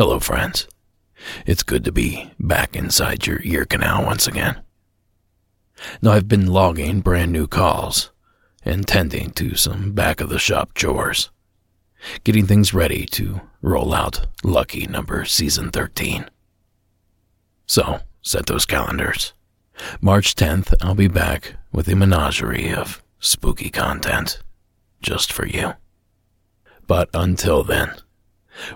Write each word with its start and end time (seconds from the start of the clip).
Hello, 0.00 0.18
friends. 0.18 0.66
It's 1.44 1.62
good 1.62 1.84
to 1.84 1.92
be 1.92 2.30
back 2.40 2.74
inside 2.74 3.26
your 3.26 3.38
ear 3.42 3.66
canal 3.66 4.02
once 4.02 4.26
again. 4.26 4.62
Now, 6.00 6.12
I've 6.12 6.26
been 6.26 6.46
logging 6.46 7.02
brand 7.02 7.32
new 7.32 7.46
calls 7.46 8.10
and 8.64 8.88
tending 8.88 9.28
to 9.32 9.56
some 9.56 9.92
back 9.92 10.22
of 10.22 10.30
the 10.30 10.38
shop 10.38 10.72
chores, 10.72 11.28
getting 12.24 12.46
things 12.46 12.72
ready 12.72 13.04
to 13.08 13.42
roll 13.60 13.92
out 13.92 14.26
Lucky 14.42 14.86
number 14.86 15.26
season 15.26 15.70
13. 15.70 16.30
So, 17.66 18.00
set 18.22 18.46
those 18.46 18.64
calendars. 18.64 19.34
March 20.00 20.34
10th, 20.34 20.72
I'll 20.80 20.94
be 20.94 21.08
back 21.08 21.56
with 21.72 21.88
a 21.88 21.94
menagerie 21.94 22.72
of 22.72 23.02
spooky 23.18 23.68
content 23.68 24.38
just 25.02 25.30
for 25.30 25.46
you. 25.46 25.74
But 26.86 27.10
until 27.12 27.62
then, 27.62 27.92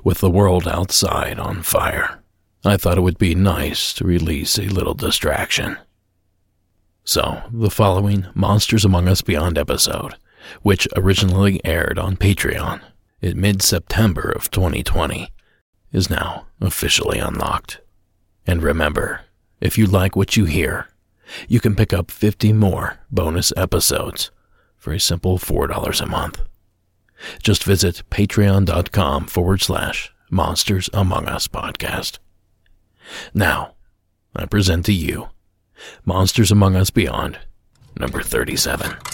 with 0.02 0.18
the 0.18 0.30
world 0.30 0.66
outside 0.68 1.38
on 1.38 1.62
fire, 1.62 2.22
I 2.64 2.76
thought 2.76 2.98
it 2.98 3.02
would 3.02 3.18
be 3.18 3.34
nice 3.34 3.92
to 3.94 4.04
release 4.04 4.58
a 4.58 4.62
little 4.62 4.94
distraction. 4.94 5.76
So, 7.04 7.42
the 7.52 7.70
following 7.70 8.26
Monsters 8.34 8.84
Among 8.84 9.08
Us 9.08 9.20
Beyond 9.20 9.58
episode, 9.58 10.14
which 10.62 10.88
originally 10.96 11.60
aired 11.64 11.98
on 11.98 12.16
Patreon 12.16 12.80
in 13.20 13.40
mid 13.40 13.60
September 13.60 14.30
of 14.30 14.50
2020, 14.50 15.30
is 15.92 16.08
now 16.08 16.46
officially 16.60 17.18
unlocked. 17.18 17.80
And 18.46 18.62
remember, 18.62 19.20
if 19.60 19.76
you 19.76 19.86
like 19.86 20.16
what 20.16 20.36
you 20.36 20.46
hear, 20.46 20.88
you 21.48 21.60
can 21.60 21.74
pick 21.74 21.92
up 21.92 22.10
50 22.10 22.52
more 22.52 22.98
bonus 23.10 23.52
episodes 23.56 24.30
for 24.76 24.92
a 24.92 25.00
simple 25.00 25.38
$4 25.38 26.00
a 26.00 26.06
month. 26.06 26.42
Just 27.42 27.64
visit 27.64 28.02
patreon.com 28.10 29.26
forward 29.26 29.60
slash 29.60 30.12
Monsters 30.30 30.90
Among 30.92 31.26
Us 31.26 31.48
podcast. 31.48 32.18
Now, 33.32 33.74
I 34.34 34.46
present 34.46 34.86
to 34.86 34.92
you 34.92 35.28
Monsters 36.04 36.50
Among 36.50 36.76
Us 36.76 36.90
Beyond, 36.90 37.38
number 37.98 38.22
37. 38.22 39.13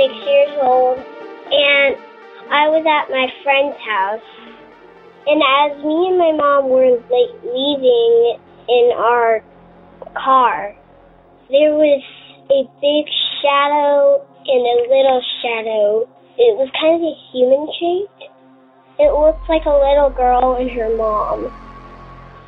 Six 0.00 0.16
years 0.24 0.56
old, 0.64 0.96
and 0.96 1.92
I 2.48 2.72
was 2.72 2.80
at 2.88 3.12
my 3.12 3.28
friend's 3.44 3.76
house. 3.84 4.24
And 5.28 5.44
as 5.44 5.76
me 5.84 6.08
and 6.08 6.16
my 6.16 6.32
mom 6.32 6.72
were 6.72 6.96
like 7.12 7.32
leaving 7.44 8.40
in 8.64 8.96
our 8.96 9.44
car, 10.16 10.72
there 11.52 11.76
was 11.76 12.00
a 12.48 12.64
big 12.80 13.04
shadow 13.44 14.24
and 14.24 14.62
a 14.64 14.76
little 14.88 15.20
shadow. 15.44 16.08
It 16.40 16.56
was 16.56 16.72
kind 16.80 16.96
of 16.96 17.04
a 17.04 17.14
human 17.30 17.68
shape. 17.76 18.32
It 18.96 19.12
looked 19.12 19.44
like 19.52 19.68
a 19.68 19.76
little 19.76 20.08
girl 20.08 20.56
and 20.56 20.70
her 20.72 20.88
mom. 20.96 21.52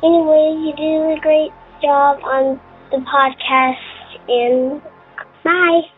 Anyway, 0.01 0.57
you 0.65 0.73
do 0.73 1.13
a 1.13 1.17
great 1.21 1.53
job 1.85 2.17
on 2.25 2.59
the 2.89 2.97
podcast 3.05 3.93
and 4.27 4.81
bye. 5.45 5.92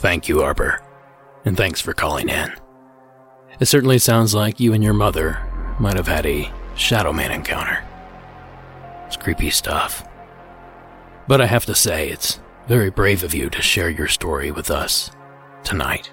Thank 0.00 0.30
you, 0.30 0.40
Harper. 0.40 0.80
And 1.44 1.58
thanks 1.58 1.78
for 1.78 1.92
calling 1.92 2.30
in. 2.30 2.50
It 3.60 3.66
certainly 3.66 3.98
sounds 3.98 4.34
like 4.34 4.58
you 4.58 4.72
and 4.72 4.82
your 4.82 4.94
mother 4.94 5.38
might 5.78 5.98
have 5.98 6.08
had 6.08 6.24
a 6.24 6.50
Shadow 6.74 7.12
Man 7.12 7.30
encounter. 7.30 7.84
It's 9.06 9.18
creepy 9.18 9.50
stuff. 9.50 10.08
But 11.28 11.42
I 11.42 11.46
have 11.46 11.66
to 11.66 11.74
say, 11.74 12.08
it's 12.08 12.40
very 12.66 12.88
brave 12.88 13.22
of 13.22 13.34
you 13.34 13.50
to 13.50 13.60
share 13.60 13.90
your 13.90 14.08
story 14.08 14.50
with 14.50 14.70
us 14.70 15.10
tonight. 15.64 16.10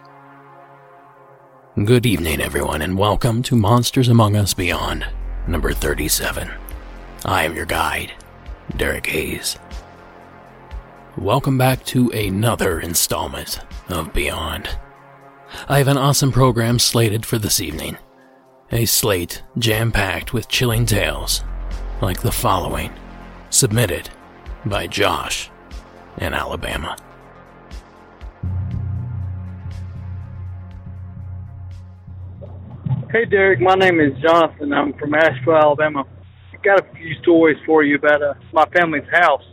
Good 1.82 2.06
evening, 2.06 2.42
everyone, 2.42 2.82
and 2.82 2.98
welcome 2.98 3.42
to 3.44 3.56
Monsters 3.56 4.10
Among 4.10 4.36
Us 4.36 4.54
Beyond, 4.54 5.08
number 5.48 5.72
37. 5.72 6.52
I 7.24 7.46
am 7.46 7.56
your 7.56 7.66
guide, 7.66 8.12
Derek 8.76 9.08
Hayes. 9.08 9.58
Welcome 11.18 11.58
back 11.58 11.86
to 11.86 12.12
another 12.12 12.82
installment 12.82 13.62
of 13.90 14.14
Beyond. 14.14 14.70
I 15.70 15.78
have 15.78 15.88
an 15.88 15.98
awesome 15.98 16.32
program 16.32 16.80
slated 16.80 17.26
for 17.26 17.38
this 17.38 17.62
evening. 17.62 17.98
A 18.72 18.86
slate 18.86 19.44
jam 19.58 19.92
packed 19.92 20.34
with 20.34 20.50
chilling 20.50 20.86
tales, 20.86 21.44
like 22.02 22.22
the 22.22 22.32
following, 22.32 22.92
submitted 23.50 24.10
by 24.66 24.88
Josh 24.88 25.50
in 26.18 26.34
Alabama. 26.34 26.98
Hey 33.10 33.24
Derek, 33.24 33.62
my 33.62 33.76
name 33.76 34.02
is 34.02 34.12
Jonathan. 34.22 34.74
I'm 34.74 34.92
from 34.94 35.14
Ashville, 35.14 35.56
Alabama. 35.56 36.04
I've 36.54 36.62
got 36.62 36.82
a 36.82 36.94
few 36.94 37.16
stories 37.22 37.58
for 37.66 37.82
you 37.82 37.96
about 37.96 38.22
uh, 38.22 38.34
my 38.52 38.66
family's 38.66 39.08
house. 39.10 39.44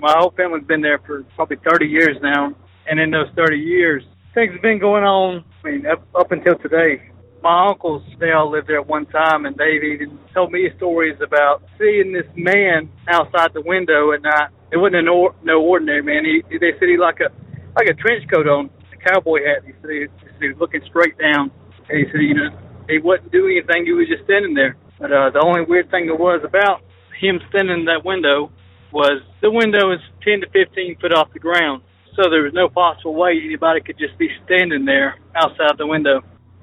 My 0.00 0.14
whole 0.16 0.32
family's 0.34 0.64
been 0.64 0.80
there 0.80 0.98
for 1.00 1.22
probably 1.36 1.58
30 1.68 1.86
years 1.86 2.16
now, 2.22 2.54
and 2.88 3.00
in 3.00 3.10
those 3.10 3.28
30 3.36 3.56
years, 3.56 4.02
things 4.34 4.52
have 4.52 4.62
been 4.62 4.78
going 4.78 5.04
on. 5.04 5.44
I 5.64 5.70
mean, 5.70 5.86
up, 5.86 6.06
up 6.14 6.32
until 6.32 6.56
today. 6.58 7.10
My 7.42 7.68
uncles, 7.68 8.02
they 8.20 8.30
all 8.30 8.50
lived 8.50 8.68
there 8.68 8.78
at 8.78 8.86
one 8.86 9.06
time, 9.06 9.46
and 9.46 9.56
they've 9.56 9.82
even 9.82 10.16
told 10.32 10.52
me 10.52 10.70
stories 10.76 11.18
about 11.20 11.62
seeing 11.76 12.12
this 12.12 12.26
man 12.36 12.88
outside 13.08 13.52
the 13.52 13.62
window 13.62 14.12
at 14.12 14.22
night. 14.22 14.50
It 14.70 14.76
wasn't 14.76 14.96
an 14.96 15.08
or, 15.08 15.34
no 15.42 15.60
ordinary 15.60 16.02
man. 16.02 16.24
He, 16.24 16.42
they 16.58 16.70
said 16.78 16.88
he 16.88 16.96
like 16.96 17.18
a 17.18 17.32
like 17.74 17.88
a 17.88 17.94
trench 17.94 18.30
coat 18.30 18.46
on, 18.46 18.70
a 18.92 18.96
cowboy 19.10 19.40
hat. 19.44 19.64
He 19.66 19.72
said 19.80 19.90
he, 19.90 20.06
he, 20.40 20.48
was 20.48 20.58
looking 20.60 20.82
straight 20.86 21.18
down, 21.18 21.50
and 21.88 21.98
he 21.98 22.04
said, 22.12 22.22
you 22.22 22.34
know, 22.34 22.50
he 22.88 22.98
wasn't 22.98 23.32
doing 23.32 23.58
anything. 23.58 23.86
He 23.86 23.92
was 23.92 24.06
just 24.06 24.24
standing 24.24 24.54
there. 24.54 24.76
But 25.00 25.10
uh, 25.10 25.30
the 25.30 25.42
only 25.44 25.62
weird 25.62 25.90
thing 25.90 26.06
there 26.06 26.14
was 26.14 26.42
about 26.44 26.82
him 27.18 27.40
standing 27.48 27.80
in 27.80 27.84
that 27.86 28.04
window 28.04 28.52
was 28.92 29.22
the 29.40 29.50
window 29.50 29.90
is 29.92 30.00
10 30.22 30.42
to 30.42 30.46
15 30.50 30.98
foot 31.00 31.12
off 31.12 31.32
the 31.32 31.40
ground. 31.40 31.82
So 32.16 32.28
there 32.28 32.42
was 32.42 32.52
no 32.52 32.68
possible 32.68 33.14
way 33.14 33.40
anybody 33.42 33.80
could 33.80 33.98
just 33.98 34.18
be 34.18 34.28
standing 34.44 34.84
there 34.84 35.16
outside 35.34 35.78
the 35.78 35.86
window. 35.86 36.20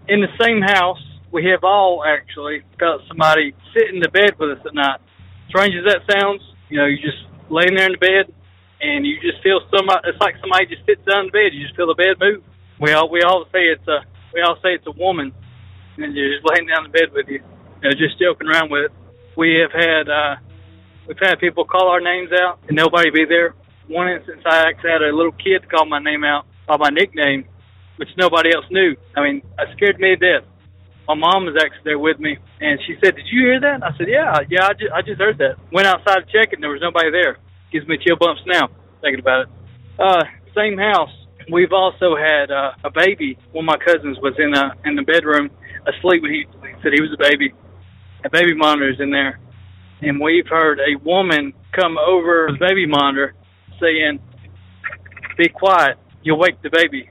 In 0.08 0.22
the 0.22 0.30
same 0.40 0.62
house, 0.62 1.02
we 1.32 1.46
have 1.46 1.64
all 1.64 2.04
actually 2.06 2.62
felt 2.78 3.02
somebody 3.08 3.54
sit 3.74 3.94
in 3.94 4.00
the 4.00 4.10
bed 4.10 4.38
with 4.38 4.58
us 4.58 4.66
at 4.66 4.74
night. 4.74 5.00
Strange 5.50 5.74
as 5.76 5.86
that 5.86 6.02
sounds, 6.06 6.42
you 6.70 6.78
know, 6.78 6.86
you 6.86 6.98
just 6.98 7.18
laying 7.50 7.74
there 7.74 7.86
in 7.86 7.94
the 7.94 7.98
bed 7.98 8.34
and 8.82 9.06
you 9.06 9.20
just 9.22 9.42
feel 9.42 9.62
somebody, 9.76 10.00
it's 10.06 10.22
like 10.22 10.36
somebody 10.40 10.68
just 10.68 10.86
sits 10.86 11.02
down 11.10 11.26
in 11.26 11.26
the 11.28 11.38
bed. 11.38 11.54
You 11.54 11.66
just 11.66 11.76
feel 11.76 11.88
the 11.88 11.98
bed 11.98 12.18
move. 12.20 12.44
We 12.80 12.94
all, 12.94 13.10
we 13.10 13.22
all 13.22 13.46
say 13.52 13.74
it's 13.74 13.88
a, 13.88 14.06
we 14.34 14.42
all 14.42 14.56
say 14.62 14.78
it's 14.78 14.86
a 14.88 14.94
woman 14.94 15.34
and 15.98 16.16
you're 16.16 16.34
just 16.38 16.46
laying 16.46 16.68
down 16.68 16.86
in 16.86 16.92
bed 16.92 17.12
with 17.14 17.28
you, 17.28 17.42
you 17.82 17.90
know, 17.90 17.96
just 17.98 18.20
joking 18.20 18.48
around 18.48 18.70
with 18.70 18.86
it. 18.86 18.92
We 19.36 19.58
have 19.62 19.72
had 19.72 20.10
uh, 20.10 20.36
we've 21.08 21.20
had 21.20 21.40
people 21.40 21.66
call 21.66 21.90
our 21.90 22.02
names 22.02 22.30
out 22.32 22.60
and 22.68 22.76
nobody 22.76 23.10
be 23.10 23.26
there. 23.26 23.56
One 23.90 24.08
instance, 24.08 24.42
I 24.46 24.70
actually 24.70 24.92
had 24.92 25.02
a 25.02 25.16
little 25.16 25.34
kid 25.34 25.66
call 25.70 25.86
my 25.86 25.98
name 25.98 26.24
out 26.24 26.46
by 26.68 26.78
my 26.78 26.90
nickname, 26.90 27.46
which 27.98 28.10
nobody 28.18 28.54
else 28.54 28.66
knew. 28.70 28.96
I 29.18 29.24
mean, 29.24 29.42
it 29.58 29.68
scared 29.76 30.00
me 30.00 30.14
to 30.14 30.16
death. 30.16 30.46
My 31.08 31.16
mom 31.16 31.50
was 31.50 31.58
actually 31.58 31.98
there 31.98 31.98
with 31.98 32.20
me, 32.20 32.38
and 32.62 32.80
she 32.86 32.94
said, 33.04 33.16
"Did 33.16 33.26
you 33.34 33.50
hear 33.50 33.60
that?" 33.62 33.82
I 33.82 33.98
said, 33.98 34.08
"Yeah, 34.08 34.46
yeah, 34.48 34.70
I 34.70 34.74
just, 34.74 34.92
I 34.94 35.02
just 35.02 35.20
heard 35.20 35.40
that." 35.40 35.58
Went 35.74 35.88
outside 35.88 36.22
to 36.22 36.30
check 36.30 36.54
and 36.54 36.62
there 36.62 36.70
was 36.70 36.86
nobody 36.86 37.10
there. 37.10 37.42
Gives 37.74 37.88
me 37.88 37.98
chill 37.98 38.16
bumps 38.16 38.42
now 38.46 38.70
thinking 39.02 39.20
about 39.20 39.48
it. 39.48 39.50
Uh, 39.98 40.24
same 40.56 40.78
house. 40.78 41.10
We've 41.52 41.74
also 41.74 42.16
had 42.16 42.52
uh, 42.52 42.72
a 42.84 42.92
baby. 42.94 43.38
One 43.52 43.66
of 43.66 43.74
my 43.74 43.78
cousins 43.84 44.18
was 44.22 44.36
in 44.38 44.54
uh 44.54 44.78
in 44.86 44.96
the 44.96 45.02
bedroom 45.02 45.50
asleep 45.90 46.22
when 46.22 46.32
he, 46.32 46.46
he 46.46 46.74
said 46.84 46.94
he 46.94 47.02
was 47.02 47.10
a 47.14 47.22
baby. 47.22 47.54
A 48.24 48.30
baby 48.30 48.54
monitor's 48.54 49.00
in 49.00 49.10
there, 49.10 49.40
and 50.02 50.22
we've 50.22 50.48
heard 50.48 50.80
a 50.80 51.00
woman 51.04 51.54
come 51.74 51.98
over 51.98 52.50
the 52.52 52.60
baby 52.60 52.86
monitor 52.86 53.34
saying, 53.80 54.20
"Be 55.38 55.50
quiet, 55.50 55.98
you'll 56.24 56.40
wake 56.40 56.62
the 56.62 56.70
baby." 56.70 57.10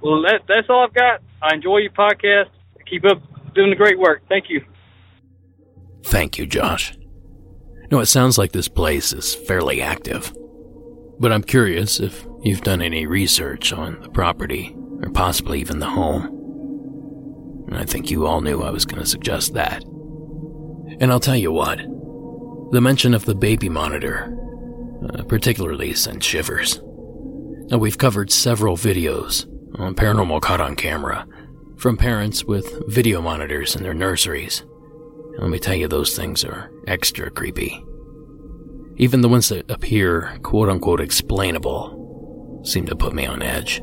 Well, 0.00 0.22
that, 0.22 0.42
that's 0.46 0.68
all 0.68 0.84
I've 0.84 0.94
got. 0.94 1.20
I 1.42 1.54
enjoy 1.54 1.78
your 1.78 1.92
podcast. 1.92 2.50
Keep 2.88 3.04
up 3.04 3.20
doing 3.54 3.70
the 3.70 3.76
great 3.76 3.98
work. 3.98 4.22
Thank 4.28 4.46
you. 4.48 4.64
Thank 6.04 6.38
you, 6.38 6.46
Josh. 6.46 6.96
No, 7.90 8.00
it 8.00 8.06
sounds 8.06 8.38
like 8.38 8.52
this 8.52 8.68
place 8.68 9.12
is 9.12 9.34
fairly 9.34 9.80
active. 9.80 10.32
But 11.18 11.32
I'm 11.32 11.42
curious 11.42 12.00
if 12.00 12.26
you've 12.42 12.60
done 12.60 12.80
any 12.80 13.06
research 13.06 13.72
on 13.72 14.00
the 14.02 14.08
property, 14.08 14.76
or 15.02 15.10
possibly 15.10 15.60
even 15.60 15.80
the 15.80 15.88
home. 15.88 17.64
And 17.68 17.76
I 17.76 17.84
think 17.84 18.10
you 18.10 18.26
all 18.26 18.40
knew 18.40 18.62
I 18.62 18.70
was 18.70 18.84
going 18.84 19.02
to 19.02 19.08
suggest 19.08 19.54
that. 19.54 19.82
And 21.00 21.10
I'll 21.10 21.20
tell 21.20 21.36
you 21.36 21.52
what, 21.52 21.78
the 22.70 22.80
mention 22.80 23.14
of 23.14 23.24
the 23.24 23.34
baby 23.34 23.68
monitor 23.68 24.34
uh, 25.02 25.22
particularly 25.24 25.94
sent 25.94 26.22
shivers. 26.22 26.80
Now, 27.70 27.78
we've 27.78 27.98
covered 27.98 28.30
several 28.30 28.76
videos 28.76 29.46
on 29.78 29.94
Paranormal 29.94 30.40
Caught 30.40 30.60
on 30.60 30.76
Camera 30.76 31.26
from 31.76 31.96
parents 31.96 32.44
with 32.44 32.82
video 32.88 33.20
monitors 33.20 33.76
in 33.76 33.82
their 33.82 33.94
nurseries. 33.94 34.64
Let 35.38 35.50
me 35.50 35.58
tell 35.58 35.74
you, 35.74 35.86
those 35.86 36.16
things 36.16 36.44
are 36.44 36.70
extra 36.86 37.30
creepy. 37.30 37.84
Even 38.96 39.20
the 39.20 39.28
ones 39.28 39.48
that 39.50 39.70
appear 39.70 40.38
quote 40.42 40.68
unquote 40.68 41.00
explainable 41.00 42.60
seem 42.64 42.86
to 42.86 42.96
put 42.96 43.14
me 43.14 43.26
on 43.26 43.42
edge. 43.42 43.80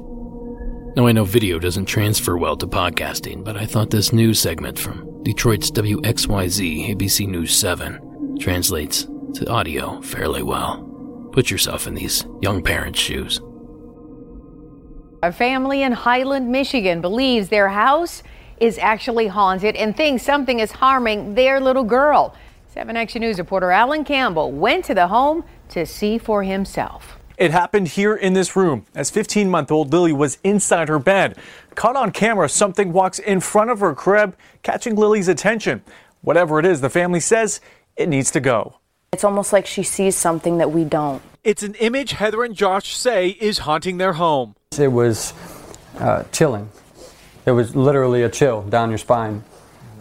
Now, 0.95 1.07
I 1.07 1.11
know 1.11 1.25
video 1.25 1.59
doesn't 1.59 1.85
transfer 1.85 2.37
well 2.37 2.57
to 2.57 2.67
podcasting, 2.67 3.43
but 3.43 3.57
I 3.57 3.65
thought 3.65 3.89
this 3.89 4.13
news 4.13 4.39
segment 4.39 4.79
from 4.79 5.23
Detroit's 5.23 5.71
WXYZ 5.71 6.95
ABC 6.95 7.27
News 7.27 7.55
7 7.55 8.37
translates 8.39 9.07
to 9.35 9.49
audio 9.49 10.01
fairly 10.01 10.43
well. 10.43 10.84
Put 11.35 11.51
yourself 11.51 11.85
in 11.85 11.95
these 11.95 12.25
young 12.41 12.63
parents' 12.63 12.97
shoes. 12.97 13.41
A 15.21 15.33
family 15.33 15.81
in 15.81 15.91
Highland, 15.91 16.49
Michigan 16.49 17.01
believes 17.01 17.49
their 17.49 17.67
house 17.67 18.23
is 18.61 18.77
actually 18.77 19.27
haunted 19.27 19.75
and 19.75 19.97
thinks 19.97 20.23
something 20.23 20.61
is 20.61 20.71
harming 20.71 21.35
their 21.35 21.59
little 21.59 21.83
girl. 21.83 22.33
7 22.67 22.95
Action 22.95 23.19
News 23.19 23.37
reporter 23.37 23.69
Alan 23.69 24.05
Campbell 24.05 24.53
went 24.53 24.85
to 24.85 24.93
the 24.93 25.07
home 25.07 25.43
to 25.67 25.85
see 25.85 26.17
for 26.17 26.43
himself. 26.43 27.19
It 27.37 27.51
happened 27.51 27.89
here 27.89 28.15
in 28.15 28.31
this 28.31 28.55
room 28.55 28.85
as 28.95 29.11
15 29.11 29.49
month 29.49 29.73
old 29.73 29.91
Lily 29.91 30.13
was 30.13 30.37
inside 30.45 30.87
her 30.87 30.99
bed. 30.99 31.37
Caught 31.75 31.97
on 31.97 32.11
camera, 32.11 32.47
something 32.47 32.93
walks 32.93 33.19
in 33.19 33.41
front 33.41 33.71
of 33.71 33.81
her 33.81 33.93
crib, 33.93 34.37
catching 34.63 34.95
Lily's 34.95 35.27
attention. 35.27 35.83
Whatever 36.21 36.59
it 36.59 36.65
is, 36.65 36.79
the 36.79 36.89
family 36.89 37.19
says 37.19 37.59
it 37.97 38.07
needs 38.07 38.31
to 38.31 38.39
go. 38.39 38.79
It's 39.15 39.23
almost 39.23 39.53
like 39.53 39.65
she 39.65 39.83
sees 39.83 40.17
something 40.17 40.57
that 40.57 40.73
we 40.73 40.83
don't. 40.83 41.21
It's 41.45 41.63
an 41.63 41.75
image 41.75 42.11
Heather 42.11 42.43
and 42.43 42.53
Josh 42.53 42.97
say 42.97 43.29
is 43.29 43.59
haunting 43.59 43.97
their 43.97 44.11
home. 44.11 44.55
It 44.77 44.89
was 44.89 45.33
uh, 45.99 46.23
chilling. 46.33 46.69
It 47.45 47.51
was 47.51 47.77
literally 47.77 48.23
a 48.23 48.29
chill 48.29 48.63
down 48.63 48.89
your 48.89 48.97
spine, 48.97 49.45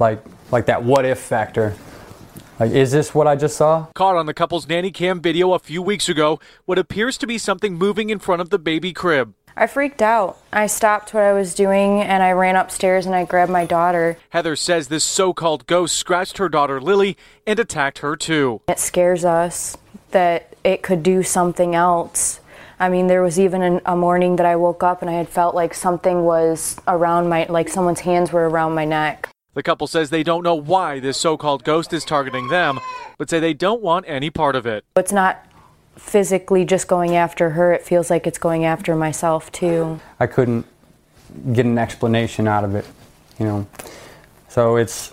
like 0.01 0.21
like 0.51 0.67
that 0.67 0.83
what 0.83 1.05
if 1.05 1.21
factor. 1.21 1.77
Like, 2.59 2.73
is 2.73 2.91
this 2.91 3.15
what 3.15 3.29
I 3.29 3.37
just 3.37 3.57
saw? 3.57 3.87
Caught 3.95 4.17
on 4.17 4.27
the 4.27 4.35
couple's 4.35 4.67
nanny 4.67 4.91
cam 4.91 5.21
video 5.21 5.53
a 5.53 5.61
few 5.61 5.81
weeks 5.81 6.09
ago, 6.09 6.41
what 6.65 6.77
appears 6.77 7.17
to 7.19 7.27
be 7.29 7.39
something 7.39 7.79
moving 7.79 8.11
in 8.11 8.19
front 8.19 8.43
of 8.43 8.51
the 8.51 8.59
baby 8.59 8.93
crib. 8.93 9.33
I 9.57 9.69
freaked 9.69 10.03
out. 10.03 10.39
I 10.53 10.67
stopped 10.67 11.15
what 11.15 11.23
I 11.23 11.33
was 11.33 11.55
doing 11.55 12.01
and 12.01 12.23
I 12.23 12.33
ran 12.33 12.57
upstairs 12.57 13.07
and 13.07 13.15
I 13.15 13.25
grabbed 13.25 13.53
my 13.53 13.65
daughter. 13.65 14.19
Heather 14.31 14.57
says 14.57 14.89
this 14.89 15.05
so 15.05 15.33
called 15.33 15.67
ghost 15.67 15.97
scratched 15.97 16.39
her 16.39 16.49
daughter 16.49 16.81
Lily 16.81 17.17
and 17.47 17.59
attacked 17.59 17.99
her 17.99 18.17
too. 18.17 18.63
It 18.67 18.81
scares 18.81 19.25
us 19.25 19.77
that 20.11 20.57
it 20.65 20.83
could 20.83 21.03
do 21.05 21.23
something 21.23 21.75
else. 21.75 22.41
I 22.81 22.89
mean, 22.89 23.07
there 23.07 23.23
was 23.23 23.39
even 23.39 23.63
an, 23.63 23.81
a 23.87 23.95
morning 23.95 24.37
that 24.37 24.47
I 24.47 24.57
woke 24.57 24.83
up 24.83 25.03
and 25.03 25.11
I 25.11 25.15
had 25.15 25.29
felt 25.29 25.55
like 25.55 25.73
something 25.73 26.25
was 26.25 26.77
around 26.89 27.29
my, 27.29 27.47
like 27.49 27.69
someone's 27.69 28.01
hands 28.01 28.33
were 28.33 28.49
around 28.49 28.75
my 28.75 28.85
neck. 28.85 29.29
The 29.55 29.63
couple 29.63 29.87
says 29.87 30.11
they 30.11 30.25
don't 30.25 30.43
know 30.43 30.57
why 30.57 30.99
this 30.99 31.17
so 31.17 31.37
called 31.37 31.63
ghost 31.63 31.93
is 31.93 32.05
targeting 32.05 32.49
them, 32.49 32.81
but 33.19 33.31
say 33.31 33.39
they 33.39 33.55
don't 33.55 33.81
want 33.81 34.05
any 34.09 34.29
part 34.29 34.57
of 34.57 34.67
it. 34.67 34.85
It's 34.97 35.13
not 35.13 35.47
physically 35.97 36.65
just 36.65 36.89
going 36.89 37.17
after 37.17 37.51
her, 37.51 37.73
it 37.73 37.83
feels 37.83 38.11
like 38.11 38.27
it's 38.27 38.39
going 38.39 38.65
after 38.65 38.95
myself 38.97 39.51
too. 39.53 40.01
I 40.21 40.27
couldn't 40.27 40.67
get 41.53 41.67
an 41.67 41.79
explanation 41.79 42.47
out 42.47 42.65
of 42.65 42.75
it, 42.75 42.87
you 43.39 43.47
know. 43.47 43.67
So 44.49 44.77
it's 44.77 45.13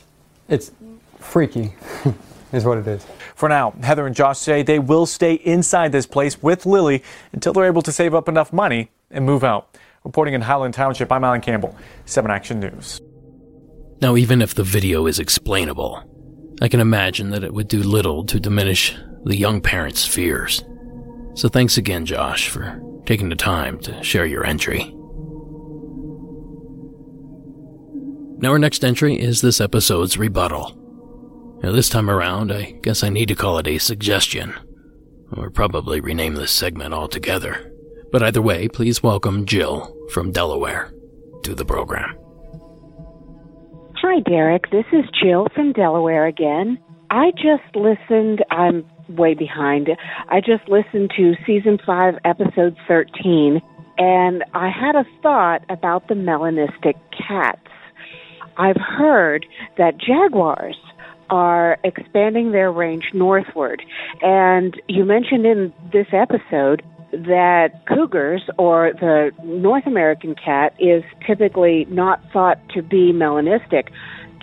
it's 0.50 0.72
freaky, 1.20 1.74
is 2.52 2.66
what 2.66 2.78
it 2.78 2.88
is. 2.88 3.06
For 3.36 3.50
now, 3.50 3.72
Heather 3.82 4.06
and 4.06 4.16
Josh 4.16 4.38
say 4.38 4.62
they 4.64 4.80
will 4.80 5.06
stay 5.06 5.34
inside 5.34 5.92
this 5.92 6.06
place 6.06 6.42
with 6.44 6.66
Lily 6.66 7.04
until 7.32 7.54
they're 7.54 7.66
able 7.66 7.82
to 7.84 7.92
save 7.92 8.14
up 8.14 8.30
enough 8.30 8.54
money 8.54 8.92
and 9.10 9.26
move 9.26 9.44
out. 9.44 9.78
Reporting 10.04 10.34
in 10.34 10.42
Highland 10.42 10.74
Township, 10.74 11.12
I'm 11.12 11.24
Alan 11.24 11.42
Campbell, 11.42 11.76
7 12.06 12.30
Action 12.30 12.60
News. 12.60 13.00
Now, 14.02 14.16
even 14.16 14.42
if 14.42 14.56
the 14.56 14.64
video 14.64 15.06
is 15.06 15.20
explainable, 15.20 16.04
I 16.62 16.68
can 16.68 16.80
imagine 16.80 17.30
that 17.32 17.44
it 17.44 17.54
would 17.54 17.68
do 17.68 17.84
little 17.84 18.26
to 18.26 18.40
diminish 18.40 18.96
the 19.24 19.38
young 19.38 19.62
parents' 19.62 20.06
fears. 20.06 20.64
So 21.34 21.48
thanks 21.50 21.78
again, 21.78 22.06
Josh, 22.06 22.50
for 22.50 22.82
taking 23.06 23.30
the 23.30 23.36
time 23.36 23.80
to 23.80 24.04
share 24.04 24.26
your 24.26 24.46
entry. 24.46 24.94
Now, 28.38 28.50
our 28.50 28.60
next 28.60 28.84
entry 28.84 29.20
is 29.20 29.42
this 29.42 29.62
episode's 29.62 30.18
rebuttal. 30.18 30.78
Now, 31.64 31.72
this 31.72 31.90
time 31.90 32.10
around, 32.10 32.52
I 32.52 32.72
guess 32.82 33.04
I 33.04 33.10
need 33.10 33.28
to 33.28 33.36
call 33.36 33.60
it 33.60 33.68
a 33.68 33.78
suggestion, 33.78 34.54
or 35.38 35.52
probably 35.52 36.02
rename 36.02 36.34
this 36.34 36.52
segment 36.52 36.94
altogether. 36.94 37.72
But 38.12 38.24
either 38.24 38.42
way, 38.42 38.68
please 38.68 39.04
welcome 39.04 39.46
Jill 39.46 39.96
from 40.10 40.32
Delaware 40.32 40.92
to 41.44 41.54
the 41.54 41.66
program. 41.66 42.18
Hi, 43.98 44.20
Derek. 44.22 44.72
This 44.72 44.86
is 44.92 45.06
Jill 45.22 45.48
from 45.54 45.72
Delaware 45.74 46.26
again. 46.26 46.80
I 47.12 47.32
just 47.32 47.76
listened. 47.76 48.44
I'm 48.50 48.84
way 49.18 49.34
behind. 49.34 49.90
I 50.30 50.40
just 50.40 50.68
listened 50.68 51.12
to 51.18 51.34
season 51.46 51.80
5, 51.86 52.16
episode 52.26 52.78
13, 52.88 53.62
and 53.98 54.44
I 54.54 54.70
had 54.70 54.96
a 54.96 55.06
thought 55.22 55.64
about 55.70 56.08
the 56.08 56.16
melanistic 56.16 56.96
cats. 57.16 57.60
I've 58.58 58.78
heard 58.78 59.46
that 59.78 59.98
jaguars 59.98 60.78
are 61.30 61.78
expanding 61.84 62.52
their 62.52 62.72
range 62.72 63.06
northward, 63.14 63.82
and 64.22 64.80
you 64.88 65.06
mentioned 65.06 65.46
in 65.46 65.74
this 65.94 66.08
episode 66.12 66.84
that 67.12 67.86
cougars 67.88 68.42
or 68.58 68.94
the 68.94 69.32
North 69.44 69.86
American 69.86 70.36
cat 70.36 70.74
is 70.80 71.04
typically 71.26 71.86
not 71.90 72.22
thought 72.32 72.58
to 72.70 72.82
be 72.82 73.12
melanistic. 73.14 73.90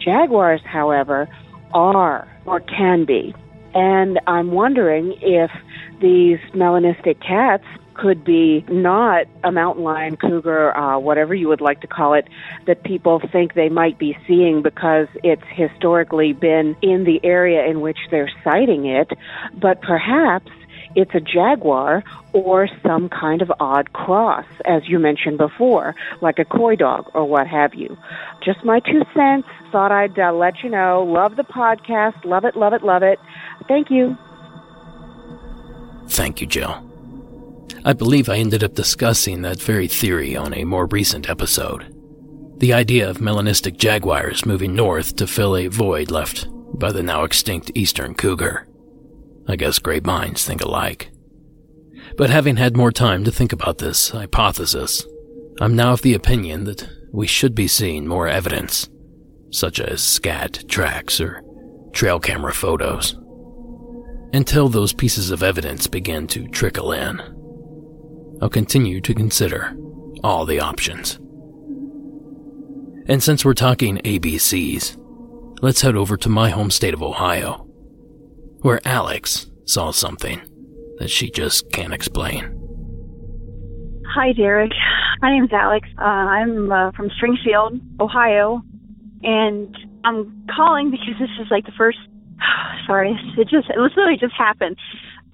Jaguars, 0.03 0.61
however, 0.65 1.29
are 1.73 2.29
or 2.47 2.61
can 2.61 3.05
be. 3.05 3.35
And 3.75 4.21
I'm 4.27 4.53
wondering 4.53 5.15
if 5.21 5.51
these 6.01 6.39
melanistic 6.55 7.21
cats 7.21 7.65
could 7.95 8.25
be 8.25 8.65
not 8.69 9.27
a 9.43 9.51
mountain 9.51 9.83
lion, 9.83 10.17
cougar, 10.17 10.77
uh, 10.77 10.99
whatever 10.99 11.35
you 11.35 11.49
would 11.49 11.61
like 11.61 11.81
to 11.81 11.87
call 11.87 12.15
it, 12.15 12.29
that 12.67 12.85
people 12.85 13.21
think 13.33 13.55
they 13.55 13.69
might 13.69 13.99
be 13.99 14.17
seeing 14.27 14.63
because 14.63 15.09
it's 15.25 15.43
historically 15.51 16.33
been 16.33 16.77
in 16.81 17.05
the 17.05 17.21
area 17.25 17.67
in 17.67 17.81
which 17.81 17.99
they're 18.11 18.31
sighting 18.45 18.87
it, 18.87 19.11
but 19.61 19.83
perhaps 19.83 20.51
it's 20.95 21.15
a 21.15 21.21
jaguar 21.21 22.03
or 22.33 22.69
some 22.83 23.09
kind 23.09 23.43
of 23.43 23.53
odd 23.61 23.93
cross, 23.93 24.47
as 24.65 24.83
you 24.89 24.99
mentioned 24.99 25.39
before, 25.39 25.95
like 26.21 26.39
a 26.39 26.45
coy 26.45 26.77
dog 26.77 27.11
or 27.15 27.25
what 27.25 27.47
have 27.47 27.75
you. 27.75 27.97
Just 28.45 28.65
my 28.65 28.81
two 28.81 29.03
cents. 29.15 29.49
Thought 29.71 29.93
I'd 29.93 30.19
uh, 30.19 30.33
let 30.33 30.63
you 30.63 30.71
know. 30.71 31.05
Love 31.05 31.37
the 31.37 31.43
podcast. 31.43 32.25
Love 32.25 32.45
it, 32.45 32.57
love 32.57 32.73
it, 32.73 32.83
love 32.83 33.03
it. 33.03 33.19
Thank 33.69 33.91
you. 33.91 34.17
Thank 36.09 36.41
you, 36.41 36.47
Jill. 36.47 36.85
I 37.85 37.93
believe 37.93 38.29
I 38.29 38.39
ended 38.39 38.65
up 38.65 38.75
discussing 38.75 39.43
that 39.43 39.61
very 39.61 39.87
theory 39.87 40.35
on 40.35 40.55
a 40.55 40.65
more 40.65 40.87
recent 40.87 41.29
episode. 41.29 41.95
The 42.59 42.73
idea 42.73 43.09
of 43.09 43.19
melanistic 43.19 43.77
jaguars 43.77 44.45
moving 44.45 44.75
north 44.75 45.15
to 45.17 45.27
fill 45.27 45.57
a 45.57 45.69
void 45.69 46.11
left 46.11 46.49
by 46.79 46.91
the 46.91 47.03
now 47.03 47.25
extinct 47.25 47.71
eastern 47.75 48.15
cougar. 48.15 48.67
I 49.47 49.57
guess 49.57 49.79
great 49.79 50.05
minds 50.05 50.45
think 50.45 50.63
alike. 50.63 51.11
But 52.17 52.31
having 52.31 52.57
had 52.57 52.77
more 52.77 52.91
time 52.91 53.23
to 53.25 53.31
think 53.31 53.53
about 53.53 53.79
this 53.79 54.11
hypothesis, 54.11 55.07
I'm 55.61 55.77
now 55.77 55.93
of 55.93 56.03
the 56.03 56.15
opinion 56.15 56.65
that 56.65 56.89
we 57.13 57.27
should 57.27 57.55
be 57.55 57.69
seeing 57.69 58.07
more 58.07 58.29
evidence, 58.29 58.89
such 59.51 59.79
as 59.81 60.03
scat 60.03 60.65
tracks 60.69 61.21
or 61.21 61.43
trail 61.93 62.19
camera 62.19 62.53
photos. 62.53 63.17
Until 64.33 64.69
those 64.69 64.93
pieces 64.93 65.31
of 65.31 65.43
evidence 65.43 65.87
begin 65.87 66.27
to 66.29 66.47
trickle 66.49 66.93
in, 66.93 67.19
I'll 68.43 68.51
continue 68.51 69.01
to 69.01 69.15
consider 69.15 69.75
all 70.23 70.45
the 70.45 70.61
options. 70.61 71.19
And 73.07 73.23
since 73.23 73.43
we're 73.43 73.55
talking 73.55 73.97
ABCs, 74.05 74.97
let's 75.63 75.81
head 75.81 75.97
over 75.97 76.19
to 76.19 76.29
my 76.29 76.51
home 76.51 76.71
state 76.71 76.93
of 76.93 77.03
Ohio, 77.03 77.67
where 78.61 78.87
Alex 78.87 79.51
saw 79.65 79.93
something 79.93 80.43
that 80.99 81.09
she 81.09 81.31
just 81.31 81.73
can't 81.73 81.95
explain. 81.95 82.55
Hi, 84.15 84.33
Derek. 84.35 84.73
My 85.23 85.31
name's 85.31 85.53
Alex. 85.55 85.89
Uh, 85.99 86.05
I'm 86.05 86.71
uh, 86.71 86.93
from 86.93 87.09
Springfield, 87.17 87.81
Ohio, 87.99 88.61
and 89.23 89.75
I'm 90.05 90.47
calling 90.55 90.91
because 90.91 91.15
this 91.19 91.31
is 91.41 91.47
like 91.51 91.65
the 91.65 91.73
first. 91.79 91.99
Sorry, 92.87 93.19
it 93.37 93.49
just 93.49 93.69
it 93.71 93.79
literally 93.79 94.17
just 94.19 94.35
happened. 94.37 94.77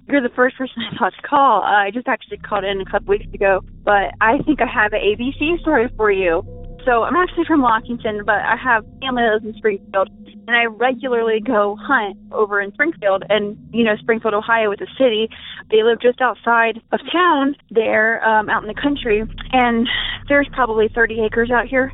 You're 0.07 0.21
the 0.21 0.33
first 0.35 0.55
person 0.57 0.83
I 0.91 0.97
thought 0.97 1.13
to 1.19 1.27
call. 1.27 1.63
Uh, 1.63 1.87
I 1.87 1.91
just 1.91 2.07
actually 2.07 2.37
called 2.37 2.63
in 2.63 2.79
a 2.79 2.85
couple 2.85 3.09
weeks 3.09 3.33
ago, 3.33 3.61
but 3.83 4.13
I 4.21 4.37
think 4.45 4.61
I 4.61 4.67
have 4.67 4.93
an 4.93 5.01
ABC 5.01 5.59
story 5.61 5.89
for 5.97 6.11
you. 6.11 6.43
So 6.85 7.01
I'm 7.01 7.15
actually 7.15 7.45
from 7.45 7.61
Lockington, 7.61 8.23
but 8.25 8.35
I 8.35 8.55
have 8.63 8.85
family 9.01 9.23
that 9.23 9.41
lives 9.41 9.45
in 9.45 9.53
Springfield, 9.57 10.09
and 10.47 10.55
I 10.55 10.65
regularly 10.65 11.41
go 11.41 11.75
hunt 11.81 12.17
over 12.31 12.61
in 12.61 12.71
Springfield. 12.73 13.23
And 13.29 13.57
you 13.73 13.83
know, 13.83 13.95
Springfield, 13.97 14.35
Ohio, 14.35 14.71
is 14.71 14.79
a 14.81 14.87
city. 14.95 15.27
They 15.71 15.81
live 15.81 15.99
just 15.99 16.21
outside 16.21 16.79
of 16.91 16.99
town, 17.11 17.55
there, 17.71 18.23
um, 18.23 18.49
out 18.49 18.61
in 18.61 18.67
the 18.67 18.79
country, 18.79 19.23
and 19.51 19.89
there's 20.29 20.47
probably 20.53 20.87
30 20.93 21.21
acres 21.25 21.49
out 21.49 21.65
here. 21.65 21.91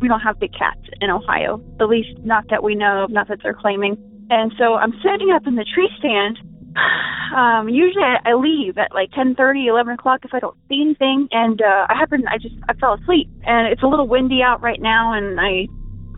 We 0.00 0.06
don't 0.06 0.20
have 0.20 0.38
big 0.38 0.52
cats 0.56 0.80
in 1.00 1.10
Ohio, 1.10 1.60
at 1.80 1.88
least 1.88 2.16
not 2.20 2.44
that 2.50 2.62
we 2.62 2.76
know 2.76 3.04
of, 3.04 3.10
not 3.10 3.26
that 3.28 3.40
they're 3.42 3.52
claiming. 3.52 3.98
And 4.30 4.52
so 4.56 4.74
I'm 4.74 4.92
sitting 5.02 5.30
up 5.34 5.46
in 5.46 5.56
the 5.56 5.64
tree 5.64 5.90
stand. 5.98 6.38
Um 7.36 7.68
usually 7.68 8.04
I, 8.04 8.30
I 8.30 8.34
leave 8.34 8.78
at 8.78 8.94
like 8.94 9.10
ten 9.12 9.34
thirty 9.34 9.66
eleven 9.66 9.94
o'clock 9.94 10.20
if 10.24 10.32
i 10.32 10.38
don't 10.38 10.56
see 10.68 10.80
anything. 10.80 11.28
And 11.32 11.60
uh 11.60 11.86
i 11.88 11.94
happen 11.94 12.24
i 12.28 12.38
just 12.38 12.54
i 12.68 12.74
fell 12.74 12.94
asleep. 12.94 13.28
And 13.44 13.66
it's 13.66 13.82
a 13.82 13.86
little 13.86 14.06
windy 14.06 14.40
out 14.42 14.62
right 14.62 14.80
now 14.80 15.12
and 15.12 15.40
i 15.40 15.66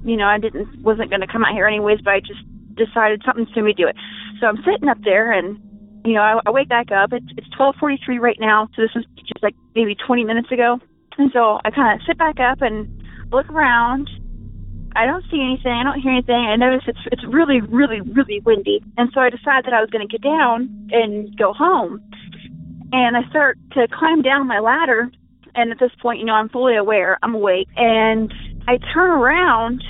you 0.05 0.17
know 0.17 0.27
i 0.27 0.39
didn't 0.39 0.69
wasn't 0.83 1.09
going 1.11 1.21
to 1.21 1.27
come 1.27 1.45
out 1.45 1.53
here 1.55 1.67
anyways 1.67 2.01
but 2.05 2.11
i 2.13 2.21
just 2.21 2.41
decided 2.75 3.23
something's 3.25 3.51
to 3.53 3.63
me 3.63 3.73
do 3.73 3.87
it 3.87 3.95
so 4.41 4.47
i'm 4.47 4.57
sitting 4.65 4.89
up 4.89 4.99
there 5.05 5.31
and 5.33 5.61
you 6.05 6.13
know 6.15 6.21
i, 6.21 6.41
I 6.45 6.51
wake 6.51 6.69
back 6.69 6.91
up. 6.91 7.13
It's 7.13 7.27
it's 7.37 7.49
twelve 7.57 7.77
forty 7.79 7.99
three 8.05 8.19
right 8.19 8.39
now. 8.41 8.69
So 8.75 8.83
this 8.83 8.91
was 8.95 9.05
just 9.17 9.43
like 9.43 9.55
maybe 9.75 9.95
twenty 9.95 10.25
minutes 10.25 10.51
ago. 10.51 10.79
And 11.19 11.31
so 11.33 11.61
i 11.65 11.71
kind 11.71 12.01
of 12.01 12.07
sit 12.07 12.19
back 12.19 12.41
up 12.41 12.61
and 12.61 12.89
look 13.31 13.49
around 13.49 14.09
I 14.95 15.07
don't 15.07 15.25
see 15.31 15.41
anything. 15.41 15.73
I 15.73 15.85
don't 15.85 16.01
hear 16.01 16.13
anything. 16.13 16.35
I 16.35 16.57
notice 16.57 16.83
it's 16.87 16.99
it's 17.11 17.25
really, 17.25 17.61
really, 17.61 18.01
really 18.01 18.41
windy, 18.41 18.83
and 18.97 19.11
so 19.15 19.21
I 19.21 19.31
decided 19.31 19.65
that 19.67 19.73
I 19.73 19.81
was 19.81 19.91
going 19.91 20.07
to 20.07 20.11
get 20.11 20.23
down 20.23 20.69
and 20.93 21.37
go 21.37 21.53
home. 21.53 22.03
And 22.93 23.17
I 23.17 23.29
start 23.31 23.59
to 23.73 23.89
climb 23.89 24.21
down 24.21 24.47
my 24.47 24.61
ladder, 24.61 25.11
and 25.55 25.73
at 25.73 25.79
this 25.79 25.93
point, 26.01 26.21
you 26.21 26.27
know, 26.27 26.35
I'm 26.35 26.51
fully 26.51 26.77
aware. 26.77 27.19
I'm 27.23 27.35
awake, 27.35 27.69
and 27.77 28.33
I 28.69 28.79
turn 28.93 29.11
around. 29.11 29.83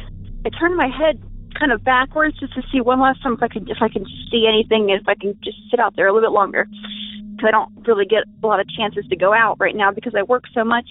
I 0.46 0.50
turn 0.50 0.76
my 0.76 0.88
head 0.88 1.20
kind 1.58 1.72
of 1.72 1.84
backwards 1.84 2.38
just 2.38 2.54
to 2.54 2.62
see 2.72 2.80
one 2.80 3.00
last 3.00 3.22
time 3.22 3.34
if 3.34 3.42
I 3.42 3.48
can 3.48 3.68
if 3.68 3.78
I 3.80 3.88
can 3.88 4.06
see 4.30 4.46
anything, 4.46 4.90
if 4.90 5.06
I 5.08 5.14
can 5.14 5.38
just 5.42 5.58
sit 5.70 5.80
out 5.80 5.96
there 5.96 6.06
a 6.06 6.12
little 6.12 6.28
bit 6.28 6.34
longer. 6.34 6.66
Because 7.34 7.48
I 7.48 7.50
don't 7.50 7.86
really 7.88 8.06
get 8.06 8.24
a 8.42 8.46
lot 8.46 8.60
of 8.60 8.66
chances 8.68 9.04
to 9.08 9.16
go 9.16 9.32
out 9.32 9.56
right 9.58 9.74
now 9.74 9.90
because 9.90 10.14
I 10.16 10.22
work 10.22 10.44
so 10.54 10.64
much 10.64 10.86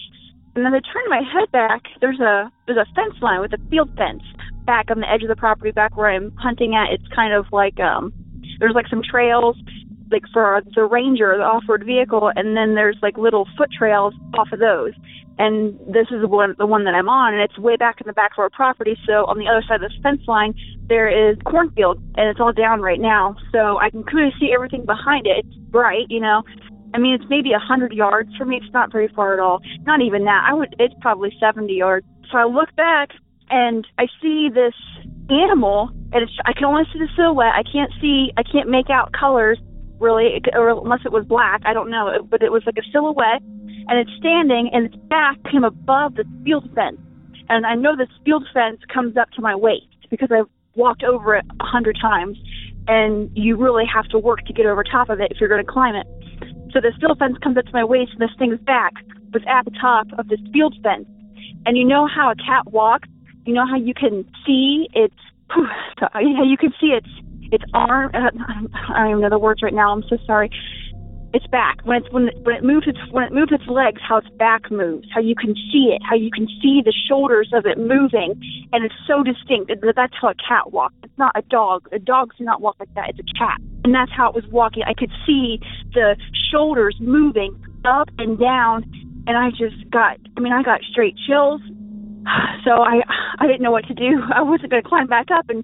and 0.55 0.65
then 0.65 0.73
I 0.73 0.79
turn 0.79 1.03
my 1.07 1.21
head 1.21 1.51
back. 1.51 1.83
There's 2.01 2.19
a 2.19 2.51
there's 2.65 2.77
a 2.77 2.85
fence 2.93 3.15
line 3.21 3.41
with 3.41 3.53
a 3.53 3.69
field 3.69 3.89
fence 3.95 4.23
back 4.65 4.91
on 4.91 4.99
the 4.99 5.09
edge 5.09 5.23
of 5.23 5.29
the 5.29 5.35
property, 5.35 5.71
back 5.71 5.95
where 5.95 6.09
I'm 6.09 6.31
hunting 6.37 6.75
at. 6.75 6.93
It's 6.93 7.07
kind 7.15 7.33
of 7.33 7.45
like 7.51 7.79
um, 7.79 8.13
there's 8.59 8.75
like 8.75 8.87
some 8.89 9.01
trails, 9.01 9.57
like 10.11 10.23
for 10.33 10.61
the 10.75 10.83
ranger, 10.83 11.35
the 11.37 11.43
off-road 11.43 11.83
vehicle, 11.85 12.31
and 12.35 12.55
then 12.55 12.75
there's 12.75 12.97
like 13.01 13.17
little 13.17 13.47
foot 13.57 13.69
trails 13.77 14.13
off 14.37 14.49
of 14.51 14.59
those. 14.59 14.91
And 15.39 15.79
this 15.87 16.07
is 16.11 16.21
the 16.21 16.27
one 16.27 16.55
the 16.57 16.67
one 16.67 16.83
that 16.83 16.93
I'm 16.93 17.09
on, 17.09 17.33
and 17.33 17.41
it's 17.41 17.57
way 17.57 17.77
back 17.77 18.01
in 18.01 18.07
the 18.07 18.13
back 18.13 18.33
of 18.33 18.39
our 18.39 18.49
property. 18.49 18.97
So 19.07 19.25
on 19.25 19.39
the 19.39 19.47
other 19.47 19.63
side 19.67 19.81
of 19.81 19.89
the 19.89 20.03
fence 20.03 20.21
line, 20.27 20.53
there 20.87 21.07
is 21.07 21.37
cornfield, 21.45 21.97
and 22.17 22.27
it's 22.29 22.39
all 22.39 22.51
down 22.51 22.81
right 22.81 22.99
now. 22.99 23.35
So 23.51 23.79
I 23.79 23.89
can 23.89 24.03
clearly 24.03 24.33
see 24.39 24.51
everything 24.53 24.85
behind 24.85 25.25
it. 25.25 25.45
It's 25.45 25.55
bright, 25.71 26.07
you 26.09 26.19
know, 26.19 26.43
I 26.93 26.97
mean, 26.99 27.15
it's 27.15 27.29
maybe 27.29 27.51
a 27.53 27.59
hundred 27.59 27.93
yards 27.93 28.35
from 28.37 28.49
me. 28.49 28.57
It's 28.57 28.73
not 28.73 28.91
very 28.91 29.07
far 29.15 29.33
at 29.33 29.39
all. 29.39 29.59
Not 29.81 30.01
even 30.01 30.25
that. 30.25 30.45
I 30.49 30.53
would. 30.53 30.75
It's 30.79 30.93
probably 31.01 31.31
seventy 31.39 31.73
yards. 31.73 32.05
So 32.31 32.37
I 32.37 32.45
look 32.45 32.73
back 32.75 33.09
and 33.49 33.85
I 33.97 34.07
see 34.21 34.49
this 34.53 34.73
animal, 35.29 35.89
and 36.13 36.23
it's, 36.23 36.31
I 36.45 36.53
can 36.53 36.65
only 36.65 36.83
see 36.91 36.99
the 36.99 37.09
silhouette. 37.15 37.53
I 37.55 37.63
can't 37.63 37.91
see. 38.01 38.31
I 38.37 38.43
can't 38.43 38.69
make 38.69 38.89
out 38.89 39.11
colors 39.13 39.59
really, 39.99 40.41
or 40.53 40.69
unless 40.71 41.01
it 41.05 41.11
was 41.11 41.25
black. 41.25 41.61
I 41.65 41.73
don't 41.73 41.89
know. 41.89 42.27
But 42.29 42.41
it 42.41 42.51
was 42.51 42.63
like 42.65 42.77
a 42.77 42.91
silhouette, 42.91 43.41
and 43.87 43.99
it's 43.99 44.11
standing, 44.19 44.69
and 44.73 44.87
its 44.87 44.95
back 45.07 45.37
came 45.51 45.63
above 45.63 46.15
the 46.15 46.25
field 46.43 46.69
fence, 46.73 46.99
and 47.49 47.65
I 47.65 47.75
know 47.75 47.95
this 47.95 48.09
field 48.25 48.45
fence 48.53 48.79
comes 48.93 49.15
up 49.17 49.29
to 49.31 49.41
my 49.41 49.55
waist 49.55 49.85
because 50.09 50.29
I've 50.31 50.49
walked 50.75 51.03
over 51.03 51.35
it 51.35 51.45
a 51.59 51.65
hundred 51.65 51.97
times, 52.01 52.37
and 52.87 53.29
you 53.33 53.57
really 53.57 53.85
have 53.93 54.07
to 54.09 54.17
work 54.17 54.45
to 54.45 54.53
get 54.53 54.65
over 54.65 54.83
top 54.83 55.09
of 55.09 55.19
it 55.19 55.31
if 55.31 55.37
you're 55.39 55.49
going 55.49 55.63
to 55.63 55.71
climb 55.71 55.95
it. 55.95 56.07
So 56.73 56.79
the 56.79 56.91
field 56.99 57.19
fence 57.19 57.37
comes 57.43 57.57
up 57.57 57.65
to 57.65 57.71
my 57.73 57.83
waist, 57.83 58.11
and 58.13 58.21
this 58.21 58.35
thing's 58.37 58.59
back 58.59 58.93
was 59.33 59.43
at 59.47 59.65
the 59.65 59.71
top 59.71 60.07
of 60.17 60.27
this 60.29 60.39
field 60.53 60.75
fence. 60.83 61.07
And 61.65 61.77
you 61.77 61.85
know 61.85 62.07
how 62.07 62.31
a 62.31 62.35
cat 62.35 62.71
walks? 62.71 63.09
You 63.45 63.53
know 63.53 63.65
how 63.65 63.77
you 63.77 63.93
can 63.93 64.25
see 64.45 64.87
its, 64.93 65.15
you 65.55 66.33
know, 66.33 66.43
you 66.43 66.57
can 66.57 66.73
see 66.79 66.87
its 66.87 67.09
its 67.51 67.63
arm. 67.73 68.11
Uh, 68.13 68.29
I 68.95 68.99
don't 68.99 69.09
even 69.11 69.21
know 69.21 69.29
the 69.29 69.39
words 69.39 69.61
right 69.61 69.73
now. 69.73 69.91
I'm 69.91 70.03
so 70.09 70.17
sorry 70.25 70.49
its 71.33 71.47
back. 71.47 71.79
When 71.83 71.97
it's 71.97 72.11
when 72.11 72.29
when 72.43 72.55
it 72.55 72.63
moves 72.63 72.87
its 72.87 72.99
when 73.11 73.23
it 73.23 73.33
moves 73.33 73.51
its 73.51 73.67
legs 73.67 74.01
how 74.07 74.17
its 74.17 74.29
back 74.37 74.69
moves 74.71 75.07
how 75.13 75.21
you 75.21 75.35
can 75.35 75.55
see 75.71 75.93
it 75.95 76.01
how 76.03 76.15
you 76.15 76.29
can 76.31 76.47
see 76.61 76.81
the 76.83 76.93
shoulders 77.07 77.49
of 77.53 77.65
it 77.65 77.77
moving 77.77 78.39
and 78.73 78.85
it's 78.85 78.95
so 79.07 79.23
distinct. 79.23 79.69
That 79.69 79.93
that's 79.95 80.13
how 80.19 80.29
a 80.29 80.35
cat 80.35 80.71
walks. 80.71 80.95
It's 81.03 81.17
not 81.17 81.31
a 81.35 81.41
dog. 81.43 81.87
A 81.91 81.99
dog 81.99 82.31
does 82.37 82.45
not 82.45 82.61
walk 82.61 82.77
like 82.79 82.93
that. 82.95 83.09
It's 83.09 83.19
a 83.19 83.37
cat. 83.37 83.59
And 83.83 83.93
that's 83.93 84.11
how 84.11 84.29
it 84.29 84.35
was 84.35 84.45
walking. 84.51 84.83
I 84.85 84.93
could 84.93 85.11
see 85.25 85.59
the 85.93 86.15
shoulders 86.51 86.95
moving 86.99 87.55
up 87.85 88.09
and 88.19 88.37
down 88.39 88.83
and 89.27 89.37
i 89.37 89.49
just 89.49 89.89
got 89.89 90.17
i 90.37 90.39
mean 90.39 90.53
i 90.53 90.61
got 90.63 90.81
straight 90.91 91.15
chills. 91.27 91.61
So 92.63 92.71
i 92.83 93.01
i 93.39 93.47
didn't 93.47 93.63
know 93.63 93.71
what 93.71 93.85
to 93.87 93.93
do. 93.93 94.21
I 94.35 94.41
wasn't 94.41 94.69
going 94.69 94.83
to 94.83 94.87
climb 94.87 95.07
back 95.07 95.31
up 95.31 95.49
and 95.49 95.63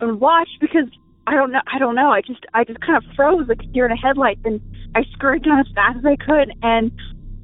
and 0.00 0.20
watch 0.20 0.48
because 0.60 0.88
I 1.28 1.34
don't 1.34 1.52
know. 1.52 1.60
I 1.70 1.78
don't 1.78 1.94
know. 1.94 2.08
I 2.08 2.22
just, 2.22 2.40
I 2.54 2.64
just 2.64 2.80
kind 2.80 2.96
of 2.96 3.04
froze 3.14 3.46
like 3.48 3.60
deer 3.72 3.84
in 3.84 3.92
a 3.92 3.96
headlights, 3.96 4.40
and 4.44 4.60
I 4.96 5.04
scurried 5.12 5.44
down 5.44 5.60
as 5.60 5.66
fast 5.74 5.98
as 5.98 6.04
I 6.06 6.16
could, 6.16 6.48
and 6.62 6.90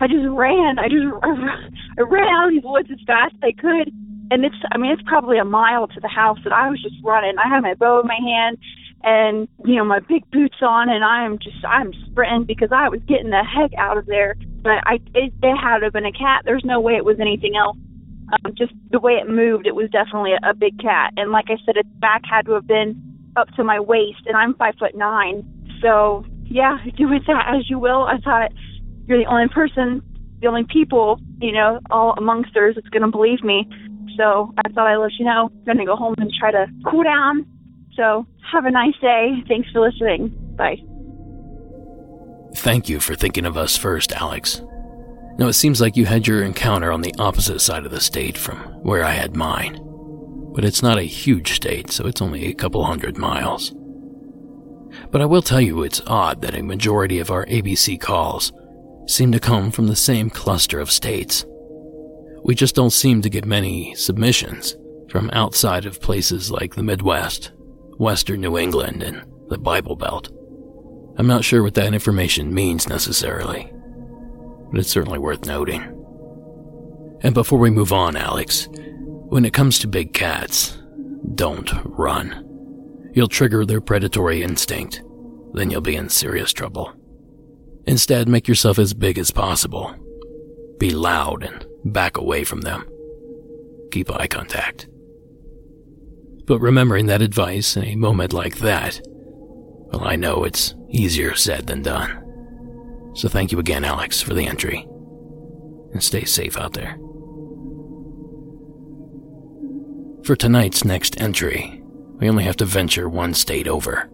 I 0.01 0.09
just 0.09 0.25
ran. 0.33 0.79
I 0.79 0.89
just, 0.89 1.05
I 1.99 2.03
ran 2.03 2.29
out 2.33 2.49
of 2.49 2.55
these 2.57 2.65
woods 2.65 2.89
as 2.91 3.05
fast 3.07 3.35
as 3.37 3.45
I 3.45 3.53
could, 3.53 3.93
and 4.33 4.45
it's, 4.45 4.57
I 4.73 4.79
mean, 4.79 4.91
it's 4.91 5.05
probably 5.05 5.37
a 5.37 5.45
mile 5.45 5.87
to 5.89 6.01
the 6.01 6.09
house, 6.09 6.39
and 6.47 6.55
I 6.55 6.71
was 6.71 6.81
just 6.83 6.97
running. 7.05 7.37
I 7.37 7.47
had 7.47 7.61
my 7.61 7.75
bow 7.75 8.01
in 8.01 8.09
my 8.09 8.17
hand, 8.17 8.57
and 9.05 9.49
you 9.69 9.77
know, 9.77 9.85
my 9.85 10.01
big 10.01 10.25
boots 10.31 10.57
on, 10.63 10.89
and 10.89 11.05
I'm 11.05 11.37
just, 11.39 11.61
I'm 11.69 11.93
sprinting 12.09 12.45
because 12.45 12.73
I 12.73 12.89
was 12.89 13.01
getting 13.07 13.29
the 13.29 13.45
heck 13.45 13.77
out 13.77 13.99
of 13.99 14.07
there. 14.07 14.35
But 14.65 14.81
I, 14.89 14.97
it, 15.13 15.29
it 15.43 15.57
had 15.61 15.85
to 15.85 15.87
have 15.87 15.93
been 15.93 16.09
a 16.09 16.13
cat. 16.13 16.49
There's 16.49 16.65
no 16.65 16.81
way 16.81 16.95
it 16.95 17.05
was 17.05 17.21
anything 17.21 17.53
else. 17.55 17.77
Um, 18.33 18.55
just 18.57 18.73
the 18.91 18.99
way 18.99 19.21
it 19.21 19.29
moved, 19.29 19.67
it 19.67 19.75
was 19.75 19.91
definitely 19.91 20.33
a, 20.33 20.51
a 20.51 20.55
big 20.55 20.81
cat. 20.81 21.13
And 21.19 21.31
like 21.31 21.53
I 21.53 21.61
said, 21.67 21.77
its 21.77 21.89
back 22.01 22.23
had 22.25 22.47
to 22.47 22.53
have 22.53 22.67
been 22.67 23.14
up 23.37 23.49
to 23.57 23.65
my 23.65 23.81
waist, 23.81 24.21
and 24.27 24.37
I'm 24.37 24.55
five 24.55 24.75
foot 24.79 24.95
nine. 24.95 25.45
So 25.83 26.25
yeah, 26.45 26.79
do 26.97 27.09
with 27.09 27.27
that 27.27 27.55
as 27.55 27.69
you 27.69 27.79
will. 27.79 28.05
I 28.05 28.19
thought 28.19 28.53
you're 29.07 29.19
the 29.19 29.27
only 29.27 29.49
person, 29.49 30.03
the 30.41 30.47
only 30.49 30.65
people, 30.65 31.21
you 31.41 31.53
know, 31.53 31.81
all 31.91 32.15
amongst 32.17 32.57
us 32.57 32.75
that's 32.75 32.89
gonna 32.89 33.11
believe 33.11 33.43
me. 33.43 33.69
So 34.17 34.53
I 34.65 34.69
thought 34.71 34.87
I'd 34.87 34.97
let 34.97 35.13
you 35.19 35.25
know. 35.25 35.51
I'm 35.53 35.65
gonna 35.65 35.85
go 35.85 35.97
home 35.97 36.15
and 36.19 36.31
try 36.39 36.51
to 36.51 36.67
cool 36.89 37.03
down. 37.03 37.47
So 37.97 38.27
have 38.53 38.65
a 38.65 38.71
nice 38.71 38.97
day. 39.01 39.43
Thanks 39.49 39.71
for 39.73 39.81
listening. 39.81 40.29
Bye. 40.57 40.79
Thank 42.57 42.89
you 42.89 43.01
for 43.01 43.15
thinking 43.15 43.47
of 43.47 43.57
us 43.57 43.77
first, 43.77 44.13
Alex. 44.13 44.63
Now, 45.37 45.49
it 45.49 45.55
seems 45.55 45.81
like 45.81 45.97
you 45.97 46.07
had 46.07 46.29
your 46.29 46.45
encounter 46.45 46.93
on 46.93 47.01
the 47.01 47.13
opposite 47.19 47.59
side 47.59 47.85
of 47.85 47.91
the 47.91 48.01
state 48.01 48.39
from 48.39 48.59
where 48.85 49.03
I 49.03 49.11
had 49.11 49.35
mine 49.35 49.84
but 50.55 50.65
it's 50.65 50.83
not 50.83 50.99
a 50.99 51.03
huge 51.03 51.53
state, 51.53 51.91
so 51.91 52.07
it's 52.07 52.23
only 52.23 52.47
a 52.47 52.55
couple 52.55 52.85
hundred 52.85 53.19
miles. 53.19 53.75
But 55.11 55.21
I 55.21 55.27
will 55.27 55.43
tell 55.43 55.61
you 55.61 55.83
it's 55.83 56.01
odd 56.07 56.41
that 56.43 56.55
a 56.55 56.63
majority 56.63 57.19
of 57.19 57.31
our 57.31 57.45
ABC 57.47 58.01
calls 58.01 58.53
seem 59.07 59.33
to 59.33 59.41
come 59.41 59.71
from 59.71 59.89
the 59.89 59.97
same 59.97 60.31
cluster 60.31 60.79
of 60.79 60.91
states. 60.91 61.45
We 62.45 62.55
just 62.55 62.75
don't 62.75 62.91
seem 62.91 63.21
to 63.23 63.31
get 63.31 63.45
many 63.45 63.95
submissions 63.97 64.77
from 65.09 65.31
outside 65.33 65.87
of 65.87 66.01
places 66.01 66.51
like 66.51 66.75
the 66.75 66.83
Midwest, 66.83 67.53
Western 67.99 68.41
New 68.41 68.57
England, 68.57 69.03
and 69.03 69.25
the 69.49 69.59
Bible 69.59 69.97
Belt. 69.97 70.31
I'm 71.17 71.27
not 71.27 71.45
sure 71.45 71.63
what 71.63 71.75
that 71.75 71.95
information 71.95 72.55
means 72.55 72.89
necessarily, 72.89 73.73
but 74.71 74.81
it's 74.81 74.91
certainly 74.91 75.19
worth 75.19 75.47
noting. 75.47 75.83
And 77.21 77.35
before 77.35 77.59
we 77.59 77.71
move 77.71 77.93
on, 77.93 78.17
Alex, 78.17 78.69
when 79.35 79.45
it 79.45 79.53
comes 79.53 79.81
to 79.81 79.89
big 79.89 80.13
cats, 80.13 80.79
don't 81.35 81.69
run. 81.87 83.11
You'll 83.15 83.27
trigger 83.27 83.67
their 83.67 83.81
predatory 83.81 84.45
instinct. 84.45 85.03
Then 85.55 85.71
you'll 85.71 85.81
be 85.81 85.97
in 85.97 86.09
serious 86.09 86.53
trouble. 86.53 86.93
Instead, 87.85 88.29
make 88.29 88.47
yourself 88.47 88.79
as 88.79 88.95
big 88.95 89.19
as 89.19 89.33
possible. 89.33 89.93
Be 90.79 90.91
loud 90.91 91.43
and 91.43 91.67
back 91.85 92.17
away 92.17 92.45
from 92.45 92.61
them. 92.61 92.89
Keep 93.91 94.15
eye 94.15 94.29
contact. 94.29 94.87
But 96.47 96.61
remembering 96.61 97.07
that 97.07 97.21
advice 97.21 97.77
in 97.77 97.83
a 97.87 97.97
moment 97.97 98.33
like 98.33 98.59
that, 98.59 99.01
well, 99.05 100.05
I 100.05 100.15
know 100.15 100.45
it's 100.45 100.77
easier 100.91 101.35
said 101.35 101.67
than 101.67 101.83
done. 101.83 102.23
So 103.17 103.29
thank 103.29 103.51
you 103.51 103.59
again, 103.59 103.83
Alex, 103.83 104.23
for 104.23 104.33
the 104.33 104.47
entry. 104.47 104.87
And 105.93 106.05
stay 106.05 106.25
safe 106.25 106.57
out 106.57 106.75
there. 106.75 107.01
For 110.25 110.35
tonight's 110.35 110.87
next 110.87 111.21
entry, 111.21 111.83
we 112.19 112.31
only 112.31 112.45
have 112.45 112.57
to 112.57 112.65
venture 112.65 113.11
one 113.11 113.35
state 113.35 113.69
over. 113.69 114.09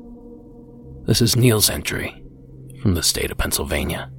This 1.06 1.22
is 1.22 1.36
Neil's 1.36 1.70
entry 1.70 2.20
from 2.82 2.94
the 2.94 3.02
state 3.04 3.30
of 3.30 3.38
Pennsylvania. 3.38 4.10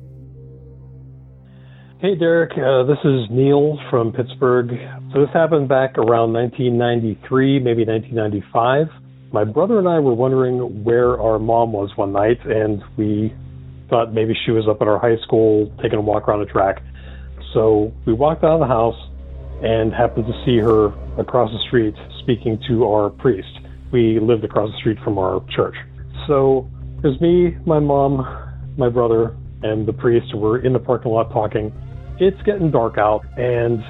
Hey, 2.00 2.15
Derek. 2.15 2.51
Uh, 2.51 2.83
this 2.83 2.98
is 3.03 3.29
Neil 3.29 3.77
from 3.89 4.13
Pittsburgh. 4.13 4.69
So 5.12 5.19
this 5.19 5.33
happened 5.33 5.67
back 5.67 5.98
around 5.98 6.31
1993, 6.31 7.60
maybe 7.60 7.83
1995. 7.83 8.88
My 9.33 9.43
brother 9.43 9.77
and 9.77 9.89
I 9.89 10.00
were 10.00 10.13
wondering 10.13 10.86
where 10.86 11.19
our 11.19 11.39
mom 11.39 11.74
was 11.74 11.91
one 11.98 12.13
night, 12.13 12.39
and 12.45 12.81
we 12.95 13.36
thought 13.89 14.13
maybe 14.13 14.33
she 14.45 14.51
was 14.51 14.65
up 14.65 14.81
at 14.81 14.88
our 14.88 14.98
high 14.98 15.21
school 15.24 15.69
taking 15.83 16.00
a 16.00 16.01
walk 16.01 16.29
around 16.29 16.39
the 16.39 16.45
track. 16.45 16.81
So 17.53 17.91
we 18.05 18.13
walked 18.13 18.45
out 18.45 18.53
of 18.53 18.60
the 18.62 18.67
house 18.67 19.10
and 19.62 19.93
happened 19.93 20.27
to 20.27 20.45
see 20.45 20.57
her 20.57 20.93
across 21.17 21.51
the 21.51 21.59
street 21.67 21.95
speaking 22.21 22.59
to 22.67 22.85
our 22.85 23.09
priest. 23.09 23.49
We 23.91 24.19
lived 24.19 24.43
across 24.43 24.69
the 24.71 24.77
street 24.77 24.97
from 25.03 25.17
our 25.17 25.43
church. 25.55 25.75
So 26.27 26.69
it 27.03 27.07
was 27.07 27.19
me, 27.19 27.57
my 27.65 27.79
mom, 27.79 28.25
my 28.77 28.89
brother, 28.89 29.35
and 29.63 29.87
the 29.87 29.93
priest 29.93 30.33
were 30.35 30.59
in 30.63 30.73
the 30.73 30.79
parking 30.79 31.11
lot 31.11 31.31
talking. 31.31 31.73
It's 32.19 32.41
getting 32.43 32.71
dark 32.71 32.97
out, 32.97 33.21
and 33.37 33.81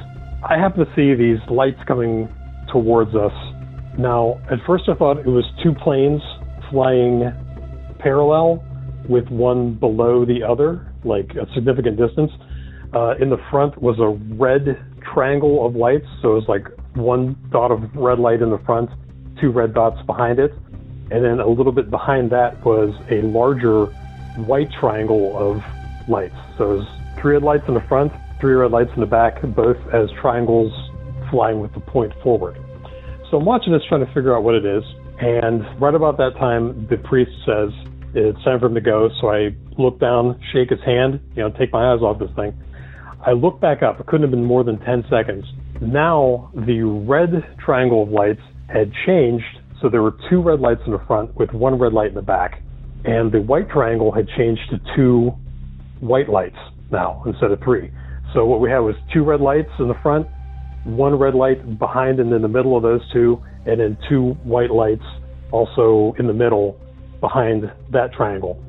I 0.43 0.57
happen 0.57 0.85
to 0.85 0.91
see 0.95 1.13
these 1.13 1.39
lights 1.49 1.79
coming 1.87 2.27
towards 2.71 3.15
us. 3.15 3.33
Now, 3.99 4.39
at 4.49 4.59
first 4.65 4.85
I 4.87 4.95
thought 4.95 5.19
it 5.19 5.27
was 5.27 5.45
two 5.63 5.73
planes 5.83 6.21
flying 6.71 7.31
parallel 7.99 8.63
with 9.07 9.27
one 9.29 9.75
below 9.75 10.25
the 10.25 10.43
other, 10.43 10.93
like 11.03 11.31
a 11.31 11.45
significant 11.53 11.97
distance. 11.97 12.31
Uh, 12.93 13.15
in 13.21 13.29
the 13.29 13.37
front 13.49 13.81
was 13.81 13.97
a 13.99 14.09
red 14.35 14.77
triangle 15.13 15.65
of 15.65 15.75
lights, 15.75 16.05
so 16.21 16.31
it 16.31 16.35
was 16.35 16.45
like 16.47 16.65
one 16.95 17.35
dot 17.51 17.71
of 17.71 17.95
red 17.95 18.19
light 18.19 18.41
in 18.41 18.49
the 18.49 18.59
front, 18.59 18.89
two 19.39 19.51
red 19.51 19.73
dots 19.73 20.01
behind 20.05 20.39
it, 20.39 20.51
and 21.11 21.23
then 21.23 21.39
a 21.39 21.47
little 21.47 21.71
bit 21.71 21.89
behind 21.89 22.31
that 22.31 22.63
was 22.65 22.93
a 23.09 23.21
larger 23.21 23.85
white 24.45 24.71
triangle 24.79 25.37
of 25.37 25.61
lights. 26.07 26.35
So 26.57 26.71
it 26.71 26.77
was 26.79 26.87
three 27.19 27.33
red 27.33 27.43
lights 27.43 27.63
in 27.67 27.73
the 27.73 27.83
front, 27.87 28.11
three 28.39 28.53
red 28.53 28.71
lights 28.71 28.91
in 28.95 29.01
the 29.01 29.05
back, 29.05 29.41
both 29.41 29.77
as 29.93 30.09
triangles 30.21 30.71
flying 31.29 31.59
with 31.59 31.73
the 31.73 31.79
point 31.79 32.13
forward. 32.23 32.57
So 33.29 33.37
I'm 33.37 33.45
watching 33.45 33.71
this 33.71 33.81
trying 33.87 34.05
to 34.05 34.13
figure 34.13 34.35
out 34.35 34.43
what 34.43 34.55
it 34.55 34.65
is, 34.65 34.83
and 35.19 35.63
right 35.79 35.95
about 35.95 36.17
that 36.17 36.35
time, 36.37 36.87
the 36.89 36.97
priest 36.97 37.31
says, 37.45 37.69
it's 38.13 38.43
time 38.43 38.59
for 38.59 38.65
him 38.65 38.75
to 38.75 38.81
go. 38.81 39.09
So 39.21 39.31
I 39.31 39.55
look 39.77 39.99
down, 39.99 40.39
shake 40.51 40.69
his 40.69 40.81
hand, 40.81 41.21
you 41.35 41.43
know, 41.43 41.49
take 41.51 41.71
my 41.71 41.93
eyes 41.93 42.01
off 42.01 42.19
this 42.19 42.31
thing. 42.35 42.53
I 43.25 43.33
look 43.33 43.59
back 43.59 43.83
up. 43.83 43.99
It 43.99 44.07
couldn't 44.07 44.23
have 44.23 44.31
been 44.31 44.45
more 44.45 44.63
than 44.63 44.79
10 44.79 45.05
seconds. 45.09 45.45
Now 45.79 46.51
the 46.55 46.81
red 46.81 47.29
triangle 47.63 48.03
of 48.03 48.09
lights 48.09 48.41
had 48.67 48.91
changed. 49.05 49.45
So 49.81 49.89
there 49.89 50.01
were 50.01 50.15
two 50.29 50.41
red 50.41 50.59
lights 50.59 50.81
in 50.85 50.91
the 50.91 51.01
front 51.05 51.35
with 51.35 51.51
one 51.51 51.77
red 51.77 51.93
light 51.93 52.09
in 52.09 52.15
the 52.15 52.21
back. 52.21 52.61
And 53.03 53.31
the 53.31 53.41
white 53.41 53.69
triangle 53.69 54.11
had 54.11 54.27
changed 54.37 54.61
to 54.71 54.79
two 54.95 55.31
white 55.99 56.29
lights 56.29 56.57
now 56.91 57.23
instead 57.25 57.51
of 57.51 57.59
three. 57.63 57.91
So 58.33 58.45
what 58.45 58.59
we 58.59 58.69
had 58.69 58.79
was 58.79 58.95
two 59.13 59.23
red 59.23 59.41
lights 59.41 59.69
in 59.79 59.87
the 59.87 59.99
front, 60.01 60.27
one 60.83 61.17
red 61.17 61.35
light 61.35 61.79
behind 61.79 62.19
and 62.19 62.31
in 62.33 62.41
the 62.41 62.47
middle 62.47 62.75
of 62.75 62.83
those 62.83 63.01
two, 63.11 63.41
and 63.65 63.79
then 63.79 63.97
two 64.09 64.31
white 64.43 64.71
lights 64.71 65.03
also 65.51 66.15
in 66.17 66.27
the 66.27 66.33
middle 66.33 66.79
behind 67.19 67.71
that 67.91 68.13
triangle. 68.13 68.63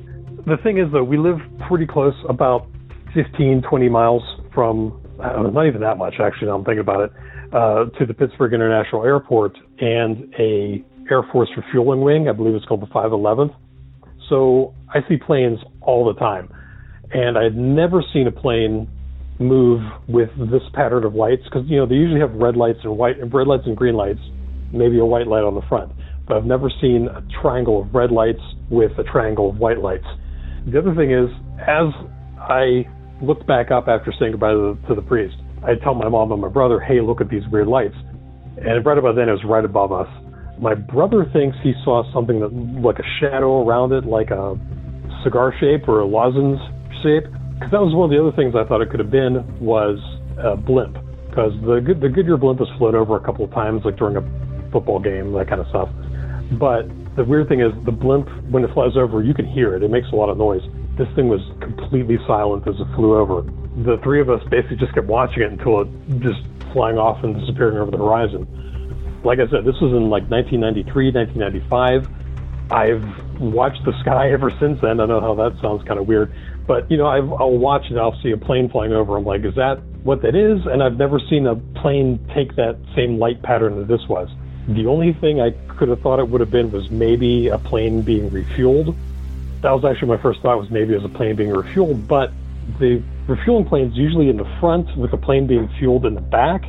The 0.45 0.57
thing 0.63 0.77
is, 0.77 0.91
though, 0.91 1.03
we 1.03 1.17
live 1.17 1.37
pretty 1.67 1.87
close, 1.87 2.13
about 2.27 2.67
15, 3.13 3.63
20 3.67 3.89
miles 3.89 4.21
from, 4.53 5.01
know, 5.17 5.49
not 5.49 5.67
even 5.67 5.81
that 5.81 5.97
much 5.97 6.15
actually, 6.19 6.47
now 6.47 6.55
I'm 6.55 6.65
thinking 6.65 6.79
about 6.79 7.01
it, 7.01 7.11
uh, 7.53 7.85
to 7.99 8.05
the 8.05 8.13
Pittsburgh 8.13 8.53
International 8.53 9.03
Airport 9.03 9.57
and 9.79 10.33
a 10.39 10.83
Air 11.09 11.23
Force 11.31 11.49
refueling 11.55 12.01
wing. 12.01 12.29
I 12.29 12.31
believe 12.31 12.55
it's 12.55 12.65
called 12.65 12.81
the 12.81 12.87
511th. 12.87 13.55
So 14.29 14.73
I 14.89 14.99
see 15.07 15.17
planes 15.17 15.59
all 15.81 16.05
the 16.05 16.17
time. 16.19 16.49
And 17.11 17.37
I'd 17.37 17.55
never 17.55 18.03
seen 18.13 18.27
a 18.27 18.31
plane 18.31 18.89
move 19.39 19.81
with 20.07 20.29
this 20.37 20.63
pattern 20.73 21.03
of 21.03 21.13
lights 21.13 21.43
because, 21.43 21.63
you 21.67 21.77
know, 21.77 21.85
they 21.85 21.95
usually 21.95 22.21
have 22.21 22.31
red 22.33 22.55
lights 22.55 22.79
and 22.83 22.97
white, 22.97 23.17
red 23.33 23.47
lights 23.47 23.63
and 23.65 23.75
green 23.75 23.95
lights, 23.95 24.21
maybe 24.71 24.97
a 24.99 25.05
white 25.05 25.27
light 25.27 25.43
on 25.43 25.55
the 25.55 25.61
front 25.67 25.91
but 26.27 26.37
I've 26.37 26.45
never 26.45 26.71
seen 26.81 27.07
a 27.07 27.21
triangle 27.41 27.81
of 27.81 27.93
red 27.93 28.11
lights 28.11 28.41
with 28.69 28.91
a 28.97 29.03
triangle 29.03 29.49
of 29.49 29.57
white 29.57 29.79
lights. 29.79 30.05
The 30.67 30.79
other 30.79 30.95
thing 30.95 31.11
is, 31.11 31.29
as 31.59 31.91
I 32.37 32.87
looked 33.23 33.47
back 33.47 33.71
up 33.71 33.87
after 33.87 34.13
saying 34.19 34.31
goodbye 34.31 34.51
to 34.51 34.77
the, 34.81 34.87
to 34.89 34.95
the 34.95 35.01
priest, 35.01 35.35
I 35.63 35.75
tell 35.81 35.95
my 35.95 36.09
mom 36.09 36.31
and 36.31 36.41
my 36.41 36.49
brother, 36.49 36.79
hey, 36.79 36.99
look 37.01 37.21
at 37.21 37.29
these 37.29 37.43
weird 37.51 37.67
lights. 37.67 37.95
And 38.57 38.85
right 38.85 38.97
about 38.97 39.15
then, 39.15 39.29
it 39.29 39.31
was 39.31 39.43
right 39.45 39.63
above 39.63 39.91
us. 39.91 40.07
My 40.59 40.75
brother 40.75 41.25
thinks 41.33 41.57
he 41.63 41.73
saw 41.83 42.03
something 42.13 42.39
that 42.39 42.53
like 42.53 42.99
a 42.99 43.07
shadow 43.19 43.65
around 43.65 43.91
it, 43.91 44.05
like 44.05 44.29
a 44.29 44.59
cigar 45.23 45.53
shape 45.59 45.87
or 45.87 46.01
a 46.01 46.05
lozenge 46.05 46.59
shape. 47.01 47.25
Because 47.55 47.71
that 47.71 47.81
was 47.81 47.95
one 47.95 48.05
of 48.05 48.11
the 48.11 48.19
other 48.19 48.35
things 48.35 48.53
I 48.55 48.67
thought 48.67 48.81
it 48.81 48.89
could 48.91 48.99
have 48.99 49.11
been 49.11 49.41
was 49.59 49.97
a 50.37 50.55
blimp. 50.55 50.97
Because 51.29 51.53
the 51.65 51.81
the 51.81 52.09
Goodyear 52.09 52.37
blimp 52.37 52.59
has 52.59 52.69
flown 52.77 52.93
over 52.93 53.15
a 53.15 53.23
couple 53.23 53.45
of 53.45 53.51
times, 53.51 53.81
like 53.85 53.97
during 53.97 54.17
a 54.17 54.23
football 54.71 54.99
game, 54.99 55.33
that 55.33 55.49
kind 55.49 55.61
of 55.61 55.67
stuff. 55.69 55.89
But 56.59 56.85
the 57.15 57.23
weird 57.23 57.47
thing 57.47 57.61
is, 57.61 57.71
the 57.85 57.91
blimp, 57.91 58.29
when 58.49 58.63
it 58.63 58.73
flies 58.73 58.93
over, 58.97 59.23
you 59.23 59.33
can 59.33 59.45
hear 59.45 59.75
it. 59.75 59.81
It 59.81 59.89
makes 59.89 60.07
a 60.11 60.15
lot 60.15 60.29
of 60.29 60.37
noise. 60.37 60.61
This 60.97 61.07
thing 61.15 61.27
was 61.27 61.41
completely 61.59 62.17
silent 62.27 62.67
as 62.67 62.75
it 62.79 62.87
flew 62.95 63.17
over. 63.17 63.41
The 63.83 63.97
three 64.03 64.21
of 64.21 64.29
us 64.29 64.43
basically 64.49 64.77
just 64.77 64.93
kept 64.93 65.07
watching 65.07 65.41
it 65.43 65.51
until 65.51 65.81
it 65.81 65.87
just 66.19 66.41
flying 66.71 66.97
off 66.97 67.23
and 67.23 67.39
disappearing 67.39 67.77
over 67.77 67.89
the 67.89 67.97
horizon. 67.97 69.21
Like 69.23 69.39
I 69.39 69.47
said, 69.49 69.65
this 69.65 69.79
was 69.81 69.91
in 69.93 70.09
like 70.09 70.29
1993, 70.29 71.11
1995. 71.11 72.07
I've 72.71 73.41
watched 73.41 73.83
the 73.85 73.93
sky 74.01 74.31
ever 74.31 74.51
since 74.59 74.79
then. 74.81 74.99
I 74.99 75.05
know 75.05 75.19
how 75.19 75.33
that 75.35 75.59
sounds 75.61 75.83
kind 75.83 75.99
of 75.99 76.07
weird, 76.07 76.33
but 76.67 76.89
you 76.89 76.97
know, 76.97 77.05
i 77.05 77.19
will 77.19 77.57
watch 77.57 77.85
and 77.89 77.99
I'll 77.99 78.19
see 78.21 78.31
a 78.31 78.37
plane 78.37 78.69
flying 78.69 78.93
over. 78.93 79.17
I'm 79.17 79.25
like, 79.25 79.43
is 79.43 79.55
that 79.55 79.81
what 80.03 80.21
that 80.21 80.35
is? 80.35 80.65
And 80.65 80.83
I've 80.83 80.97
never 80.97 81.19
seen 81.19 81.47
a 81.47 81.55
plane 81.55 82.19
take 82.33 82.55
that 82.55 82.77
same 82.95 83.17
light 83.17 83.41
pattern 83.41 83.77
that 83.79 83.87
this 83.87 84.07
was. 84.07 84.29
The 84.67 84.87
only 84.87 85.13
thing 85.13 85.41
I 85.41 85.51
could 85.75 85.89
have 85.89 86.01
thought 86.01 86.19
it 86.19 86.27
would 86.27 86.41
have 86.41 86.51
been 86.51 86.71
was 86.71 86.89
maybe 86.89 87.47
a 87.49 87.57
plane 87.57 88.01
being 88.01 88.29
refueled. 88.29 88.95
That 89.63 89.71
was 89.71 89.85
actually 89.85 90.09
my 90.09 90.21
first 90.21 90.41
thought 90.41 90.59
was 90.59 90.69
maybe 90.69 90.93
it 90.93 91.01
was 91.01 91.09
a 91.09 91.17
plane 91.17 91.35
being 91.35 91.49
refueled, 91.49 92.05
but 92.05 92.31
the 92.79 93.01
refueling 93.27 93.65
plane's 93.65 93.95
usually 93.95 94.29
in 94.29 94.35
the 94.35 94.57
front 94.59 94.95
with 94.97 95.11
the 95.11 95.17
plane 95.17 95.47
being 95.47 95.69
fueled 95.79 96.05
in 96.05 96.15
the 96.15 96.21
back. 96.21 96.63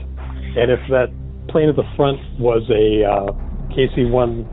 And 0.57 0.71
if 0.71 0.81
that 0.91 1.13
plane 1.49 1.69
at 1.69 1.77
the 1.77 1.89
front 1.97 2.21
was 2.39 2.63
a 2.71 3.05
uh, 3.05 3.33
KC-1, 3.75 4.47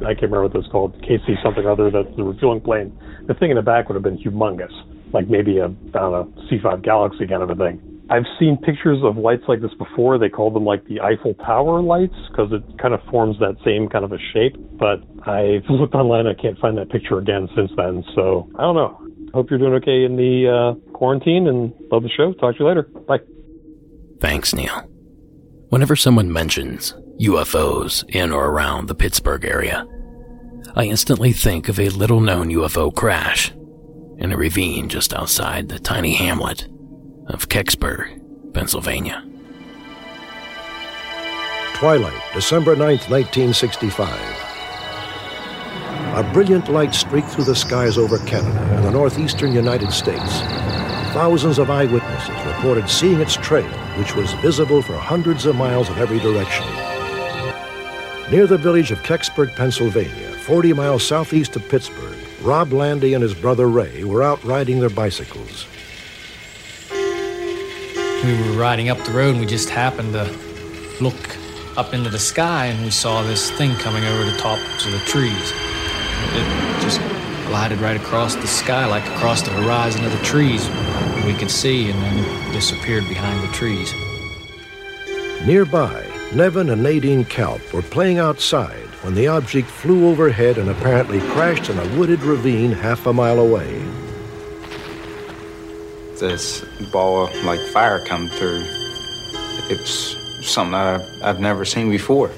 I 0.00 0.14
can't 0.14 0.22
remember 0.22 0.44
what 0.44 0.54
that's 0.54 0.66
called, 0.68 1.00
KC 1.02 1.42
something 1.42 1.66
other, 1.66 1.90
that's 1.90 2.08
the 2.16 2.24
refueling 2.24 2.62
plane, 2.62 2.98
the 3.26 3.34
thing 3.34 3.50
in 3.50 3.56
the 3.56 3.62
back 3.62 3.88
would 3.88 3.94
have 3.94 4.02
been 4.02 4.18
humongous, 4.18 4.72
like 5.12 5.28
maybe 5.28 5.58
a, 5.58 5.66
I 5.66 5.68
don't 5.68 5.92
know, 5.92 6.32
C-5 6.48 6.82
Galaxy 6.82 7.26
kind 7.26 7.42
of 7.42 7.50
a 7.50 7.54
thing. 7.54 7.93
I've 8.10 8.26
seen 8.38 8.58
pictures 8.58 8.98
of 9.02 9.16
lights 9.16 9.44
like 9.48 9.62
this 9.62 9.72
before. 9.78 10.18
They 10.18 10.28
call 10.28 10.50
them 10.50 10.64
like 10.64 10.84
the 10.86 11.00
Eiffel 11.00 11.34
Tower 11.34 11.80
lights 11.80 12.14
because 12.28 12.52
it 12.52 12.62
kind 12.78 12.92
of 12.92 13.00
forms 13.10 13.38
that 13.40 13.56
same 13.64 13.88
kind 13.88 14.04
of 14.04 14.12
a 14.12 14.18
shape. 14.32 14.56
But 14.78 15.00
I've 15.26 15.64
looked 15.70 15.94
online. 15.94 16.26
I 16.26 16.34
can't 16.34 16.58
find 16.58 16.76
that 16.76 16.90
picture 16.90 17.18
again 17.18 17.48
since 17.56 17.70
then. 17.76 18.04
So 18.14 18.50
I 18.58 18.62
don't 18.62 18.76
know. 18.76 19.00
Hope 19.32 19.50
you're 19.50 19.58
doing 19.58 19.74
okay 19.74 20.04
in 20.04 20.16
the 20.16 20.76
uh, 20.76 20.92
quarantine 20.92 21.48
and 21.48 21.72
love 21.90 22.02
the 22.02 22.10
show. 22.10 22.34
Talk 22.34 22.56
to 22.56 22.62
you 22.62 22.68
later. 22.68 22.82
Bye. 22.82 23.18
Thanks, 24.20 24.54
Neil. 24.54 24.88
Whenever 25.70 25.96
someone 25.96 26.32
mentions 26.32 26.94
UFOs 27.20 28.04
in 28.08 28.32
or 28.32 28.50
around 28.50 28.86
the 28.86 28.94
Pittsburgh 28.94 29.44
area, 29.44 29.86
I 30.76 30.84
instantly 30.84 31.32
think 31.32 31.68
of 31.68 31.80
a 31.80 31.88
little 31.88 32.20
known 32.20 32.50
UFO 32.50 32.94
crash 32.94 33.50
in 34.18 34.30
a 34.30 34.36
ravine 34.36 34.88
just 34.88 35.12
outside 35.14 35.68
the 35.68 35.80
tiny 35.80 36.14
hamlet 36.14 36.68
of 37.28 37.48
Kecksburg, 37.48 38.20
Pennsylvania. 38.52 39.24
Twilight, 41.74 42.20
December 42.34 42.76
9, 42.76 42.86
1965. 43.08 44.08
A 46.16 46.30
brilliant 46.32 46.68
light 46.68 46.94
streaked 46.94 47.28
through 47.30 47.44
the 47.44 47.56
skies 47.56 47.96
over 47.96 48.18
Canada 48.18 48.60
and 48.76 48.84
the 48.84 48.90
northeastern 48.90 49.52
United 49.52 49.90
States. 49.90 50.40
Thousands 51.12 51.58
of 51.58 51.70
eyewitnesses 51.70 52.46
reported 52.46 52.88
seeing 52.88 53.20
its 53.20 53.36
trail, 53.36 53.70
which 53.98 54.14
was 54.14 54.32
visible 54.34 54.82
for 54.82 54.96
hundreds 54.96 55.46
of 55.46 55.56
miles 55.56 55.88
in 55.88 55.96
every 55.96 56.20
direction. 56.20 56.66
Near 58.30 58.46
the 58.46 58.58
village 58.58 58.90
of 58.90 59.02
Kecksburg, 59.02 59.54
Pennsylvania, 59.56 60.30
40 60.40 60.72
miles 60.74 61.06
southeast 61.06 61.56
of 61.56 61.68
Pittsburgh, 61.68 62.18
Rob 62.42 62.72
Landy 62.72 63.14
and 63.14 63.22
his 63.22 63.34
brother 63.34 63.68
Ray 63.68 64.04
were 64.04 64.22
out 64.22 64.42
riding 64.44 64.78
their 64.78 64.90
bicycles 64.90 65.66
we 68.24 68.50
were 68.50 68.56
riding 68.56 68.88
up 68.88 68.98
the 69.04 69.12
road 69.12 69.32
and 69.32 69.40
we 69.40 69.46
just 69.46 69.68
happened 69.68 70.12
to 70.12 70.24
look 71.00 71.36
up 71.76 71.92
into 71.92 72.08
the 72.08 72.18
sky 72.18 72.66
and 72.66 72.84
we 72.84 72.90
saw 72.90 73.22
this 73.22 73.50
thing 73.52 73.74
coming 73.76 74.04
over 74.04 74.24
the 74.24 74.36
tops 74.38 74.86
of 74.86 74.92
the 74.92 74.98
trees. 75.00 75.52
It 76.32 76.80
just 76.80 77.00
glided 77.46 77.80
right 77.80 77.96
across 77.96 78.34
the 78.34 78.46
sky, 78.46 78.86
like 78.86 79.04
across 79.16 79.42
the 79.42 79.50
horizon 79.50 80.04
of 80.04 80.12
the 80.12 80.24
trees 80.24 80.68
we 81.26 81.34
could 81.34 81.50
see, 81.50 81.90
and 81.90 82.02
then 82.02 82.52
disappeared 82.52 83.06
behind 83.08 83.42
the 83.46 83.52
trees. 83.52 83.92
Nearby, 85.46 86.06
Nevin 86.34 86.70
and 86.70 86.82
Nadine 86.82 87.24
Kalp 87.24 87.72
were 87.72 87.82
playing 87.82 88.18
outside 88.18 88.88
when 89.02 89.14
the 89.14 89.28
object 89.28 89.68
flew 89.68 90.08
overhead 90.08 90.56
and 90.56 90.70
apparently 90.70 91.20
crashed 91.32 91.68
in 91.68 91.78
a 91.78 91.98
wooded 91.98 92.20
ravine 92.22 92.72
half 92.72 93.06
a 93.06 93.12
mile 93.12 93.38
away. 93.38 93.82
This 96.20 96.64
ball 96.92 97.26
of 97.26 97.44
like 97.44 97.60
fire 97.72 97.98
come 98.06 98.28
through. 98.28 98.64
It's 99.68 100.16
something 100.46 100.74
I've, 100.74 101.02
I've 101.22 101.40
never 101.40 101.64
seen 101.64 101.90
before. 101.90 102.30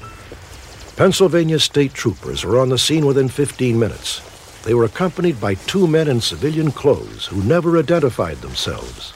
Pennsylvania 0.95 1.59
state 1.59 1.93
troopers 1.93 2.43
were 2.43 2.59
on 2.59 2.69
the 2.69 2.77
scene 2.77 3.05
within 3.05 3.29
15 3.29 3.77
minutes. 3.77 4.61
They 4.63 4.73
were 4.73 4.85
accompanied 4.85 5.39
by 5.39 5.53
two 5.53 5.85
men 5.87 6.07
in 6.07 6.19
civilian 6.19 6.71
clothes 6.71 7.27
who 7.27 7.43
never 7.43 7.77
identified 7.77 8.37
themselves. 8.37 9.13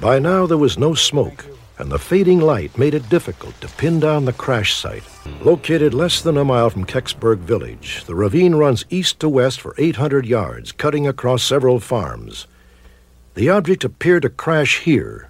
By 0.00 0.20
now, 0.20 0.46
there 0.46 0.56
was 0.56 0.78
no 0.78 0.94
smoke, 0.94 1.44
and 1.78 1.90
the 1.90 1.98
fading 1.98 2.40
light 2.40 2.78
made 2.78 2.94
it 2.94 3.08
difficult 3.08 3.60
to 3.60 3.68
pin 3.68 3.98
down 3.98 4.24
the 4.24 4.32
crash 4.32 4.74
site. 4.74 5.02
Located 5.42 5.94
less 5.94 6.22
than 6.22 6.36
a 6.36 6.44
mile 6.44 6.70
from 6.70 6.86
Kecksburg 6.86 7.38
Village, 7.38 8.04
the 8.04 8.14
ravine 8.14 8.54
runs 8.54 8.84
east 8.88 9.18
to 9.20 9.28
west 9.28 9.60
for 9.60 9.74
800 9.76 10.24
yards, 10.26 10.70
cutting 10.70 11.08
across 11.08 11.42
several 11.42 11.80
farms. 11.80 12.46
The 13.36 13.50
object 13.50 13.84
appeared 13.84 14.22
to 14.22 14.30
crash 14.30 14.78
here, 14.78 15.28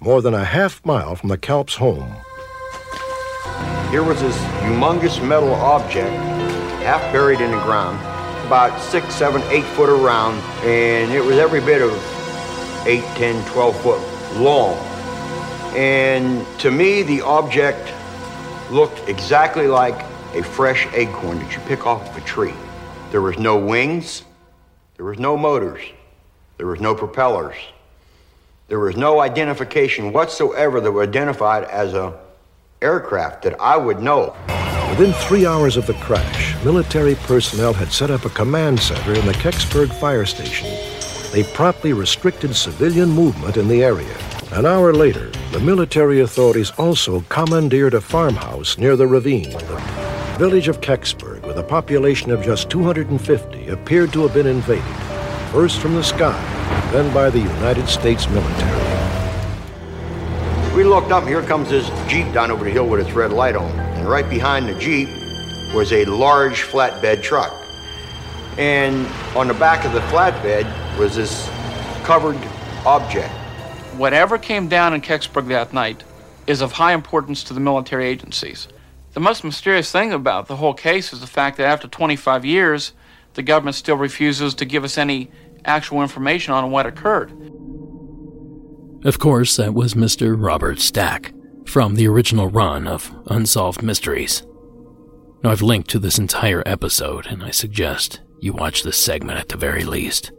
more 0.00 0.22
than 0.22 0.32
a 0.32 0.42
half 0.42 0.82
mile 0.86 1.16
from 1.16 1.28
the 1.28 1.36
Kalp's 1.36 1.74
home. 1.74 2.16
Here 3.90 4.02
was 4.02 4.18
this 4.22 4.38
humongous 4.62 5.22
metal 5.22 5.52
object, 5.56 6.16
half 6.82 7.02
buried 7.12 7.42
in 7.42 7.50
the 7.50 7.60
ground, 7.60 7.98
about 8.46 8.80
six, 8.80 9.14
seven, 9.14 9.42
eight 9.50 9.66
foot 9.76 9.90
around, 9.90 10.38
and 10.64 11.12
it 11.12 11.22
was 11.22 11.36
every 11.36 11.60
bit 11.60 11.82
of 11.82 11.92
eight, 12.86 13.04
ten, 13.18 13.44
twelve 13.50 13.78
foot 13.82 14.00
long. 14.40 14.78
And 15.76 16.46
to 16.60 16.70
me, 16.70 17.02
the 17.02 17.20
object 17.20 17.92
looked 18.70 19.06
exactly 19.10 19.66
like 19.66 20.02
a 20.34 20.42
fresh 20.42 20.88
acorn 20.94 21.38
that 21.40 21.52
you 21.52 21.60
pick 21.66 21.86
off 21.86 22.08
of 22.08 22.16
a 22.16 22.26
tree. 22.26 22.54
There 23.10 23.20
was 23.20 23.38
no 23.38 23.58
wings, 23.58 24.22
there 24.96 25.04
was 25.04 25.18
no 25.18 25.36
motors, 25.36 25.82
there 26.56 26.66
was 26.66 26.80
no 26.80 26.94
propellers. 26.94 27.56
There 28.68 28.78
was 28.78 28.96
no 28.96 29.20
identification 29.20 30.12
whatsoever 30.12 30.80
that 30.80 30.90
were 30.90 31.02
identified 31.02 31.64
as 31.64 31.94
a 31.94 32.18
aircraft 32.80 33.42
that 33.42 33.60
I 33.60 33.76
would 33.76 34.02
know. 34.02 34.34
Within 34.90 35.12
three 35.12 35.46
hours 35.46 35.76
of 35.76 35.86
the 35.86 35.94
crash, 35.94 36.62
military 36.64 37.14
personnel 37.14 37.72
had 37.72 37.92
set 37.92 38.10
up 38.10 38.24
a 38.24 38.30
command 38.30 38.78
center 38.78 39.14
in 39.14 39.24
the 39.24 39.32
Kecksburg 39.32 39.92
fire 39.98 40.26
station. 40.26 40.68
They 41.32 41.44
promptly 41.54 41.92
restricted 41.94 42.54
civilian 42.54 43.08
movement 43.08 43.56
in 43.56 43.68
the 43.68 43.82
area. 43.82 44.14
An 44.52 44.66
hour 44.66 44.92
later, 44.92 45.30
the 45.50 45.60
military 45.60 46.20
authorities 46.20 46.72
also 46.72 47.22
commandeered 47.30 47.94
a 47.94 48.02
farmhouse 48.02 48.76
near 48.76 48.96
the 48.96 49.06
ravine. 49.06 49.50
The 49.50 50.36
village 50.38 50.68
of 50.68 50.82
Kecksburg, 50.82 51.46
with 51.46 51.56
a 51.56 51.62
population 51.62 52.30
of 52.30 52.42
just 52.42 52.68
250, 52.68 53.68
appeared 53.68 54.12
to 54.12 54.22
have 54.22 54.34
been 54.34 54.46
invaded, 54.46 54.84
first 55.52 55.80
from 55.80 55.94
the 55.94 56.02
sky, 56.02 56.32
then 56.92 57.12
by 57.12 57.28
the 57.28 57.38
United 57.38 57.86
States 57.86 58.26
military. 58.30 58.72
We 60.74 60.82
looked 60.82 61.12
up, 61.12 61.24
and 61.24 61.28
here 61.28 61.42
comes 61.42 61.68
this 61.68 61.90
Jeep 62.08 62.32
down 62.32 62.50
over 62.50 62.64
the 62.64 62.70
hill 62.70 62.88
with 62.88 63.00
its 63.00 63.12
red 63.12 63.34
light 63.34 63.54
on. 63.54 63.70
And 63.70 64.08
right 64.08 64.28
behind 64.30 64.66
the 64.66 64.74
Jeep 64.78 65.10
was 65.74 65.92
a 65.92 66.06
large 66.06 66.62
flatbed 66.62 67.22
truck. 67.22 67.52
And 68.56 69.06
on 69.36 69.46
the 69.46 69.54
back 69.54 69.84
of 69.84 69.92
the 69.92 70.00
flatbed 70.00 70.66
was 70.98 71.16
this 71.16 71.50
covered 72.02 72.38
object. 72.86 73.30
Whatever 73.98 74.38
came 74.38 74.68
down 74.68 74.94
in 74.94 75.02
Kecksburg 75.02 75.48
that 75.48 75.74
night 75.74 76.02
is 76.46 76.62
of 76.62 76.72
high 76.72 76.94
importance 76.94 77.44
to 77.44 77.52
the 77.52 77.60
military 77.60 78.06
agencies. 78.06 78.68
The 79.12 79.20
most 79.20 79.44
mysterious 79.44 79.92
thing 79.92 80.14
about 80.14 80.48
the 80.48 80.56
whole 80.56 80.72
case 80.72 81.12
is 81.12 81.20
the 81.20 81.26
fact 81.26 81.58
that 81.58 81.66
after 81.66 81.88
25 81.88 82.46
years, 82.46 82.94
the 83.34 83.42
government 83.42 83.76
still 83.76 83.96
refuses 83.96 84.54
to 84.54 84.64
give 84.64 84.84
us 84.84 84.98
any 84.98 85.30
actual 85.64 86.02
information 86.02 86.54
on 86.54 86.70
what 86.70 86.86
occurred. 86.86 87.30
Of 89.04 89.18
course, 89.18 89.56
that 89.56 89.74
was 89.74 89.94
Mr. 89.94 90.34
Robert 90.38 90.78
Stack 90.78 91.32
from 91.66 91.94
the 91.94 92.06
original 92.06 92.48
run 92.48 92.86
of 92.86 93.12
Unsolved 93.26 93.82
Mysteries. 93.82 94.44
Now, 95.42 95.50
I've 95.50 95.62
linked 95.62 95.90
to 95.90 95.98
this 95.98 96.18
entire 96.18 96.62
episode, 96.66 97.26
and 97.26 97.42
I 97.42 97.50
suggest 97.50 98.20
you 98.40 98.52
watch 98.52 98.82
this 98.82 98.96
segment 98.98 99.38
at 99.40 99.48
the 99.48 99.56
very 99.56 99.84
least. 99.84 100.30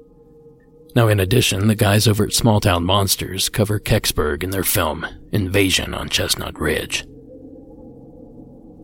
Now, 0.95 1.07
in 1.07 1.19
addition, 1.19 1.67
the 1.67 1.75
guys 1.75 2.07
over 2.07 2.23
at 2.25 2.33
Small 2.33 2.59
Town 2.59 2.83
Monsters 2.83 3.49
cover 3.49 3.79
Kecksburg 3.79 4.43
in 4.43 4.51
their 4.51 4.63
film 4.63 5.05
Invasion 5.31 5.93
on 5.93 6.07
Chestnut 6.07 6.59
Ridge. 6.59 7.05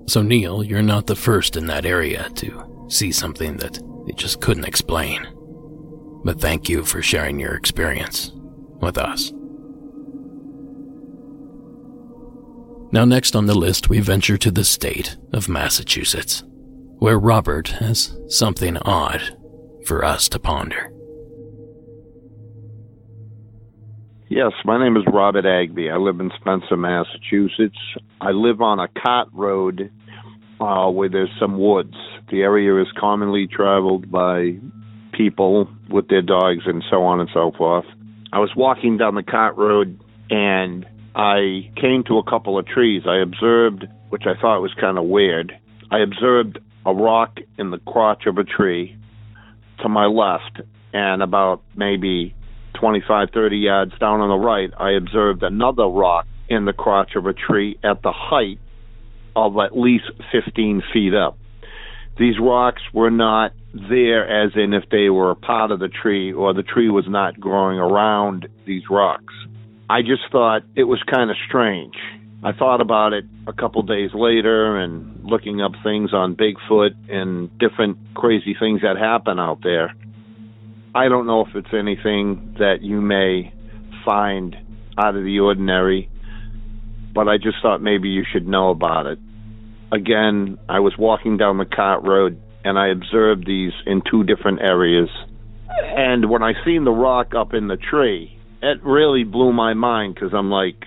So, 0.08 0.22
Neil, 0.22 0.64
you're 0.64 0.82
not 0.82 1.06
the 1.06 1.16
first 1.16 1.56
in 1.56 1.68
that 1.68 1.86
area 1.86 2.30
to 2.36 2.86
see 2.90 3.12
something 3.12 3.58
that 3.58 3.80
they 4.10 4.16
just 4.16 4.42
couldn't 4.42 4.66
explain. 4.66 5.28
But 6.24 6.42
thank 6.42 6.68
you 6.68 6.84
for 6.84 7.00
sharing 7.02 7.40
your 7.40 7.54
experience 7.54 8.32
with 8.82 8.98
us. 8.98 9.32
Now, 12.92 13.06
next 13.06 13.36
on 13.36 13.46
the 13.46 13.54
list, 13.54 13.88
we 13.88 14.00
venture 14.00 14.38
to 14.38 14.50
the 14.50 14.64
state 14.64 15.16
of 15.32 15.48
Massachusetts, 15.48 16.44
where 16.98 17.20
Robert 17.20 17.68
has 17.68 18.18
something 18.30 18.78
odd 18.78 19.38
for 19.86 20.04
us 20.04 20.28
to 20.30 20.40
ponder. 20.40 20.92
Yes, 24.28 24.54
my 24.66 24.84
name 24.84 24.98
is 24.98 25.04
Robert 25.14 25.46
Agby. 25.46 25.94
I 25.94 25.98
live 25.98 26.20
in 26.20 26.32
Spencer, 26.40 26.78
Massachusetts. 26.78 27.78
I 28.22 28.32
live 28.32 28.60
on 28.60 28.80
a 28.80 28.88
cot 28.88 29.28
road 29.34 29.92
uh, 30.60 30.90
where 30.90 31.10
there's 31.10 31.30
some 31.40 31.60
woods. 31.60 31.96
The 32.32 32.42
area 32.42 32.80
is 32.82 32.88
commonly 32.98 33.48
traveled 33.48 34.12
by 34.12 34.58
people 35.14 35.68
with 35.90 36.08
their 36.08 36.22
dogs 36.22 36.64
and 36.66 36.84
so 36.90 37.04
on 37.04 37.20
and 37.20 37.30
so 37.34 37.52
forth. 37.58 37.86
I 38.32 38.40
was 38.40 38.52
walking 38.56 38.98
down 38.98 39.16
the 39.16 39.24
cart 39.24 39.58
road 39.58 40.00
and 40.30 40.86
I 41.16 41.72
came 41.76 42.04
to 42.08 42.20
a 42.20 42.24
couple 42.24 42.60
of 42.60 42.68
trees. 42.68 43.04
I 43.08 43.18
observed, 43.18 43.86
which 44.10 44.24
I 44.26 44.40
thought 44.40 44.62
was 44.62 44.74
kind 44.80 44.98
of 44.98 45.06
weird, 45.06 45.54
I 45.92 46.00
observed 46.00 46.60
a 46.86 46.94
rock 46.94 47.40
in 47.58 47.72
the 47.72 47.80
crotch 47.80 48.26
of 48.28 48.38
a 48.38 48.44
tree 48.44 48.96
to 49.82 49.90
my 49.90 50.06
left, 50.06 50.62
and 50.94 51.22
about 51.24 51.62
maybe 51.76 52.36
25, 52.80 53.30
30 53.34 53.58
yards 53.58 53.92
down 54.00 54.22
on 54.22 54.30
the 54.30 54.46
right, 54.46 54.70
I 54.78 54.92
observed 54.92 55.44
another 55.44 55.86
rock 55.86 56.28
in 56.48 56.66
the 56.66 56.74
crotch 56.74 57.16
of 57.16 57.26
a 57.26 57.34
tree 57.34 57.80
at 57.84 58.02
the 58.02 58.12
height 58.12 58.60
of 59.36 59.58
at 59.58 59.78
least 59.78 60.06
15 60.32 60.84
feet 60.94 61.14
up. 61.14 61.38
These 62.20 62.36
rocks 62.38 62.82
were 62.94 63.10
not 63.10 63.54
there 63.74 64.28
as 64.28 64.52
in 64.56 64.74
if 64.74 64.84
they 64.92 65.10
were 65.10 65.32
a 65.32 65.36
part 65.36 65.72
of 65.72 65.80
the 65.80 65.88
tree 65.88 66.34
or 66.34 66.54
the 66.54 66.64
tree 66.64 66.90
was 66.90 67.06
not 67.08 67.40
growing 67.40 67.80
around 67.80 68.50
these 68.66 68.84
rocks. 68.90 69.34
I 69.90 70.02
just 70.02 70.24
thought 70.30 70.64
it 70.76 70.84
was 70.84 71.02
kind 71.10 71.32
of 71.32 71.38
strange. 71.48 71.96
I 72.44 72.52
thought 72.52 72.82
about 72.82 73.14
it 73.14 73.24
a 73.48 73.54
couple 73.54 73.82
days 73.84 74.12
later 74.14 74.78
and 74.78 75.24
looking 75.24 75.62
up 75.62 75.72
things 75.82 76.14
on 76.14 76.36
Bigfoot 76.36 76.92
and 77.10 77.58
different 77.58 77.98
crazy 78.16 78.56
things 78.60 78.82
that 78.82 78.98
happen 78.98 79.40
out 79.40 79.60
there. 79.64 79.94
I 80.94 81.08
don't 81.08 81.26
know 81.26 81.46
if 81.46 81.56
it's 81.56 81.74
anything 81.74 82.56
that 82.60 82.82
you 82.82 83.00
may 83.00 83.54
find 84.06 84.56
out 84.98 85.16
of 85.16 85.24
the 85.24 85.40
ordinary, 85.40 86.10
but 87.14 87.28
I 87.30 87.38
just 87.38 87.58
thought 87.62 87.82
maybe 87.82 88.10
you 88.10 88.24
should 88.30 88.48
know 88.48 88.72
about 88.72 89.06
it. 89.06 89.20
Again, 89.92 90.58
I 90.68 90.80
was 90.80 90.94
walking 90.98 91.38
down 91.38 91.58
the 91.58 91.66
cart 91.66 92.04
road 92.04 92.40
and 92.64 92.78
I 92.78 92.90
observed 92.90 93.46
these 93.48 93.72
in 93.86 94.02
two 94.10 94.24
different 94.24 94.62
areas. 94.62 95.10
And 95.68 96.30
when 96.30 96.44
I 96.44 96.54
seen 96.66 96.84
the 96.84 96.92
rock 96.92 97.34
up 97.36 97.54
in 97.54 97.68
the 97.68 97.78
tree, 97.78 98.38
it 98.62 98.84
really 98.84 99.24
blew 99.24 99.54
my 99.54 99.74
mind 99.74 100.16
because 100.16 100.32
I'm 100.34 100.52
like, 100.52 100.86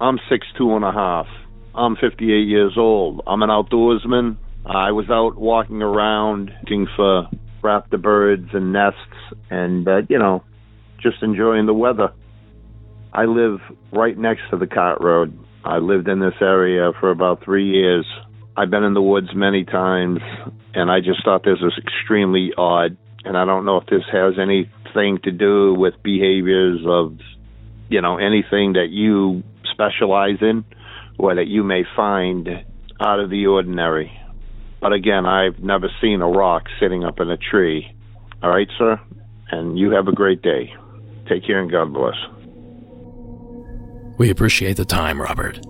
I'm 0.00 0.18
six 0.28 0.46
two 0.56 0.74
and 0.74 0.84
a 0.84 0.92
half. 0.92 1.26
I'm 1.74 1.96
58 1.96 2.46
years 2.48 2.74
old. 2.76 3.22
I'm 3.26 3.42
an 3.42 3.48
outdoorsman. 3.48 4.36
I 4.66 4.92
was 4.92 5.06
out 5.10 5.38
walking 5.38 5.82
around 5.82 6.50
looking 6.62 6.86
for 6.96 7.28
raptor 7.62 8.00
birds 8.00 8.48
and 8.52 8.72
nests 8.72 8.98
and, 9.50 9.86
uh, 9.88 10.02
you 10.08 10.18
know, 10.18 10.42
just 11.00 11.22
enjoying 11.22 11.66
the 11.66 11.74
weather. 11.74 12.12
I 13.12 13.24
live 13.24 13.60
right 13.92 14.16
next 14.16 14.42
to 14.50 14.56
the 14.56 14.66
cart 14.66 15.00
road. 15.00 15.38
I 15.64 15.78
lived 15.78 16.08
in 16.08 16.20
this 16.20 16.34
area 16.40 16.92
for 16.98 17.10
about 17.10 17.44
three 17.44 17.70
years. 17.70 18.06
I've 18.56 18.70
been 18.70 18.84
in 18.84 18.94
the 18.94 19.02
woods 19.02 19.28
many 19.34 19.64
times, 19.64 20.20
and 20.74 20.90
I 20.90 21.00
just 21.00 21.24
thought 21.24 21.42
this 21.42 21.60
was 21.60 21.78
extremely 21.78 22.52
odd. 22.56 22.96
And 23.24 23.36
I 23.36 23.44
don't 23.44 23.64
know 23.64 23.78
if 23.78 23.86
this 23.86 24.02
has 24.12 24.34
anything 24.40 25.18
to 25.24 25.30
do 25.30 25.74
with 25.74 25.94
behaviors 26.02 26.80
of, 26.86 27.16
you 27.88 28.00
know, 28.02 28.18
anything 28.18 28.74
that 28.74 28.88
you 28.90 29.42
specialize 29.72 30.38
in 30.40 30.64
or 31.18 31.34
that 31.34 31.46
you 31.46 31.62
may 31.62 31.84
find 31.96 32.48
out 33.00 33.20
of 33.20 33.30
the 33.30 33.46
ordinary. 33.46 34.12
But 34.80 34.92
again, 34.92 35.24
I've 35.24 35.60
never 35.60 35.88
seen 36.00 36.20
a 36.20 36.28
rock 36.28 36.64
sitting 36.80 37.04
up 37.04 37.20
in 37.20 37.30
a 37.30 37.36
tree. 37.36 37.94
All 38.42 38.50
right, 38.50 38.68
sir? 38.76 39.00
And 39.50 39.78
you 39.78 39.92
have 39.92 40.08
a 40.08 40.12
great 40.12 40.42
day. 40.42 40.74
Take 41.28 41.46
care 41.46 41.60
and 41.60 41.70
God 41.70 41.92
bless. 41.92 42.16
We 44.18 44.30
appreciate 44.30 44.76
the 44.76 44.84
time, 44.84 45.20
Robert. 45.20 45.60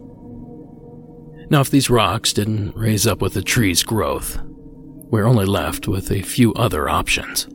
Now, 1.52 1.60
if 1.60 1.68
these 1.68 1.90
rocks 1.90 2.32
didn't 2.32 2.74
raise 2.74 3.06
up 3.06 3.20
with 3.20 3.34
the 3.34 3.42
tree's 3.42 3.82
growth, 3.82 4.40
we're 4.42 5.26
only 5.26 5.44
left 5.44 5.86
with 5.86 6.10
a 6.10 6.22
few 6.22 6.54
other 6.54 6.88
options. 6.88 7.46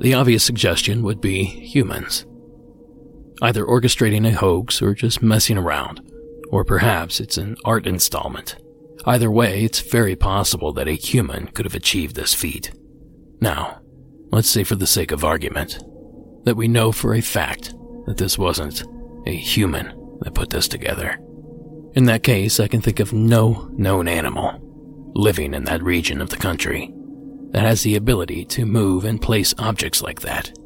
The 0.00 0.14
obvious 0.14 0.42
suggestion 0.42 1.04
would 1.04 1.20
be 1.20 1.44
humans. 1.44 2.26
Either 3.40 3.64
orchestrating 3.64 4.26
a 4.26 4.32
hoax 4.32 4.82
or 4.82 4.94
just 4.94 5.22
messing 5.22 5.56
around, 5.56 6.00
or 6.50 6.64
perhaps 6.64 7.20
it's 7.20 7.38
an 7.38 7.56
art 7.64 7.86
installment. 7.86 8.56
Either 9.04 9.30
way, 9.30 9.62
it's 9.62 9.78
very 9.78 10.16
possible 10.16 10.72
that 10.72 10.88
a 10.88 10.96
human 10.96 11.46
could 11.46 11.66
have 11.66 11.76
achieved 11.76 12.16
this 12.16 12.34
feat. 12.34 12.72
Now, 13.40 13.80
let's 14.32 14.50
say 14.50 14.64
for 14.64 14.74
the 14.74 14.88
sake 14.88 15.12
of 15.12 15.22
argument, 15.22 15.78
that 16.46 16.56
we 16.56 16.66
know 16.66 16.90
for 16.90 17.14
a 17.14 17.20
fact 17.20 17.72
that 18.06 18.16
this 18.16 18.36
wasn't 18.36 18.82
a 19.24 19.36
human 19.36 19.86
that 20.22 20.34
put 20.34 20.50
this 20.50 20.66
together. 20.66 21.20
In 21.98 22.04
that 22.04 22.22
case, 22.22 22.60
I 22.60 22.68
can 22.68 22.80
think 22.80 23.00
of 23.00 23.12
no 23.12 23.68
known 23.72 24.06
animal 24.06 24.60
living 25.16 25.52
in 25.52 25.64
that 25.64 25.82
region 25.82 26.20
of 26.20 26.30
the 26.30 26.36
country 26.36 26.94
that 27.50 27.64
has 27.64 27.82
the 27.82 27.96
ability 27.96 28.44
to 28.44 28.66
move 28.66 29.04
and 29.04 29.20
place 29.20 29.52
objects 29.58 30.00
like 30.00 30.20
that, 30.20 30.56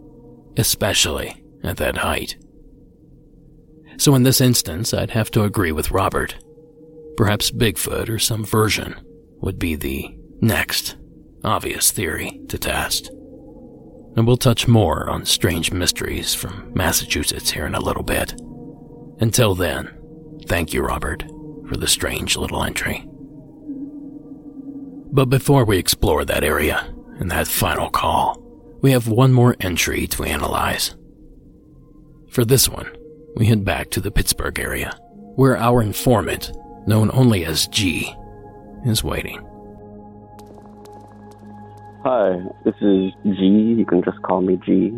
especially 0.59 1.43
at 1.65 1.79
that 1.79 1.97
height. 1.97 2.37
So 3.97 4.15
in 4.15 4.25
this 4.25 4.43
instance, 4.43 4.93
I'd 4.93 5.13
have 5.13 5.31
to 5.31 5.45
agree 5.45 5.73
with 5.73 5.91
Robert. 5.91 6.37
Perhaps 7.17 7.51
Bigfoot 7.51 8.11
or 8.11 8.19
some 8.19 8.45
version 8.45 8.95
would 9.41 9.59
be 9.59 9.75
the 9.75 10.15
next 10.43 10.97
obvious 11.45 11.91
theory 11.91 12.43
to 12.49 12.59
test. 12.59 13.09
And 13.09 14.27
we'll 14.27 14.37
touch 14.37 14.69
more 14.69 15.09
on 15.09 15.25
strange 15.25 15.73
mysteries 15.73 16.35
from 16.35 16.73
Massachusetts 16.75 17.53
here 17.53 17.65
in 17.65 17.75
a 17.75 17.81
little 17.81 18.03
bit. 18.03 18.35
Until 19.19 19.55
then, 19.55 19.97
thank 20.47 20.73
you, 20.73 20.83
Robert, 20.83 21.25
for 21.69 21.77
the 21.77 21.87
strange 21.87 22.37
little 22.37 22.63
entry. 22.63 23.07
But 25.13 25.27
before 25.27 25.65
we 25.65 25.79
explore 25.79 26.25
that 26.25 26.45
area 26.45 26.93
and 27.19 27.31
that 27.31 27.47
final 27.47 27.91
call, 27.91 28.43
we 28.81 28.93
have 28.93 29.09
one 29.09 29.33
more 29.33 29.57
entry 29.61 30.07
to 30.09 30.25
analyze. 30.25 30.95
For 32.31 32.45
this 32.45 32.69
one, 32.69 32.91
we 33.37 33.47
head 33.47 33.65
back 33.65 33.91
to 33.91 34.01
the 34.01 34.11
Pittsburgh 34.11 34.59
area, 34.59 34.99
where 35.37 35.57
our 35.57 35.83
informant, 35.83 36.53
known 36.87 37.11
only 37.13 37.45
as 37.45 37.67
G, 37.69 38.15
is 38.85 39.05
waiting. 39.05 39.47
Hi, 42.05 42.41
this 42.65 42.75
is 42.81 43.13
G. 43.23 43.75
You 43.79 43.87
can 43.87 44.03
just 44.03 44.21
call 44.23 44.41
me 44.41 44.59
G. 44.65 44.93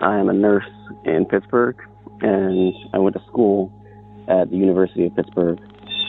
I 0.00 0.18
am 0.18 0.28
a 0.28 0.32
nurse 0.34 0.68
in 1.04 1.24
Pittsburgh, 1.24 1.76
and 2.20 2.74
I 2.92 2.98
went 2.98 3.16
to 3.16 3.22
school 3.28 3.72
at 4.30 4.50
the 4.50 4.56
University 4.56 5.06
of 5.06 5.14
Pittsburgh. 5.16 5.58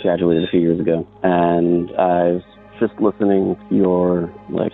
Graduated 0.02 0.46
a 0.46 0.48
few 0.48 0.62
years 0.62 0.80
ago, 0.80 1.08
and 1.22 1.92
I 1.92 2.34
was 2.34 2.44
just 2.80 2.94
listening 3.00 3.56
to 3.70 3.76
your 3.76 4.34
like 4.50 4.74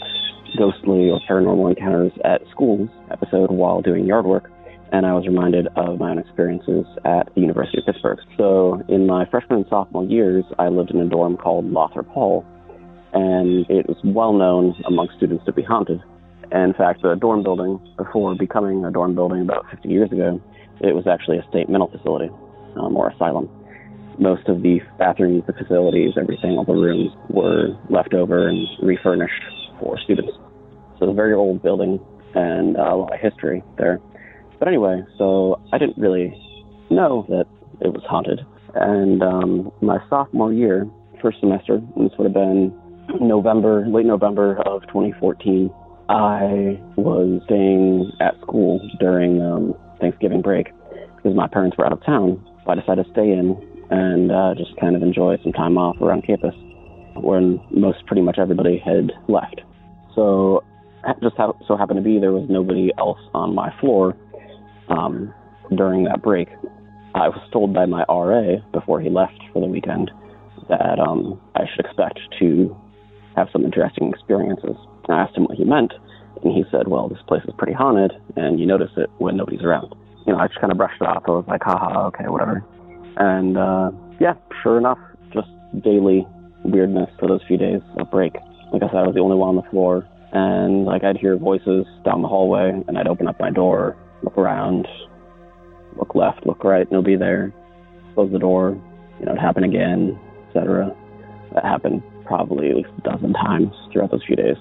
ghostly 0.57 1.09
or 1.09 1.19
paranormal 1.29 1.69
encounters 1.69 2.13
at 2.23 2.41
schools 2.49 2.89
episode 3.11 3.51
while 3.51 3.81
doing 3.81 4.05
yard 4.05 4.25
work, 4.25 4.49
and 4.93 5.05
I 5.05 5.13
was 5.13 5.27
reminded 5.27 5.67
of 5.75 5.99
my 5.99 6.11
own 6.11 6.17
experiences 6.17 6.85
at 7.03 7.27
the 7.35 7.41
University 7.41 7.79
of 7.79 7.85
Pittsburgh. 7.85 8.19
So, 8.37 8.81
in 8.87 9.05
my 9.05 9.25
freshman 9.29 9.59
and 9.59 9.65
sophomore 9.69 10.05
years, 10.05 10.45
I 10.57 10.69
lived 10.69 10.91
in 10.91 11.01
a 11.01 11.09
dorm 11.09 11.35
called 11.35 11.65
Lothrop 11.65 12.07
Hall, 12.07 12.45
and 13.11 13.69
it 13.69 13.85
was 13.85 13.97
well 14.05 14.31
known 14.31 14.75
among 14.85 15.09
students 15.17 15.43
to 15.43 15.51
be 15.51 15.61
haunted. 15.61 16.01
In 16.53 16.73
fact, 16.77 17.01
the 17.01 17.15
dorm 17.15 17.43
building, 17.43 17.81
before 17.97 18.33
becoming 18.35 18.85
a 18.85 18.91
dorm 18.91 19.13
building 19.13 19.41
about 19.41 19.65
50 19.71 19.89
years 19.89 20.09
ago, 20.09 20.41
it 20.79 20.95
was 20.95 21.05
actually 21.05 21.37
a 21.37 21.45
state 21.49 21.67
mental 21.67 21.89
facility 21.91 22.29
um, 22.79 22.95
or 22.95 23.09
asylum. 23.09 23.49
Most 24.19 24.47
of 24.47 24.63
the 24.63 24.79
bathrooms, 24.97 25.43
the 25.45 25.53
facilities, 25.53 26.13
everything, 26.19 26.57
all 26.57 26.65
the 26.65 26.73
rooms 26.73 27.11
were 27.29 27.77
left 27.89 28.13
over 28.13 28.47
and 28.47 28.67
refurnished 28.81 29.43
for 29.79 29.99
students. 29.99 30.31
So 30.97 31.05
it's 31.05 31.11
a 31.11 31.13
very 31.13 31.33
old 31.33 31.61
building 31.61 31.99
and 32.33 32.77
uh, 32.77 32.81
a 32.81 32.95
lot 32.95 33.13
of 33.13 33.19
history 33.19 33.63
there. 33.77 33.99
But 34.59 34.67
anyway, 34.67 35.03
so 35.17 35.61
I 35.71 35.77
didn't 35.77 35.97
really 35.97 36.33
know 36.89 37.25
that 37.29 37.45
it 37.81 37.93
was 37.93 38.03
haunted. 38.09 38.41
And 38.73 39.21
um, 39.21 39.71
my 39.81 39.99
sophomore 40.09 40.51
year, 40.51 40.89
first 41.21 41.39
semester, 41.39 41.79
this 41.95 42.11
would 42.17 42.25
have 42.25 42.33
been 42.33 42.73
November, 43.21 43.85
late 43.87 44.05
November 44.05 44.57
of 44.65 44.81
2014, 44.87 45.69
I 46.09 46.79
was 46.95 47.41
staying 47.45 48.11
at 48.21 48.39
school 48.41 48.79
during 48.99 49.41
um, 49.41 49.75
Thanksgiving 49.99 50.41
break 50.41 50.71
because 51.15 51.35
my 51.35 51.47
parents 51.47 51.77
were 51.77 51.85
out 51.85 51.91
of 51.91 52.03
town. 52.05 52.43
I 52.67 52.75
decided 52.75 53.05
to 53.05 53.11
stay 53.11 53.31
in 53.31 53.55
and 53.89 54.31
uh, 54.31 54.53
just 54.55 54.75
kind 54.79 54.95
of 54.95 55.01
enjoy 55.01 55.37
some 55.43 55.53
time 55.53 55.77
off 55.77 55.95
around 56.01 56.25
campus 56.25 56.55
when 57.15 57.59
most 57.71 58.05
pretty 58.05 58.21
much 58.21 58.37
everybody 58.37 58.77
had 58.77 59.11
left. 59.27 59.61
So 60.15 60.63
just 61.21 61.37
ha- 61.37 61.53
so 61.67 61.77
happened 61.77 61.97
to 61.97 62.03
be 62.03 62.19
there 62.19 62.33
was 62.33 62.47
nobody 62.49 62.91
else 62.97 63.19
on 63.33 63.55
my 63.55 63.73
floor 63.79 64.15
um, 64.89 65.33
during 65.75 66.03
that 66.05 66.21
break. 66.21 66.49
I 67.15 67.29
was 67.29 67.39
told 67.51 67.73
by 67.73 67.85
my 67.85 68.03
RA 68.09 68.57
before 68.73 69.01
he 69.01 69.09
left 69.09 69.39
for 69.53 69.61
the 69.61 69.67
weekend 69.67 70.11
that 70.69 70.99
um, 70.99 71.39
I 71.55 71.61
should 71.73 71.85
expect 71.85 72.19
to 72.39 72.75
have 73.35 73.47
some 73.51 73.63
interesting 73.63 74.09
experiences. 74.09 74.75
I 75.07 75.21
asked 75.21 75.37
him 75.37 75.45
what 75.45 75.57
he 75.57 75.63
meant, 75.63 75.93
and 76.43 76.53
he 76.53 76.65
said, 76.69 76.87
"Well, 76.87 77.07
this 77.07 77.21
place 77.27 77.43
is 77.47 77.53
pretty 77.57 77.73
haunted, 77.73 78.11
and 78.35 78.59
you 78.59 78.65
notice 78.65 78.91
it 78.97 79.09
when 79.19 79.37
nobody's 79.37 79.61
around." 79.61 79.95
You 80.27 80.33
know, 80.33 80.39
I 80.39 80.47
just 80.47 80.59
kind 80.59 80.71
of 80.71 80.77
brushed 80.77 81.01
it 81.01 81.07
off. 81.07 81.23
I 81.25 81.31
was 81.31 81.45
like, 81.47 81.63
"Haha, 81.63 82.07
okay, 82.07 82.25
whatever." 82.27 82.63
And 83.15 83.57
uh, 83.57 83.91
yeah, 84.19 84.33
sure 84.61 84.77
enough, 84.77 84.99
just 85.33 85.47
daily 85.83 86.27
weirdness 86.63 87.09
for 87.19 87.27
those 87.27 87.41
few 87.47 87.57
days 87.57 87.81
of 87.97 88.11
break. 88.11 88.35
Like 88.73 88.83
I 88.83 88.87
said, 88.87 88.97
I 88.97 89.07
was 89.07 89.15
the 89.15 89.21
only 89.21 89.37
one 89.37 89.49
on 89.49 89.55
the 89.55 89.69
floor, 89.71 90.07
and 90.33 90.85
like 90.85 91.03
I'd 91.03 91.17
hear 91.17 91.37
voices 91.37 91.85
down 92.03 92.21
the 92.21 92.27
hallway, 92.27 92.71
and 92.87 92.97
I'd 92.97 93.07
open 93.07 93.27
up 93.27 93.39
my 93.39 93.49
door, 93.49 93.95
look 94.21 94.37
around, 94.37 94.87
look 95.95 96.13
left, 96.13 96.45
look 96.45 96.63
right, 96.63 96.91
nobody 96.91 97.15
there. 97.15 97.53
Close 98.13 98.31
the 98.31 98.39
door, 98.39 98.75
you 99.19 99.25
know, 99.25 99.33
it 99.33 99.39
happened 99.39 99.65
again, 99.65 100.19
etc. 100.47 100.95
That 101.53 101.63
happened 101.63 102.01
probably 102.25 102.69
at 102.69 102.75
least 102.75 102.89
a 102.97 103.01
dozen 103.09 103.33
times 103.33 103.73
throughout 103.91 104.11
those 104.11 104.23
few 104.25 104.35
days. 104.35 104.57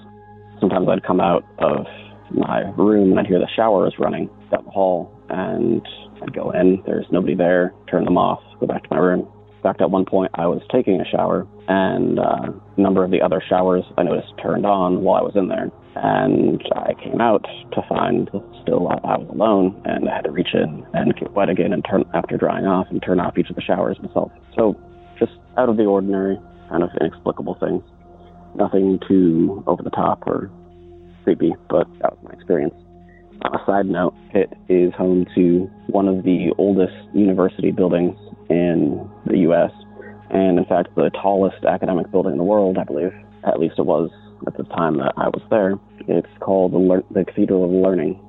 Sometimes 0.59 0.87
I'd 0.87 1.03
come 1.03 1.19
out 1.19 1.43
of 1.59 1.85
my 2.31 2.61
room 2.77 3.11
and 3.11 3.19
I'd 3.19 3.27
hear 3.27 3.39
the 3.39 3.49
showers 3.55 3.95
running 3.99 4.29
down 4.51 4.65
the 4.65 4.71
hall, 4.71 5.11
and 5.29 5.81
I'd 6.21 6.33
go 6.33 6.51
in. 6.51 6.81
There's 6.85 7.05
nobody 7.11 7.35
there. 7.35 7.73
Turn 7.89 8.05
them 8.05 8.17
off. 8.17 8.41
Go 8.59 8.67
back 8.67 8.83
to 8.83 8.89
my 8.91 8.97
room. 8.97 9.27
In 9.57 9.63
fact, 9.63 9.81
at 9.81 9.89
one 9.89 10.05
point, 10.05 10.31
I 10.35 10.45
was 10.45 10.61
taking 10.71 11.01
a 11.01 11.05
shower, 11.05 11.47
and 11.67 12.19
uh, 12.19 12.51
a 12.77 12.81
number 12.81 13.03
of 13.03 13.11
the 13.11 13.21
other 13.21 13.41
showers 13.49 13.83
I 13.97 14.03
noticed 14.03 14.33
turned 14.41 14.65
on 14.65 15.01
while 15.01 15.19
I 15.19 15.23
was 15.23 15.35
in 15.35 15.47
there. 15.47 15.71
And 15.95 16.61
I 16.75 16.93
came 16.93 17.19
out 17.19 17.43
to 17.73 17.81
find 17.89 18.29
still 18.61 18.87
I 18.87 19.17
was 19.17 19.27
alone, 19.29 19.81
and 19.85 20.07
I 20.07 20.15
had 20.15 20.25
to 20.25 20.31
reach 20.31 20.53
in 20.53 20.85
and 20.93 21.15
get 21.15 21.33
wet 21.33 21.49
again 21.49 21.73
and 21.73 21.83
turn 21.89 22.03
after 22.13 22.37
drying 22.37 22.65
off 22.65 22.87
and 22.91 23.01
turn 23.01 23.19
off 23.19 23.37
each 23.37 23.49
of 23.49 23.55
the 23.55 23.61
showers 23.63 23.97
myself. 24.01 24.31
So 24.55 24.79
just 25.17 25.33
out 25.57 25.69
of 25.69 25.77
the 25.77 25.85
ordinary, 25.85 26.37
kind 26.69 26.83
of 26.83 26.89
inexplicable 27.01 27.57
things. 27.59 27.83
Nothing 28.55 28.99
too 29.07 29.63
over 29.67 29.81
the 29.81 29.89
top 29.89 30.23
or 30.27 30.51
creepy, 31.23 31.53
but 31.69 31.87
that 32.01 32.13
was 32.13 32.19
my 32.23 32.31
experience. 32.31 32.75
A 33.43 33.59
side 33.65 33.85
note, 33.85 34.13
it 34.33 34.51
is 34.67 34.93
home 34.93 35.25
to 35.35 35.69
one 35.87 36.07
of 36.07 36.23
the 36.23 36.53
oldest 36.57 36.95
university 37.13 37.71
buildings 37.71 38.17
in 38.49 39.09
the 39.25 39.37
U.S., 39.39 39.71
and 40.29 40.57
in 40.57 40.65
fact, 40.65 40.93
the 40.95 41.09
tallest 41.21 41.63
academic 41.63 42.11
building 42.11 42.33
in 42.33 42.37
the 42.37 42.43
world, 42.43 42.77
I 42.77 42.83
believe. 42.83 43.13
At 43.45 43.59
least 43.59 43.75
it 43.77 43.85
was 43.85 44.09
at 44.45 44.57
the 44.57 44.63
time 44.63 44.97
that 44.97 45.13
I 45.15 45.29
was 45.29 45.41
there. 45.49 45.79
It's 46.07 46.27
called 46.39 46.73
the, 46.73 47.03
the 47.11 47.23
Cathedral 47.25 47.63
of 47.63 47.71
Learning, 47.71 48.19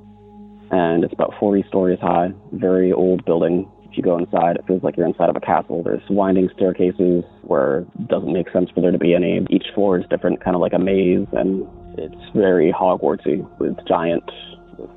and 0.70 1.02
it's 1.02 1.12
about 1.12 1.34
40 1.40 1.64
stories 1.68 1.98
high, 2.00 2.28
very 2.52 2.92
old 2.92 3.24
building. 3.24 3.68
If 3.90 3.96
you 3.96 4.02
go 4.02 4.18
inside, 4.18 4.56
it 4.56 4.66
feels 4.66 4.82
like 4.82 4.96
you're 4.96 5.06
inside 5.06 5.30
of 5.30 5.36
a 5.36 5.40
castle. 5.40 5.82
There's 5.82 6.02
winding 6.10 6.50
staircases 6.54 7.24
where 7.42 7.78
it 7.80 8.08
doesn't 8.08 8.32
make 8.32 8.50
sense 8.50 8.70
for 8.70 8.80
there 8.80 8.92
to 8.92 8.98
be 8.98 9.14
any. 9.14 9.44
Each 9.50 9.66
floor 9.74 9.98
is 9.98 10.04
different, 10.10 10.44
kind 10.44 10.54
of 10.54 10.60
like 10.60 10.74
a 10.74 10.78
maze, 10.78 11.26
and 11.32 11.66
it's 11.96 12.36
very 12.36 12.72
Hogwartsy 12.72 13.48
with 13.58 13.76
giant, 13.88 14.30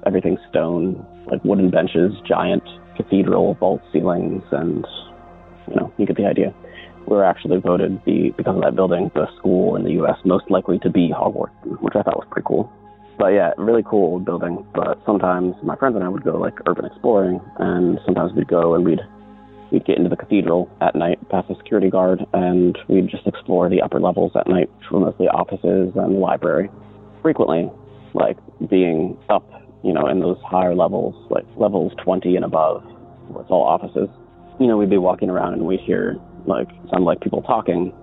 everything 0.06 0.38
stone, 0.50 1.06
like 1.30 1.44
wooden 1.44 1.70
benches, 1.70 2.14
giant 2.28 2.64
cathedral 2.96 3.56
vault 3.56 3.82
ceilings, 3.92 4.44
and 4.52 4.86
you 5.68 5.76
know, 5.76 5.94
you 5.98 6.06
get 6.06 6.18
the 6.18 6.26
idea. 6.26 6.54
We 7.08 7.16
were 7.16 7.26
actually 7.26 7.60
voted 7.60 8.02
the 8.06 8.32
because 8.38 8.56
of 8.56 8.62
that 8.62 8.76
building 8.76 9.12
the 9.16 9.28
school 9.38 9.76
in 9.76 9.84
the 9.84 9.92
U.S. 9.94 10.18
most 10.24 10.50
likely 10.50 10.80
to 10.80 10.90
be 10.90 11.10
Hogwarts, 11.10 11.82
which 11.82 11.96
I 11.96 12.04
thought 12.04 12.18
was 12.18 12.28
pretty 12.30 12.46
cool. 12.48 12.72
But 13.18 13.30
yeah, 13.30 13.52
really 13.58 13.84
cool 13.84 14.20
building. 14.20 14.66
But 14.74 15.00
sometimes 15.06 15.56
my 15.64 15.76
friends 15.76 15.96
and 15.96 16.04
I 16.04 16.10
would 16.10 16.24
go 16.24 16.38
like 16.38 16.54
urban 16.68 16.86
exploring, 16.86 17.42
and 17.58 18.00
sometimes 18.06 18.34
we'd 18.34 18.48
go 18.48 18.76
and 18.76 18.86
we'd 18.86 19.02
we'd 19.72 19.86
get 19.86 19.98
into 19.98 20.10
the 20.10 20.16
cathedral 20.16 20.70
at 20.82 20.96
night 20.96 21.18
past 21.30 21.48
the 21.48 21.56
security 21.56 21.90
guard, 21.90 22.26
and 22.34 22.78
we'd 22.88 23.08
just 23.08 23.26
explore 23.26 23.70
the 23.70 23.82
upper 23.82 24.00
levels 24.00 24.32
at 24.36 24.48
night, 24.48 24.70
which 24.78 24.92
were 24.92 25.00
mostly 25.00 25.28
offices 25.28 25.94
and 25.96 26.16
the 26.16 26.20
library. 26.20 26.70
Frequently, 27.22 27.70
like 28.14 28.38
being 28.70 29.18
up, 29.30 29.48
you 29.84 29.94
know, 29.94 30.08
in 30.08 30.20
those 30.20 30.38
higher 30.46 30.76
levels, 30.76 31.16
like 31.30 31.46
levels 31.58 31.94
20 32.04 32.36
and 32.36 32.46
above, 32.46 32.84
where 33.30 33.42
it's 33.42 33.52
all 33.52 33.64
offices. 33.64 34.10
You 34.60 34.68
know, 34.68 34.78
we'd 34.78 34.90
be 34.90 34.98
walking 34.98 35.30
around 35.30 35.54
and 35.54 35.66
we'd 35.66 35.80
hear 35.80 36.18
like 36.46 36.68
sound 36.92 37.06
like 37.06 37.22
people 37.22 37.42
talking, 37.42 37.94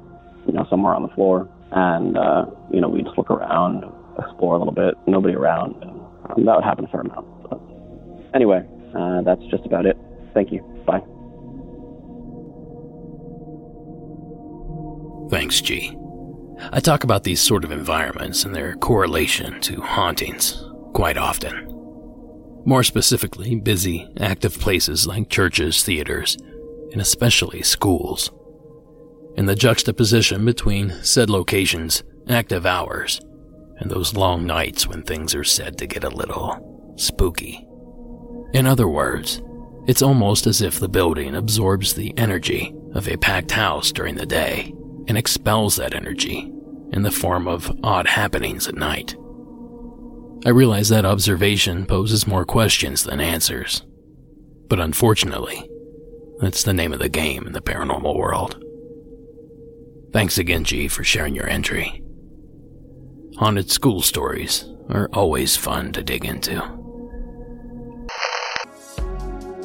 you 0.46 0.52
know, 0.52 0.66
somewhere 0.70 0.94
on 0.94 1.02
the 1.02 1.08
floor, 1.08 1.48
and 1.72 2.16
uh, 2.16 2.46
you 2.72 2.80
know, 2.80 2.88
we'd 2.88 3.04
just 3.04 3.16
look 3.16 3.30
around, 3.30 3.84
explore 4.18 4.56
a 4.56 4.58
little 4.58 4.74
bit, 4.74 4.94
nobody 5.06 5.34
around, 5.34 5.74
and 5.82 6.00
um, 6.30 6.44
that 6.44 6.56
would 6.56 6.64
happen 6.64 6.84
a 6.84 6.88
fair 6.88 7.02
amount. 7.02 7.26
Anyway, 8.34 8.66
uh, 8.94 9.22
that's 9.22 9.42
just 9.50 9.64
about 9.64 9.86
it. 9.86 9.96
Thank 10.34 10.52
you. 10.52 10.60
Bye. 10.86 11.02
Thanks, 15.30 15.60
G. 15.60 15.96
I 16.72 16.80
talk 16.80 17.04
about 17.04 17.24
these 17.24 17.40
sort 17.40 17.64
of 17.64 17.70
environments 17.70 18.44
and 18.44 18.54
their 18.54 18.74
correlation 18.74 19.60
to 19.60 19.80
hauntings 19.80 20.67
quite 20.92 21.16
often. 21.16 21.66
More 22.64 22.82
specifically, 22.82 23.54
busy, 23.54 24.08
active 24.18 24.58
places 24.58 25.06
like 25.06 25.30
churches, 25.30 25.82
theaters, 25.82 26.36
and 26.92 27.00
especially 27.00 27.62
schools. 27.62 28.30
And 29.36 29.48
the 29.48 29.54
juxtaposition 29.54 30.44
between 30.44 30.90
said 31.02 31.30
locations, 31.30 32.02
active 32.28 32.66
hours, 32.66 33.20
and 33.78 33.90
those 33.90 34.14
long 34.14 34.46
nights 34.46 34.86
when 34.86 35.02
things 35.02 35.34
are 35.34 35.44
said 35.44 35.78
to 35.78 35.86
get 35.86 36.04
a 36.04 36.10
little 36.10 36.94
spooky. 36.96 37.64
In 38.52 38.66
other 38.66 38.88
words, 38.88 39.40
it's 39.86 40.02
almost 40.02 40.46
as 40.46 40.60
if 40.60 40.78
the 40.78 40.88
building 40.88 41.34
absorbs 41.34 41.94
the 41.94 42.16
energy 42.18 42.74
of 42.94 43.08
a 43.08 43.16
packed 43.16 43.52
house 43.52 43.92
during 43.92 44.16
the 44.16 44.26
day 44.26 44.74
and 45.06 45.16
expels 45.16 45.76
that 45.76 45.94
energy 45.94 46.52
in 46.92 47.02
the 47.02 47.10
form 47.10 47.46
of 47.46 47.70
odd 47.82 48.06
happenings 48.06 48.66
at 48.68 48.74
night. 48.74 49.16
I 50.46 50.50
realize 50.50 50.88
that 50.88 51.04
observation 51.04 51.84
poses 51.84 52.26
more 52.26 52.44
questions 52.44 53.02
than 53.02 53.20
answers. 53.20 53.84
But 54.68 54.80
unfortunately, 54.80 55.68
that's 56.40 56.62
the 56.62 56.72
name 56.72 56.92
of 56.92 57.00
the 57.00 57.08
game 57.08 57.46
in 57.46 57.52
the 57.52 57.60
paranormal 57.60 58.16
world. 58.16 58.62
Thanks 60.12 60.38
again, 60.38 60.64
G, 60.64 60.88
for 60.88 61.02
sharing 61.02 61.34
your 61.34 61.48
entry. 61.48 62.02
Haunted 63.36 63.70
school 63.70 64.00
stories 64.00 64.64
are 64.88 65.08
always 65.12 65.56
fun 65.56 65.92
to 65.92 66.02
dig 66.02 66.24
into. 66.24 66.54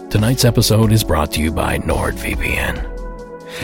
Tonight's 0.09 0.45
episode 0.45 0.91
is 0.91 1.03
brought 1.03 1.31
to 1.33 1.41
you 1.41 1.51
by 1.51 1.77
NordVPN. 1.79 2.91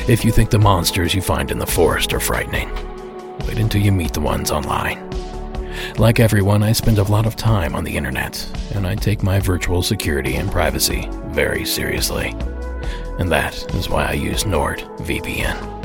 If 0.08 0.24
you 0.24 0.32
think 0.32 0.52
the 0.52 0.60
monsters 0.60 1.14
you 1.14 1.22
find 1.22 1.52
in 1.52 1.60
the 1.60 1.66
forest 1.66 2.14
are 2.14 2.20
frightening, 2.20 2.70
wait 3.48 3.60
until 3.60 3.82
you 3.82 3.92
meet 3.92 4.14
the 4.14 4.22
ones 4.22 4.52
online. 4.52 5.10
Like 5.98 6.20
everyone, 6.20 6.64
I 6.64 6.72
spend 6.72 6.98
a 6.98 7.04
lot 7.04 7.26
of 7.26 7.36
time 7.36 7.76
on 7.76 7.84
the 7.84 7.96
internet, 7.96 8.46
and 8.74 8.88
I 8.88 8.96
take 8.96 9.24
my 9.24 9.40
virtual 9.40 9.82
security 9.82 10.36
and 10.36 10.52
privacy 10.52 11.08
very 11.28 11.66
seriously. 11.66 12.36
And 13.20 13.30
that 13.32 13.56
is 13.76 13.90
why 13.90 14.06
I 14.06 14.14
use 14.14 14.44
NordVPN. 14.44 15.80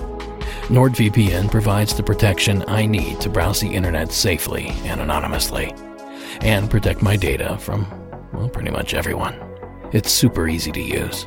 NordVPN 0.69 1.51
provides 1.51 1.95
the 1.95 2.03
protection 2.03 2.65
I 2.69 2.87
need 2.87 3.21
to 3.21 3.29
browse 3.29 3.61
the 3.61 3.75
internet 3.75 4.13
safely 4.13 4.69
and 4.85 5.01
anonymously, 5.01 5.75
and 6.41 6.71
protect 6.71 7.03
my 7.03 7.17
data 7.17 7.59
from, 7.59 7.87
well, 8.33 8.49
pretty 8.49 8.71
much 8.71 8.95
everyone. 8.95 9.35
It's 9.93 10.11
super 10.11 10.49
easy 10.49 10.73
to 10.73 10.81
use. 10.81 11.27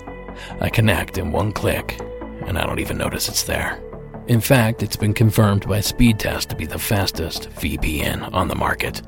I 0.59 0.69
connect 0.69 1.17
in 1.17 1.31
one 1.31 1.51
click, 1.51 1.99
and 2.45 2.57
I 2.57 2.65
don't 2.65 2.79
even 2.79 2.97
notice 2.97 3.29
it's 3.29 3.43
there. 3.43 3.81
In 4.27 4.41
fact, 4.41 4.83
it's 4.83 4.97
been 4.97 5.13
confirmed 5.13 5.65
by 5.69 5.79
Speedtest 5.79 6.47
to 6.47 6.55
be 6.55 6.65
the 6.65 6.77
fastest 6.77 7.49
VPN 7.51 8.33
on 8.33 8.49
the 8.49 8.55
market, 8.55 9.01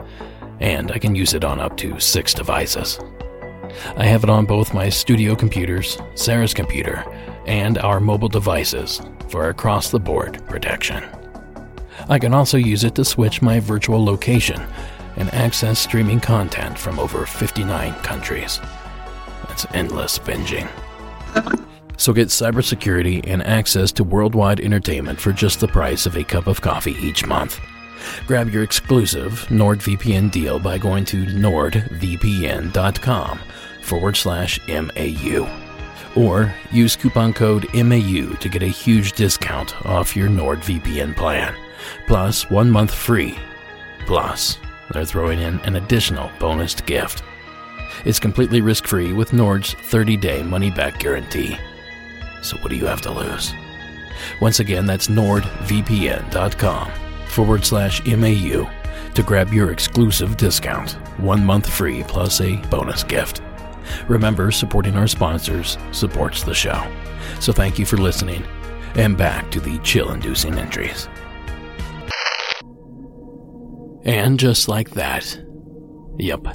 and 0.62 0.94
I 0.94 0.98
can 0.98 1.14
use 1.14 1.34
it 1.34 1.44
on 1.44 1.60
up 1.60 1.76
to 1.78 2.00
six 2.00 2.34
devices. 2.34 2.98
I 3.98 4.06
have 4.06 4.24
it 4.24 4.30
on 4.30 4.46
both 4.46 4.74
my 4.74 4.88
studio 4.88 5.36
computers, 5.36 5.98
Sarah's 6.16 6.54
computer, 6.54 7.04
and 7.46 7.78
our 7.80 8.00
mobile 8.00 8.30
devices 8.30 9.02
for 9.28 9.50
across 9.50 9.92
the 9.92 10.00
board 10.00 10.42
protection. 10.48 11.04
I 12.08 12.18
can 12.18 12.34
also 12.34 12.58
use 12.58 12.86
it 12.86 12.96
to 12.96 13.04
switch 13.04 13.42
my 13.42 13.60
virtual 13.60 14.04
location 14.04 14.66
and 15.18 15.34
access 15.34 15.80
streaming 15.80 16.22
content 16.22 16.80
from 16.80 16.98
over 16.98 17.26
59 17.26 17.94
countries. 17.96 18.62
That's 19.50 19.66
endless 19.74 20.18
binging. 20.18 20.70
So 22.00 22.14
get 22.14 22.30
cybersecurity 22.30 23.28
and 23.28 23.46
access 23.46 23.92
to 23.92 24.06
worldwide 24.06 24.62
entertainment 24.62 25.20
for 25.20 25.34
just 25.34 25.60
the 25.60 25.68
price 25.68 26.06
of 26.06 26.16
a 26.16 26.24
cup 26.24 26.48
of 26.48 26.62
coffee 26.62 26.96
each 27.02 27.26
month. 27.26 27.60
Grab 28.26 28.50
your 28.50 28.64
exclusive 28.64 29.46
NordVPN 29.50 30.32
deal 30.32 30.60
by 30.60 30.78
going 30.78 31.04
to 31.06 31.26
nordvpn.com 31.26 33.40
forward 33.82 34.16
slash 34.16 34.60
MAU. 34.70 35.46
Or 36.16 36.56
use 36.72 36.96
coupon 36.96 37.34
code 37.34 37.68
MAU 37.74 38.34
to 38.36 38.50
get 38.50 38.64
a 38.64 38.68
huge 38.68 39.12
discount 39.12 39.86
off 39.86 40.16
your 40.16 40.30
NordVPN 40.30 41.18
plan. 41.18 41.54
Plus, 42.08 42.50
one 42.50 42.72
month 42.72 42.94
free. 42.94 43.38
Plus, 44.06 44.58
they're 44.92 45.04
throwing 45.04 45.42
in 45.42 45.60
an 45.62 45.76
additional 45.76 46.32
bonus 46.40 46.76
gift. 46.76 47.24
It's 48.06 48.20
completely 48.20 48.62
risk 48.62 48.88
free 48.88 49.12
with 49.12 49.34
Nord's 49.34 49.74
30 49.74 50.16
day 50.16 50.44
money 50.44 50.72
back 50.72 51.00
guarantee. 51.00 51.58
So, 52.42 52.58
what 52.58 52.70
do 52.70 52.76
you 52.76 52.86
have 52.86 53.02
to 53.02 53.12
lose? 53.12 53.54
Once 54.42 54.60
again, 54.60 54.86
that's 54.86 55.08
nordvpn.com 55.08 56.92
forward 57.28 57.66
slash 57.66 58.06
MAU 58.06 58.70
to 59.14 59.24
grab 59.24 59.54
your 59.54 59.72
exclusive 59.72 60.38
discount. 60.38 60.92
One 61.20 61.46
month 61.46 61.70
free 61.70 62.04
plus 62.04 62.42
a 62.42 62.58
bonus 62.70 63.04
gift. 63.04 63.42
Remember, 64.08 64.52
supporting 64.52 64.96
our 64.96 65.08
sponsors 65.08 65.78
supports 65.92 66.44
the 66.44 66.54
show. 66.54 66.86
So, 67.40 67.52
thank 67.52 67.80
you 67.80 67.86
for 67.86 67.98
listening. 67.98 68.44
And 68.96 69.18
back 69.18 69.52
to 69.52 69.60
the 69.60 69.78
chill 69.80 70.12
inducing 70.12 70.58
entries. 70.58 71.08
And 74.04 74.40
just 74.40 74.68
like 74.68 74.92
that, 74.92 75.40
yep, 76.18 76.46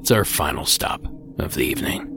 it's 0.00 0.10
our 0.10 0.24
final 0.24 0.66
stop 0.66 1.02
of 1.38 1.54
the 1.54 1.64
evening. 1.64 2.13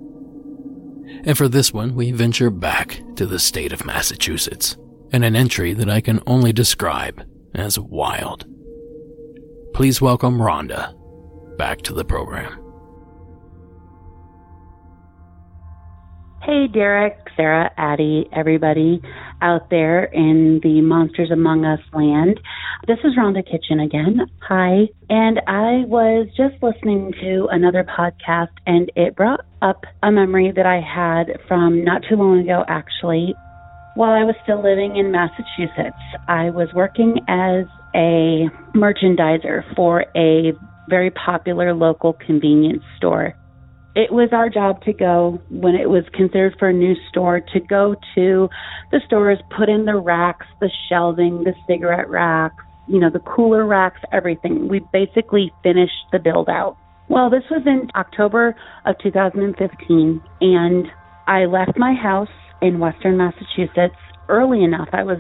And 1.28 1.38
for 1.38 1.50
this 1.50 1.74
one, 1.74 1.94
we 1.94 2.14
venture 2.14 2.50
back 2.50 3.02
to 3.18 3.26
the 3.26 3.38
state 3.38 3.74
of 3.74 3.86
Massachusetts, 3.86 4.78
in 5.12 5.26
an 5.26 5.36
entry 5.36 5.74
that 5.74 5.90
I 5.90 6.00
can 6.00 6.22
only 6.26 6.54
describe 6.54 7.22
as 7.54 7.78
wild. 7.78 8.46
Please 9.74 10.00
welcome 10.00 10.38
Rhonda 10.38 10.96
back 11.58 11.82
to 11.82 11.94
the 11.94 12.06
program. 12.06 12.64
Hey, 16.44 16.68
Derek, 16.68 17.18
Sarah, 17.36 17.72
Addie, 17.76 18.30
everybody 18.32 19.02
out 19.42 19.70
there 19.70 20.06
in 20.06 20.62
the 20.64 20.80
Monsters 20.80 21.30
Among 21.30 21.66
Us 21.66 21.82
land. 21.92 22.40
This 22.88 23.00
is 23.04 23.18
Rhonda 23.18 23.44
Kitchen 23.46 23.82
again. 23.82 24.22
Hi. 24.48 24.88
And 25.10 25.42
I 25.46 25.84
was 25.88 26.28
just 26.38 26.56
listening 26.64 27.14
to 27.20 27.48
another 27.52 27.84
podcast 27.84 28.54
and 28.66 28.90
it 28.96 29.18
brought 29.18 29.42
up 29.62 29.86
a 30.04 30.12
memory 30.12 30.52
that 30.56 30.66
I 30.66 30.82
had 30.82 31.40
from 31.48 31.84
not 31.84 32.04
too 32.08 32.16
long 32.16 32.40
ago, 32.40 32.64
actually. 32.68 33.36
While 33.96 34.12
I 34.12 34.24
was 34.24 34.36
still 34.44 34.62
living 34.62 34.96
in 34.96 35.12
Massachusetts, 35.12 35.98
I 36.28 36.52
was 36.52 36.70
working 36.74 37.18
as 37.28 37.66
a 37.96 38.48
merchandiser 38.76 39.64
for 39.76 40.06
a 40.16 40.54
very 40.90 41.12
popular 41.12 41.74
local 41.74 42.14
convenience 42.14 42.84
store 42.98 43.36
it 43.98 44.14
was 44.14 44.30
our 44.32 44.48
job 44.48 44.84
to 44.84 44.94
go 44.94 45.42
when 45.50 45.74
it 45.74 45.90
was 45.90 46.04
considered 46.14 46.56
for 46.60 46.70
a 46.70 46.74
new 46.74 46.94
store 47.10 47.40
to 47.42 47.60
go 47.60 47.96
to 48.14 48.48
the 48.92 49.02
stores, 49.08 49.40
put 49.58 49.70
in 49.70 49.86
the 49.86 49.96
racks, 49.96 50.46
the 50.62 50.70
shelving, 50.88 51.44
the 51.44 51.54
cigarette 51.68 52.08
racks, 52.08 52.64
you 52.88 53.00
know, 53.00 53.10
the 53.10 53.20
cooler 53.20 53.66
racks, 53.66 54.00
everything. 54.14 54.68
We 54.68 54.82
basically 54.94 55.52
finished 55.64 56.06
the 56.12 56.20
build 56.20 56.48
out. 56.48 56.78
Well, 57.10 57.30
this 57.30 57.44
was 57.50 57.62
in 57.66 57.90
October 57.96 58.56
of 58.86 58.96
2015, 59.02 60.22
and 60.42 60.86
I 61.26 61.46
left 61.46 61.78
my 61.78 61.94
house 61.94 62.28
in 62.62 62.80
Western 62.80 63.18
Massachusetts 63.18 63.96
early 64.28 64.64
enough. 64.64 64.90
I 64.92 65.04
was 65.04 65.20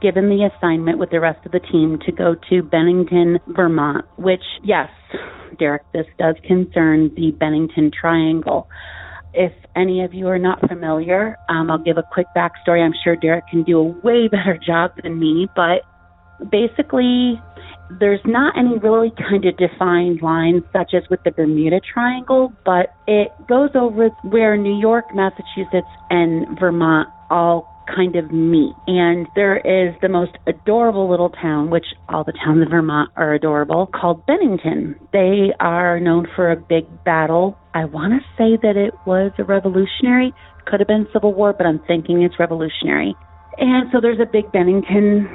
given 0.00 0.28
the 0.28 0.48
assignment 0.48 0.98
with 0.98 1.10
the 1.10 1.20
rest 1.20 1.44
of 1.44 1.52
the 1.52 1.60
team 1.60 1.98
to 2.06 2.12
go 2.12 2.34
to 2.48 2.62
Bennington, 2.62 3.38
Vermont, 3.48 4.06
which, 4.16 4.42
yes, 4.62 4.88
Derek, 5.58 5.82
this 5.92 6.06
does 6.18 6.36
concern 6.46 7.14
the 7.14 7.32
Bennington 7.32 7.90
Triangle. 7.90 8.68
If 9.34 9.52
any 9.76 10.02
of 10.04 10.14
you 10.14 10.28
are 10.28 10.38
not 10.38 10.66
familiar, 10.66 11.36
um, 11.48 11.70
I'll 11.70 11.78
give 11.78 11.98
a 11.98 12.04
quick 12.12 12.26
backstory. 12.36 12.82
I'm 12.84 12.94
sure 13.02 13.16
Derek 13.16 13.46
can 13.48 13.62
do 13.62 13.78
a 13.78 13.82
way 13.82 14.28
better 14.28 14.58
job 14.64 14.92
than 15.02 15.18
me, 15.18 15.48
but 15.54 15.82
basically, 16.50 17.40
there's 18.00 18.20
not 18.24 18.56
any 18.58 18.78
really 18.78 19.12
kind 19.16 19.44
of 19.44 19.56
defined 19.56 20.22
lines, 20.22 20.62
such 20.72 20.94
as 20.94 21.02
with 21.10 21.20
the 21.24 21.30
Bermuda 21.30 21.80
Triangle, 21.80 22.52
but 22.64 22.94
it 23.06 23.28
goes 23.48 23.70
over 23.74 24.08
where 24.22 24.56
New 24.56 24.78
York, 24.78 25.06
Massachusetts, 25.14 25.88
and 26.10 26.58
Vermont 26.58 27.08
all 27.30 27.70
kind 27.94 28.16
of 28.16 28.32
meet. 28.32 28.74
And 28.86 29.26
there 29.34 29.58
is 29.58 29.94
the 30.00 30.08
most 30.08 30.32
adorable 30.46 31.10
little 31.10 31.30
town, 31.30 31.70
which 31.70 31.84
all 32.08 32.24
the 32.24 32.32
towns 32.32 32.62
in 32.62 32.70
Vermont 32.70 33.10
are 33.16 33.34
adorable, 33.34 33.86
called 33.94 34.24
Bennington. 34.26 34.96
They 35.12 35.52
are 35.60 36.00
known 36.00 36.26
for 36.34 36.50
a 36.50 36.56
big 36.56 36.86
battle. 37.04 37.58
I 37.74 37.84
want 37.84 38.14
to 38.14 38.20
say 38.38 38.58
that 38.62 38.76
it 38.76 38.94
was 39.06 39.32
a 39.38 39.44
revolutionary, 39.44 40.32
could 40.66 40.80
have 40.80 40.88
been 40.88 41.06
Civil 41.12 41.34
War, 41.34 41.52
but 41.52 41.66
I'm 41.66 41.80
thinking 41.86 42.22
it's 42.22 42.38
revolutionary. 42.38 43.14
And 43.58 43.90
so 43.92 44.00
there's 44.00 44.20
a 44.20 44.26
big 44.30 44.50
Bennington, 44.50 45.28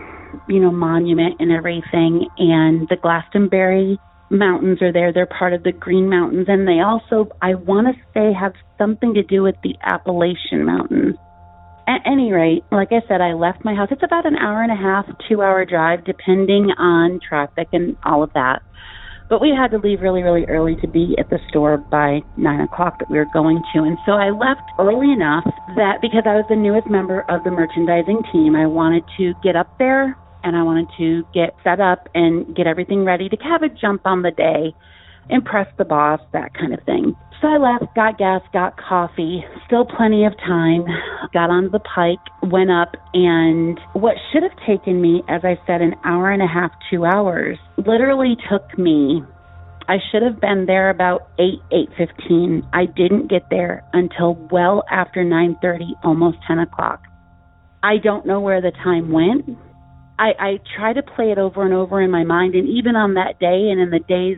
you 0.48 0.60
know, 0.60 0.72
monument 0.72 1.36
and 1.40 1.52
everything. 1.52 2.28
And 2.38 2.88
the 2.90 2.98
Glastonbury 3.02 4.00
Mountains 4.30 4.82
are 4.82 4.94
there. 4.94 5.12
They're 5.12 5.26
part 5.26 5.54
of 5.54 5.64
the 5.64 5.72
Green 5.72 6.10
Mountains. 6.10 6.46
And 6.48 6.68
they 6.68 6.82
also, 6.82 7.30
I 7.42 7.56
want 7.56 7.88
to 7.88 8.02
say, 8.14 8.32
have 8.34 8.54
something 8.78 9.14
to 9.16 9.24
do 9.24 9.42
with 9.42 9.56
the 9.64 9.76
Appalachian 9.84 10.66
Mountains. 10.66 11.16
At 11.88 12.02
any 12.06 12.32
rate, 12.32 12.64
like 12.72 12.90
I 12.92 13.02
said, 13.08 13.22
I 13.22 13.34
left 13.34 13.66
my 13.66 13.74
house. 13.74 13.88
It's 13.90 14.04
about 14.04 14.28
an 14.28 14.36
hour 14.36 14.62
and 14.62 14.72
a 14.72 14.76
half, 14.76 15.06
two 15.28 15.42
hour 15.42 15.66
drive, 15.66 16.06
depending 16.06 16.70
on 16.78 17.20
traffic 17.28 17.70
and 17.74 17.98
all 18.04 18.22
of 18.22 18.32
that. 18.34 18.62
But 19.30 19.42
we 19.42 19.54
had 19.56 19.70
to 19.72 19.78
leave 19.78 20.02
really, 20.02 20.24
really 20.24 20.46
early 20.46 20.76
to 20.82 20.88
be 20.88 21.16
at 21.20 21.30
the 21.30 21.38
store 21.50 21.78
by 21.78 22.22
nine 22.36 22.62
o'clock 22.62 22.98
that 23.00 23.10
we 23.12 23.18
were 23.18 23.30
going 23.32 23.62
to. 23.74 23.84
And 23.84 23.98
so 24.06 24.14
I 24.14 24.32
left 24.32 24.66
early 24.80 25.14
enough 25.14 25.46
that 25.76 26.02
because 26.02 26.24
I 26.26 26.34
was 26.34 26.46
the 26.50 26.56
newest 26.56 26.90
member 26.90 27.22
of 27.30 27.44
the 27.44 27.52
merchandising 27.52 28.24
team, 28.34 28.56
I 28.56 28.66
wanted 28.66 29.04
to 29.18 29.34
get 29.44 29.56
up 29.56 29.78
there 29.78 30.18
and 30.44 30.56
I 30.56 30.64
wanted 30.64 30.88
to 30.98 31.24
get 31.34 31.54
set 31.64 31.80
up 31.80 32.10
and 32.16 32.56
get 32.56 32.66
everything 32.66 33.06
ready 33.06 33.30
to 33.30 33.38
have 33.44 33.62
a 33.62 33.70
jump 33.70 34.02
on 34.06 34.24
the 34.24 34.32
day, 34.32 34.74
impress 35.30 35.68
the 35.78 35.86
boss, 35.86 36.20
that 36.34 36.54
kind 36.56 36.74
of 36.74 36.82
thing. 36.86 37.16
So 37.42 37.48
I 37.48 37.58
left, 37.58 37.96
got 37.96 38.18
gas, 38.18 38.42
got 38.52 38.76
coffee, 38.76 39.46
still 39.66 39.86
plenty 39.86 40.26
of 40.26 40.38
time, 40.40 40.84
got 41.32 41.50
onto 41.50 41.70
the 41.70 41.80
pike, 41.80 42.20
went 42.52 42.70
up, 42.70 42.96
and 43.14 43.80
what 43.94 44.16
should 44.32 44.44
have 44.44 44.52
taken 44.68 45.02
me, 45.02 45.24
as 45.30 45.42
I 45.46 45.58
said, 45.66 45.82
an 45.82 45.96
hour 46.04 46.32
and 46.32 46.42
a 46.42 46.48
half, 46.48 46.72
two 46.92 47.06
hours, 47.06 47.58
literally 47.78 48.36
took 48.52 48.78
me. 48.78 49.24
I 49.88 50.00
should 50.12 50.22
have 50.22 50.42
been 50.42 50.66
there 50.66 50.90
about 50.90 51.30
eight, 51.40 51.62
eight 51.72 51.90
fifteen. 51.98 52.68
I 52.74 52.86
didn't 52.86 53.30
get 53.30 53.50
there 53.50 53.86
until 53.94 54.36
well 54.52 54.84
after 54.92 55.24
nine 55.24 55.56
thirty, 55.62 55.96
almost 56.04 56.40
ten 56.46 56.60
o'clock. 56.60 57.02
I 57.82 57.98
don't 58.04 58.26
know 58.26 58.42
where 58.42 58.62
the 58.62 58.72
time 58.84 59.12
went. 59.12 59.58
I, 60.20 60.32
I 60.38 60.60
try 60.76 60.92
to 60.92 61.02
play 61.02 61.32
it 61.32 61.38
over 61.38 61.64
and 61.64 61.74
over 61.74 62.02
in 62.02 62.12
my 62.12 62.26
mind, 62.26 62.54
and 62.54 62.68
even 62.68 62.98
on 62.98 63.14
that 63.14 63.40
day 63.40 63.70
and 63.72 63.80
in 63.80 63.90
the 63.90 64.00
days 64.00 64.38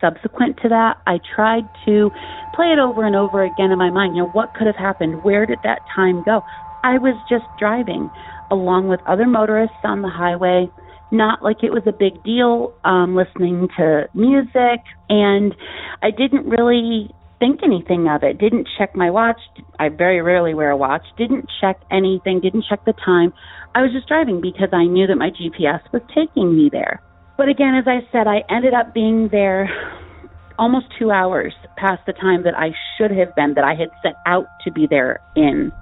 subsequent 0.00 0.58
to 0.62 0.68
that, 0.68 0.98
I 1.06 1.18
tried 1.34 1.68
to 1.86 2.10
play 2.54 2.66
it 2.72 2.78
over 2.78 3.04
and 3.04 3.16
over 3.16 3.44
again 3.44 3.70
in 3.70 3.78
my 3.78 3.90
mind. 3.90 4.16
You 4.16 4.22
know, 4.22 4.28
what 4.30 4.54
could 4.54 4.66
have 4.66 4.76
happened? 4.76 5.24
Where 5.24 5.46
did 5.46 5.58
that 5.64 5.80
time 5.94 6.22
go? 6.24 6.42
I 6.82 6.98
was 6.98 7.16
just 7.28 7.44
driving 7.58 8.10
along 8.50 8.88
with 8.88 9.00
other 9.06 9.26
motorists 9.26 9.76
on 9.84 10.02
the 10.02 10.08
highway, 10.08 10.68
not 11.10 11.42
like 11.42 11.62
it 11.62 11.72
was 11.72 11.82
a 11.86 11.92
big 11.92 12.22
deal, 12.22 12.74
um, 12.84 13.16
listening 13.16 13.68
to 13.76 14.08
music, 14.14 14.84
and 15.08 15.54
I 16.02 16.10
didn't 16.10 16.46
really 16.46 17.10
think 17.38 17.60
anything 17.62 18.08
of 18.08 18.22
it. 18.22 18.38
Didn't 18.38 18.68
check 18.78 18.94
my 18.94 19.10
watch. 19.10 19.40
I 19.78 19.88
very 19.88 20.22
rarely 20.22 20.54
wear 20.54 20.70
a 20.70 20.76
watch. 20.76 21.04
Didn't 21.18 21.46
check 21.60 21.80
anything. 21.90 22.40
Didn't 22.40 22.64
check 22.68 22.84
the 22.84 22.94
time. 23.04 23.32
I 23.74 23.82
was 23.82 23.92
just 23.92 24.08
driving 24.08 24.40
because 24.40 24.68
I 24.72 24.84
knew 24.84 25.06
that 25.06 25.16
my 25.16 25.30
GPS 25.30 25.80
was 25.92 26.02
taking 26.14 26.56
me 26.56 26.68
there. 26.70 27.02
But 27.36 27.48
again, 27.48 27.74
as 27.74 27.84
I 27.86 28.06
said, 28.12 28.26
I 28.26 28.44
ended 28.48 28.74
up 28.74 28.94
being 28.94 29.28
there 29.30 29.68
almost 30.58 30.86
two 30.98 31.10
hours 31.10 31.52
past 31.76 32.02
the 32.06 32.12
time 32.12 32.44
that 32.44 32.54
I 32.56 32.70
should 32.96 33.10
have 33.10 33.34
been, 33.34 33.54
that 33.54 33.64
I 33.64 33.74
had 33.74 33.88
set 34.02 34.14
out 34.26 34.46
to 34.64 34.70
be 34.70 34.86
there 34.88 35.20
in. 35.34 35.72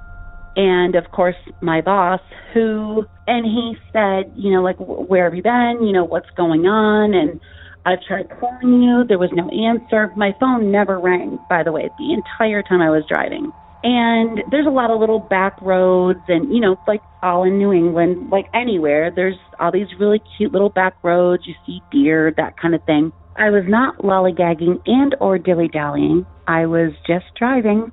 And 0.56 0.94
of 0.94 1.10
course, 1.12 1.36
my 1.60 1.80
boss, 1.80 2.20
who, 2.52 3.04
and 3.26 3.44
he 3.44 3.76
said, 3.92 4.32
you 4.34 4.52
know, 4.52 4.62
like, 4.62 4.76
where 4.78 5.24
have 5.24 5.34
you 5.34 5.42
been? 5.42 5.78
You 5.82 5.92
know, 5.92 6.04
what's 6.04 6.28
going 6.36 6.66
on? 6.66 7.14
And 7.14 7.40
I've 7.84 8.02
tried 8.06 8.28
calling 8.38 8.82
you. 8.82 9.04
There 9.06 9.18
was 9.18 9.30
no 9.32 9.48
answer. 9.48 10.12
My 10.16 10.34
phone 10.38 10.70
never 10.70 10.98
rang, 10.98 11.38
by 11.48 11.62
the 11.62 11.72
way, 11.72 11.90
the 11.98 12.12
entire 12.12 12.62
time 12.62 12.80
I 12.80 12.90
was 12.90 13.04
driving. 13.08 13.52
And 13.84 14.42
there's 14.50 14.66
a 14.66 14.70
lot 14.70 14.90
of 14.90 15.00
little 15.00 15.18
back 15.18 15.60
roads 15.60 16.20
and, 16.28 16.54
you 16.54 16.60
know, 16.60 16.76
like 16.86 17.00
all 17.22 17.42
in 17.42 17.58
New 17.58 17.72
England, 17.72 18.30
like 18.30 18.46
anywhere, 18.54 19.10
there's 19.14 19.36
all 19.58 19.72
these 19.72 19.88
really 19.98 20.20
cute 20.36 20.52
little 20.52 20.70
back 20.70 20.94
roads. 21.02 21.42
You 21.46 21.54
see 21.66 21.80
deer, 21.90 22.32
that 22.36 22.56
kind 22.60 22.74
of 22.74 22.84
thing. 22.84 23.12
I 23.36 23.50
was 23.50 23.64
not 23.66 23.98
lollygagging 23.98 24.82
and 24.86 25.16
or 25.18 25.38
dilly-dallying. 25.38 26.26
I 26.46 26.66
was 26.66 26.92
just 27.06 27.24
driving. 27.36 27.90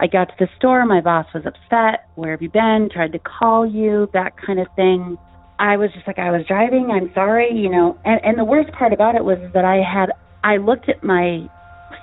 I 0.00 0.06
got 0.06 0.24
to 0.24 0.34
the 0.38 0.48
store. 0.58 0.84
My 0.86 1.00
boss 1.00 1.26
was 1.32 1.44
upset. 1.46 2.08
Where 2.16 2.32
have 2.32 2.42
you 2.42 2.50
been? 2.50 2.88
Tried 2.92 3.12
to 3.12 3.18
call 3.18 3.64
you, 3.66 4.08
that 4.12 4.32
kind 4.44 4.58
of 4.58 4.66
thing. 4.74 5.16
I 5.58 5.76
was 5.76 5.90
just 5.94 6.06
like, 6.06 6.18
I 6.18 6.30
was 6.30 6.44
driving. 6.48 6.90
I'm 6.90 7.12
sorry, 7.14 7.50
you 7.54 7.70
know. 7.70 7.96
And, 8.04 8.20
and 8.24 8.38
the 8.38 8.44
worst 8.44 8.72
part 8.72 8.92
about 8.92 9.14
it 9.14 9.24
was 9.24 9.38
that 9.54 9.64
I 9.64 9.76
had, 9.76 10.10
I 10.42 10.56
looked 10.56 10.88
at 10.88 11.04
my 11.04 11.46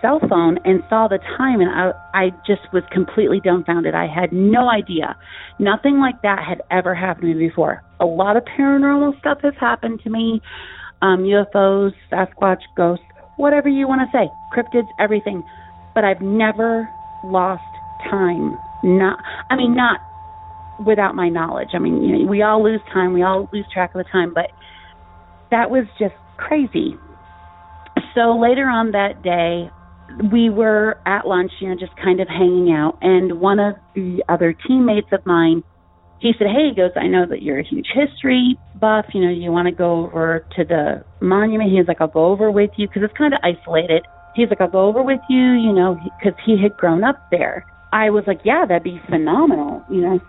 cell 0.02 0.20
phone 0.30 0.58
and 0.66 0.82
saw 0.90 1.08
the 1.08 1.20
time 1.38 1.62
and 1.62 1.70
I 1.70 1.92
I 2.14 2.30
just 2.46 2.62
was 2.74 2.84
completely 2.92 3.40
dumbfounded. 3.44 3.94
I 3.94 4.08
had 4.08 4.32
no 4.32 4.70
idea. 4.70 5.16
Nothing 5.60 6.00
like 6.00 6.22
that 6.24 6.40
had 6.48 6.62
ever 6.72 6.96
happened 6.96 7.34
to 7.34 7.36
me 7.36 7.48
before. 7.48 7.84
A 8.00 8.06
lot 8.06 8.38
of 8.38 8.44
paranormal 8.46 9.20
stuff 9.20 9.40
has 9.44 9.54
happened 9.60 10.02
to 10.04 10.10
me. 10.10 10.42
Um 11.02 11.24
UFOs, 11.24 11.92
Sasquatch, 12.12 12.62
ghosts, 12.76 13.06
whatever 13.38 13.70
you 13.70 13.88
want 13.88 14.02
to 14.02 14.18
say, 14.18 14.30
cryptids, 14.56 14.88
everything. 15.00 15.44
But 15.96 16.04
I've 16.04 16.22
never 16.22 16.90
lost 17.24 17.64
time. 18.10 18.58
Not 18.84 19.20
I 19.50 19.56
mean 19.56 19.76
not 19.76 20.00
without 20.86 21.16
my 21.16 21.30
knowledge. 21.30 21.70
I 21.74 21.80
mean, 21.80 22.02
you 22.04 22.20
know, 22.20 22.30
we 22.30 22.42
all 22.42 22.64
lose 22.64 22.82
time, 22.94 23.14
we 23.14 23.24
all 23.24 23.50
lose 23.52 23.66
track 23.74 23.94
of 23.96 24.04
the 24.04 24.10
time, 24.10 24.34
but 24.34 24.52
that 25.52 25.70
was 25.70 25.86
just 26.00 26.16
crazy. 26.38 26.96
So 28.16 28.38
later 28.40 28.66
on 28.68 28.92
that 28.92 29.22
day, 29.24 29.70
we 30.32 30.50
were 30.50 30.98
at 31.06 31.28
lunch, 31.28 31.52
you 31.60 31.70
know, 31.70 31.76
just 31.76 31.96
kind 31.98 32.20
of 32.20 32.28
hanging 32.28 32.72
out, 32.72 32.98
and 33.02 33.40
one 33.40 33.60
of 33.60 33.76
the 33.96 34.24
other 34.30 34.54
teammates 34.68 35.08
of 35.12 35.26
mine, 35.26 35.64
he 36.20 36.34
said, 36.38 36.48
"Hey, 36.48 36.70
he 36.70 36.76
goes, 36.76 36.92
I 36.96 37.08
know 37.08 37.26
that 37.26 37.42
you're 37.42 37.60
a 37.60 37.64
huge 37.64 37.88
history 37.94 38.58
buff. 38.76 39.06
You 39.14 39.22
know, 39.22 39.32
you 39.32 39.52
want 39.52 39.68
to 39.68 39.72
go 39.72 40.08
over 40.08 40.46
to 40.58 40.64
the 40.66 41.04
monument." 41.22 41.72
He 41.72 41.78
was 41.78 41.88
like, 41.88 42.02
"I'll 42.02 42.08
go 42.08 42.26
over 42.26 42.52
with 42.52 42.72
you 42.78 42.88
because 42.88 43.04
it's 43.04 43.18
kind 43.18 43.34
of 43.34 43.40
isolated." 43.44 44.06
He's 44.36 44.50
like, 44.50 44.62
"I'll 44.62 44.70
go 44.70 44.88
over 44.88 45.02
with 45.02 45.22
you," 45.30 45.54
you 45.54 45.72
know, 45.72 45.98
because 46.20 46.38
he 46.46 46.62
had 46.62 46.76
grown 46.78 47.04
up 47.04 47.30
there. 47.32 47.66
I 47.94 48.10
was 48.10 48.26
like, 48.28 48.42
"Yeah, 48.44 48.66
that'd 48.66 48.84
be 48.84 49.02
phenomenal," 49.10 49.84
you 49.90 50.02
know. 50.02 50.20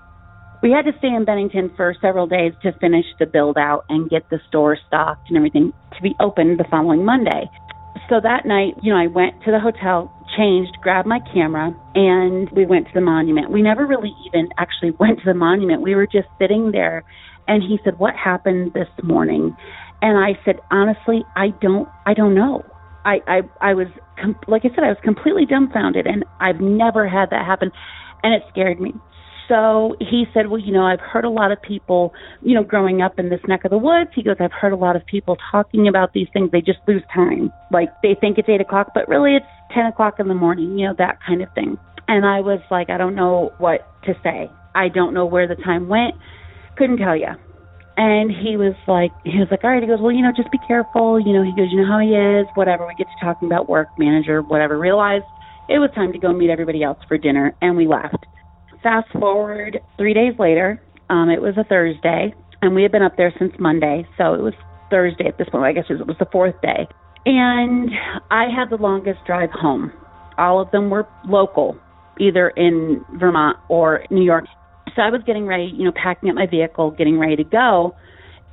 We 0.63 0.71
had 0.71 0.85
to 0.85 0.93
stay 0.99 1.09
in 1.09 1.25
Bennington 1.25 1.71
for 1.75 1.95
several 2.03 2.27
days 2.27 2.53
to 2.63 2.73
finish 2.73 3.07
the 3.19 3.25
build 3.27 3.57
out 3.57 3.85
and 3.89 4.11
get 4.11 4.29
the 4.29 4.39
store 4.49 4.77
stocked 4.87 5.29
and 5.29 5.37
everything 5.39 5.73
to 5.97 6.03
be 6.03 6.15
open 6.21 6.59
the 6.59 6.65
following 6.65 7.05
Monday. 7.05 7.49
So 8.09 8.21
that 8.23 8.47
night, 8.47 8.75
you 8.83 8.93
know, 8.93 8.99
I 8.99 9.07
went 9.07 9.43
to 9.45 9.51
the 9.51 9.61
hotel, 9.61 10.13
changed, 10.37 10.79
grabbed 10.81 11.09
my 11.09 11.21
camera, 11.33 11.75
and 11.95 12.51
we 12.51 12.67
went 12.67 12.87
to 12.87 12.93
the 12.95 13.01
monument. 13.01 13.51
We 13.51 13.63
never 13.63 13.87
really 13.87 14.15
even 14.27 14.49
actually 14.59 14.91
went 15.01 15.19
to 15.19 15.25
the 15.25 15.35
monument. 15.35 15.83
We 15.83 15.95
were 15.95 16.07
just 16.07 16.29
sitting 16.39 16.73
there, 16.73 17.05
and 17.49 17.63
he 17.63 17.79
said, 17.85 17.99
"What 17.99 18.15
happened 18.17 18.73
this 18.75 18.89
morning?" 19.03 19.57
And 20.03 20.19
I 20.19 20.39
said, 20.45 20.57
"Honestly, 20.71 21.25
I 21.37 21.49
don't, 21.61 21.89
I 22.07 22.15
don't 22.15 22.35
know." 22.35 22.65
I, 23.05 23.21
I, 23.27 23.41
I 23.63 23.75
was, 23.75 23.87
com- 24.21 24.39
like 24.47 24.63
I 24.65 24.69
said, 24.75 24.85
I 24.85 24.89
was 24.89 24.99
completely 25.03 25.47
dumbfounded, 25.47 26.07
and 26.07 26.25
I've 26.39 26.61
never 26.61 27.09
had 27.09 27.31
that 27.31 27.47
happen, 27.47 27.71
and 28.23 28.35
it 28.35 28.43
scared 28.51 28.79
me 28.81 28.93
so 29.51 29.97
he 29.99 30.27
said, 30.33 30.47
Well, 30.49 30.61
you 30.61 30.73
know, 30.73 30.85
I've 30.87 31.01
heard 31.01 31.25
a 31.25 31.31
lot 31.31 31.51
of 31.51 31.61
people, 31.61 32.15
you 32.41 32.55
know, 32.55 32.63
growing 32.63 33.03
up 33.03 33.19
in 33.19 33.29
this 33.29 33.41
neck 33.49 33.65
of 33.65 33.71
the 33.73 33.79
woods, 33.79 34.11
he 34.15 34.23
goes, 34.23 34.37
I've 34.39 34.53
heard 34.53 34.73
a 34.73 34.77
lot 34.77 34.95
of 34.95 35.05
people 35.05 35.37
talking 35.51 35.89
about 35.89 36.13
these 36.15 36.29
things. 36.33 36.51
They 36.53 36.61
just 36.61 36.79
lose 36.87 37.03
time. 37.13 37.53
Like 37.73 37.89
they 38.03 38.17
think 38.19 38.39
it's 38.39 38.49
eight 38.49 38.61
o'clock, 38.61 38.93
but 38.95 39.09
really 39.09 39.35
it's 39.35 39.47
10 39.75 39.87
o'clock 39.87 40.21
in 40.21 40.29
the 40.29 40.35
morning, 40.35 40.79
you 40.79 40.87
know, 40.87 40.95
that 40.99 41.19
kind 41.27 41.43
of 41.43 41.53
thing. 41.55 41.77
And 42.07 42.25
I 42.25 42.41
was 42.41 42.61
like, 42.71 42.91
I 42.91 42.97
don't 42.97 43.17
know 43.17 43.53
what 43.59 43.87
to 44.05 44.15
say. 44.23 44.49
I 44.75 44.89
don't 44.89 45.15
know 45.15 45.27
where 45.27 45.49
the 45.49 45.57
time 45.57 45.89
went. 45.89 46.15
Couldn't 46.79 46.99
tell 46.99 47.17
you. 47.17 47.35
And 47.97 48.31
he 48.31 48.57
was 48.57 48.75
like, 48.87 49.11
he 49.25 49.39
was 49.39 49.49
like, 49.51 49.65
all 49.65 49.71
right. 49.71 49.83
He 49.83 49.89
goes, 49.89 50.01
well, 50.01 50.13
you 50.13 50.23
know, 50.23 50.33
just 50.35 50.51
be 50.53 50.59
careful. 50.67 51.19
You 51.19 51.33
know, 51.33 51.43
he 51.43 51.51
goes, 51.51 51.69
you 51.73 51.83
know 51.83 51.91
how 51.91 51.99
he 51.99 52.15
is, 52.15 52.47
whatever. 52.55 52.87
We 52.87 52.95
get 52.95 53.09
to 53.11 53.25
talking 53.25 53.49
about 53.49 53.69
work, 53.69 53.89
manager, 53.99 54.43
whatever. 54.43 54.79
Realized 54.79 55.27
it 55.69 55.79
was 55.79 55.91
time 55.95 56.13
to 56.13 56.19
go 56.19 56.33
meet 56.33 56.51
everybody 56.51 56.83
else 56.85 56.99
for 57.09 57.19
dinner, 57.19 57.55
and 57.61 57.77
we 57.77 57.87
left 57.87 58.27
fast 58.83 59.11
forward 59.13 59.81
three 59.97 60.15
days 60.15 60.35
later, 60.39 60.83
um, 61.09 61.29
it 61.29 61.41
was 61.41 61.55
a 61.57 61.65
Thursday, 61.65 62.33
and 62.63 62.75
we 62.75 62.83
had 62.83 62.93
been 62.93 63.03
up 63.03 63.17
there 63.17 63.33
since 63.39 63.53
Monday, 63.59 64.07
so 64.17 64.35
it 64.35 64.41
was 64.41 64.55
Thursday 64.91 65.27
at 65.27 65.39
this 65.39 65.49
point. 65.49 65.65
I 65.65 65.73
guess 65.73 65.85
it 65.89 66.07
was 66.07 66.17
the 66.19 66.27
fourth 66.31 66.61
day. 66.63 66.87
And 67.27 67.91
I 68.31 68.45
had 68.45 68.71
the 68.71 68.77
longest 68.77 69.21
drive 69.27 69.51
home. 69.51 69.93
All 70.39 70.61
of 70.61 70.71
them 70.71 70.89
were 70.89 71.07
local, 71.29 71.77
either 72.19 72.49
in 72.51 73.05
Vermont 73.15 73.59
or 73.69 74.05
New 74.11 74.23
York. 74.23 74.45
So 74.97 75.03
I 75.03 75.11
was 75.11 75.21
getting 75.27 75.47
ready, 75.47 75.71
you 75.75 75.85
know, 75.85 75.93
packing 75.93 76.31
up 76.31 76.35
my 76.35 76.47
vehicle, 76.47 76.91
getting 76.93 77.19
ready 77.19 77.37
to 77.37 77.45
go. 77.45 77.95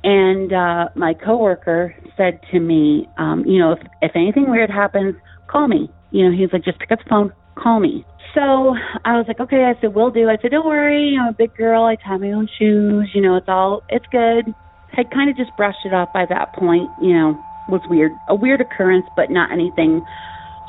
And 0.04 0.52
uh, 0.52 0.88
my 0.94 1.14
coworker 1.14 1.94
said 2.16 2.40
to 2.52 2.60
me, 2.60 3.08
um, 3.18 3.44
you 3.46 3.58
know, 3.58 3.72
if, 3.72 3.78
if 4.02 4.12
anything 4.14 4.50
weird 4.50 4.70
happens, 4.70 5.16
call 5.50 5.66
me. 5.66 5.90
You 6.10 6.26
know, 6.26 6.36
he 6.36 6.42
was 6.42 6.50
like, 6.52 6.64
just 6.64 6.78
pick 6.78 6.92
up 6.92 6.98
the 7.00 7.08
phone, 7.08 7.32
call 7.56 7.80
me. 7.80 8.04
So 8.34 8.74
I 9.04 9.16
was 9.16 9.24
like, 9.26 9.40
okay. 9.40 9.64
I 9.64 9.80
said, 9.80 9.94
we'll 9.94 10.10
do. 10.10 10.28
I 10.28 10.36
said, 10.40 10.50
don't 10.50 10.66
worry. 10.66 11.16
I'm 11.20 11.28
a 11.28 11.36
big 11.36 11.54
girl. 11.56 11.84
I 11.84 11.96
tie 11.96 12.16
my 12.16 12.32
own 12.32 12.48
shoes. 12.58 13.10
You 13.14 13.22
know, 13.22 13.36
it's 13.36 13.48
all, 13.48 13.82
it's 13.88 14.06
good. 14.12 14.54
Had 14.92 15.10
kind 15.10 15.30
of 15.30 15.36
just 15.36 15.50
brushed 15.56 15.84
it 15.84 15.94
off 15.94 16.10
by 16.12 16.24
that 16.28 16.54
point. 16.54 16.88
You 17.00 17.14
know, 17.14 17.44
was 17.68 17.80
weird, 17.88 18.12
a 18.28 18.34
weird 18.34 18.60
occurrence, 18.60 19.06
but 19.16 19.30
not 19.30 19.52
anything 19.52 20.04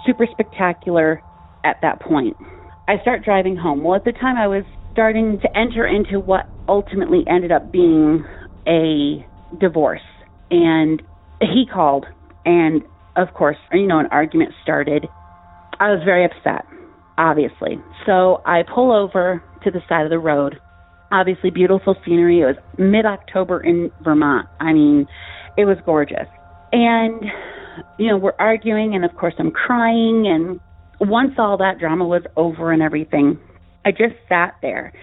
super 0.05 0.27
spectacular 0.31 1.21
at 1.63 1.77
that 1.81 2.01
point. 2.01 2.35
I 2.87 2.99
start 3.01 3.23
driving 3.23 3.55
home. 3.55 3.83
Well, 3.83 3.95
at 3.95 4.05
the 4.05 4.11
time, 4.13 4.37
I 4.37 4.47
was 4.47 4.63
starting 4.91 5.39
to 5.41 5.57
enter 5.57 5.85
into 5.85 6.19
what 6.19 6.49
ultimately 6.67 7.23
ended 7.27 7.51
up 7.51 7.71
being 7.71 8.25
a 8.67 9.25
divorce. 9.59 10.01
And 10.51 11.01
he 11.39 11.65
called, 11.71 12.05
and 12.45 12.81
of 13.15 13.33
course, 13.33 13.57
you 13.71 13.87
know, 13.87 13.99
an 13.99 14.07
argument 14.11 14.51
started. 14.63 15.07
I 15.79 15.91
was 15.91 16.01
very 16.03 16.25
upset, 16.25 16.65
obviously. 17.19 17.77
So 18.05 18.41
I 18.45 18.63
pull 18.63 18.91
over 18.91 19.43
to 19.63 19.71
the 19.71 19.81
side 19.87 20.05
of 20.05 20.09
the 20.09 20.17
road. 20.17 20.59
Obviously, 21.11 21.49
beautiful 21.49 21.95
scenery. 22.05 22.41
It 22.41 22.45
was 22.45 22.55
mid 22.77 23.05
October 23.05 23.59
in 23.59 23.91
Vermont. 24.03 24.47
I 24.59 24.73
mean, 24.73 25.05
it 25.57 25.65
was 25.65 25.77
gorgeous. 25.85 26.27
And, 26.71 27.25
you 27.97 28.07
know, 28.07 28.17
we're 28.17 28.37
arguing, 28.39 28.95
and 28.95 29.03
of 29.03 29.15
course, 29.17 29.33
I'm 29.37 29.51
crying. 29.51 30.27
And 30.27 30.59
once 31.01 31.33
all 31.37 31.57
that 31.57 31.79
drama 31.79 32.05
was 32.05 32.21
over 32.37 32.71
and 32.71 32.81
everything, 32.81 33.37
I 33.85 33.91
just 33.91 34.15
sat 34.29 34.55
there 34.61 34.93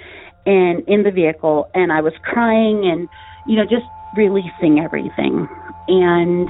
and 0.46 0.88
in 0.88 1.02
the 1.02 1.10
vehicle 1.10 1.68
and 1.74 1.92
I 1.92 2.00
was 2.00 2.12
crying 2.22 2.82
and, 2.84 3.08
you 3.46 3.56
know, 3.56 3.64
just 3.64 3.84
releasing 4.16 4.78
everything. 4.78 5.48
And 5.88 6.48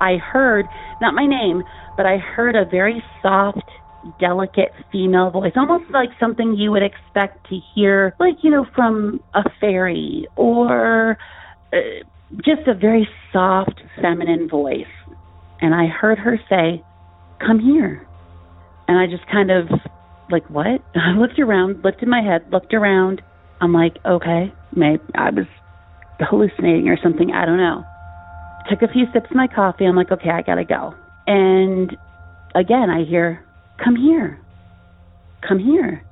I 0.00 0.16
heard, 0.18 0.66
not 1.00 1.14
my 1.14 1.26
name, 1.26 1.62
but 1.96 2.06
I 2.06 2.18
heard 2.18 2.56
a 2.56 2.64
very 2.64 3.02
soft, 3.22 3.64
delicate 4.18 4.72
female 4.90 5.30
voice, 5.30 5.52
almost 5.56 5.90
like 5.90 6.10
something 6.18 6.54
you 6.54 6.70
would 6.70 6.82
expect 6.82 7.48
to 7.48 7.58
hear, 7.74 8.14
like, 8.18 8.36
you 8.42 8.50
know, 8.50 8.66
from 8.74 9.20
a 9.34 9.42
fairy 9.60 10.26
or 10.36 11.18
uh, 11.72 11.76
just 12.36 12.66
a 12.66 12.74
very 12.74 13.08
soft, 13.32 13.80
feminine 14.00 14.48
voice. 14.48 14.84
And 15.60 15.74
I 15.74 15.86
heard 15.86 16.18
her 16.18 16.38
say, 16.48 16.82
Come 17.44 17.58
here. 17.58 18.06
And 18.86 18.98
I 18.98 19.06
just 19.06 19.26
kind 19.30 19.50
of, 19.50 19.68
like, 20.30 20.48
what? 20.50 20.82
I 20.94 21.12
looked 21.18 21.38
around, 21.38 21.82
lifted 21.84 22.08
my 22.08 22.22
head, 22.22 22.44
looked 22.52 22.74
around. 22.74 23.22
I'm 23.60 23.72
like, 23.72 23.96
okay, 24.04 24.52
maybe 24.74 25.02
I 25.14 25.30
was 25.30 25.46
hallucinating 26.18 26.88
or 26.88 26.98
something. 27.02 27.30
I 27.30 27.44
don't 27.44 27.58
know. 27.58 27.84
Took 28.68 28.82
a 28.82 28.92
few 28.92 29.06
sips 29.12 29.30
of 29.30 29.36
my 29.36 29.46
coffee. 29.46 29.84
I'm 29.84 29.96
like, 29.96 30.10
okay, 30.10 30.30
I 30.30 30.42
gotta 30.42 30.64
go. 30.64 30.94
And 31.26 31.96
again, 32.54 32.90
I 32.90 33.04
hear, 33.04 33.44
come 33.82 33.96
here, 33.96 34.38
come 35.46 35.58
here. 35.58 36.04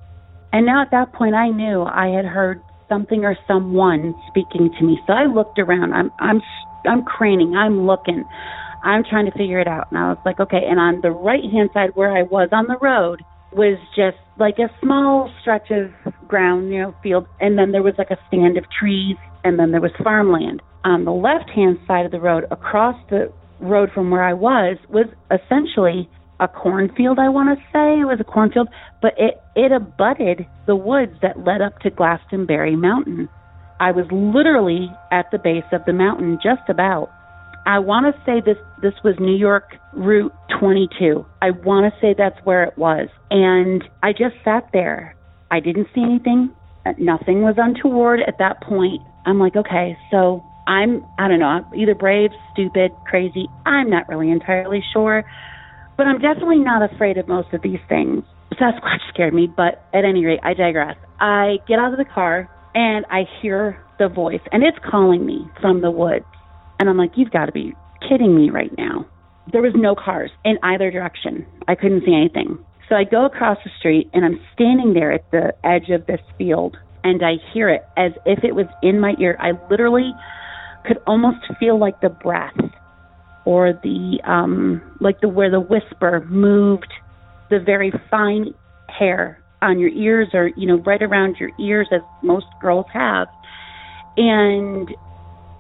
And 0.53 0.65
now 0.67 0.83
at 0.83 0.91
that 0.93 1.13
point, 1.13 1.35
I 1.35 1.49
knew 1.51 1.83
I 1.83 2.09
had 2.09 2.25
heard 2.25 2.61
something 2.89 3.25
or 3.25 3.37
someone 3.47 4.15
speaking 4.29 4.71
to 4.79 4.85
me. 4.85 4.99
So 5.07 5.13
I 5.13 5.27
looked 5.27 5.59
around. 5.59 5.93
I'm, 5.93 6.11
I'm, 6.19 6.41
I'm 6.87 7.05
craning. 7.05 7.55
I'm 7.55 7.87
looking. 7.87 8.25
I'm 8.83 9.05
trying 9.05 9.27
to 9.27 9.33
figure 9.33 9.61
it 9.61 9.69
out. 9.69 9.89
And 9.91 9.99
I 9.99 10.09
was 10.09 10.19
like, 10.25 10.41
okay. 10.41 10.63
And 10.69 10.81
on 10.81 11.01
the 11.03 11.11
right 11.11 11.45
hand 11.53 11.71
side 11.75 11.91
where 11.95 12.17
I 12.17 12.23
was 12.23 12.49
on 12.53 12.67
the 12.67 12.79
road 12.81 13.23
was 13.53 13.79
just 13.97 14.17
like 14.39 14.59
a 14.59 14.71
small 14.81 15.31
stretch 15.41 15.71
of 15.71 15.91
ground, 16.27 16.73
you 16.73 16.81
know, 16.81 16.95
field. 17.03 17.27
And 17.41 17.59
then 17.59 17.73
there 17.73 17.83
was 17.83 17.95
like 17.99 18.11
a 18.11 18.19
stand 18.29 18.57
of 18.57 18.65
trees 18.71 19.17
and 19.45 19.59
then 19.59 19.71
there 19.71 19.81
was 19.81 19.93
farmland. 20.03 20.63
On 20.85 21.05
the 21.05 21.13
left 21.13 21.51
hand 21.51 21.79
side 21.87 22.07
of 22.07 22.13
the 22.13 22.21
road, 22.21 22.45
across 22.51 22.97
the 23.11 23.33
road 23.61 23.91
from 23.93 24.11
where 24.11 24.23
I 24.23 24.33
was, 24.33 24.79
was 24.89 25.07
essentially 25.31 26.09
a 26.41 26.49
cornfield, 26.49 27.19
I 27.19 27.29
want 27.29 27.59
to 27.59 27.65
say. 27.73 28.01
It 28.01 28.07
was 28.07 28.19
a 28.21 28.25
cornfield, 28.25 28.69
but 29.03 29.15
it, 29.19 29.41
it 29.57 29.73
abutted 29.73 30.47
the 30.67 30.77
woods 30.77 31.13
that 31.23 31.45
led 31.45 31.61
up 31.61 31.79
to 31.81 31.91
Glastonbury 31.91 32.77
Mountain. 32.77 33.29
I 33.81 33.93
was 33.93 34.07
literally 34.11 34.91
at 35.13 35.31
the 35.31 35.39
base 35.39 35.67
of 35.73 35.85
the 35.87 35.93
mountain, 35.93 36.39
just 36.43 36.69
about. 36.69 37.11
I 37.67 37.79
want 37.79 38.07
to 38.07 38.23
say 38.25 38.41
this 38.41 38.57
this 38.81 38.95
was 39.05 39.15
New 39.21 39.37
York 39.37 39.77
Route 39.93 40.33
22. 40.59 41.25
I 41.43 41.51
want 41.51 41.93
to 41.93 42.01
say 42.01 42.15
that's 42.17 42.39
where 42.45 42.65
it 42.65 42.79
was. 42.79 43.09
And 43.31 43.85
I 44.03 44.13
just 44.13 44.37
sat 44.45 44.69
there. 44.73 45.15
I 45.51 45.61
didn't 45.61 45.89
see 45.95 46.03
anything. 46.03 46.51
Uh, 46.87 46.93
nothing 46.99 47.43
was 47.43 47.57
untoward 47.59 48.21
at 48.27 48.39
that 48.39 48.63
point. 48.63 49.03
I'm 49.27 49.39
like, 49.39 49.57
okay, 49.57 49.97
so 50.11 50.43
I'm, 50.67 51.05
I 51.19 51.29
don't 51.29 51.41
know, 51.41 51.67
either 51.77 51.95
brave, 51.95 52.31
stupid, 52.53 52.93
crazy. 53.07 53.49
I'm 53.67 53.91
not 53.91 54.09
really 54.09 54.31
entirely 54.31 54.83
sure. 54.93 55.25
But 55.99 56.07
I'm 56.07 56.21
definitely 56.21 56.61
not 56.61 56.91
afraid 56.91 57.19
of 57.19 57.27
most 57.27 57.53
of 57.53 57.61
these 57.61 57.81
things. 57.89 58.23
Sasquatch 58.55 59.01
scared 59.13 59.35
me, 59.35 59.49
but 59.55 59.85
at 59.93 60.05
any 60.05 60.25
rate, 60.25 60.39
I 60.45 60.55
digress. 60.55 60.97
I 61.21 61.57
get 61.67 61.81
out 61.81 61.93
of 61.93 61.99
the 61.99 62.05
car 62.05 62.49
and 62.75 63.05
I 63.11 63.25
hear 63.43 63.85
the 63.99 64.09
voice, 64.09 64.41
and 64.53 64.63
it's 64.63 64.79
calling 64.89 65.27
me 65.27 65.41
from 65.61 65.81
the 65.81 65.91
woods. 65.91 66.25
And 66.79 66.89
I'm 66.89 66.97
like, 66.97 67.11
you've 67.17 67.33
got 67.33 67.47
to 67.47 67.53
be 67.53 67.75
kidding 68.09 68.37
me 68.37 68.49
right 68.49 68.71
now. 68.79 69.07
There 69.53 69.61
was 69.61 69.73
no 69.75 69.97
cars 69.97 70.31
in 70.45 70.57
either 70.63 70.91
direction. 70.93 71.45
I 71.67 71.75
couldn't 71.75 72.05
see 72.07 72.15
anything. 72.15 72.65
So 72.89 72.95
I 72.95 73.03
go 73.03 73.27
across 73.27 73.59
the 73.65 73.71
street 73.81 74.09
and 74.15 74.25
I'm 74.25 74.41
standing 74.55 74.95
there 74.95 75.13
at 75.13 75.29
the 75.33 75.53
edge 75.65 75.91
of 75.91 76.07
this 76.07 76.21
field 76.39 76.77
and 77.03 77.25
I 77.25 77.35
hear 77.53 77.69
it 77.69 77.83
as 77.97 78.13
if 78.25 78.45
it 78.45 78.55
was 78.55 78.67
in 78.83 79.01
my 79.01 79.15
ear. 79.19 79.37
I 79.41 79.53
literally 79.69 80.13
could 80.87 80.99
almost 81.07 81.39
feel 81.59 81.79
like 81.79 82.01
the 82.01 82.09
breath 82.09 82.57
or 83.49 83.73
the 83.73 84.21
um 84.31 84.83
like 85.01 85.23
the 85.23 85.29
where 85.29 85.51
the 85.51 85.59
whisper 85.59 86.23
moved 86.29 86.93
the 87.49 87.59
very 87.59 87.91
fine 88.11 88.53
hair 88.91 89.43
on 89.63 89.79
your 89.79 89.89
ears 89.89 90.29
or 90.35 90.51
you 90.55 90.69
know 90.69 90.77
right 90.83 91.03
around 91.03 91.37
your 91.41 91.49
ears 91.59 91.89
as 91.91 92.03
most 92.23 92.45
girls 92.61 92.85
have. 92.93 93.27
And 94.19 94.91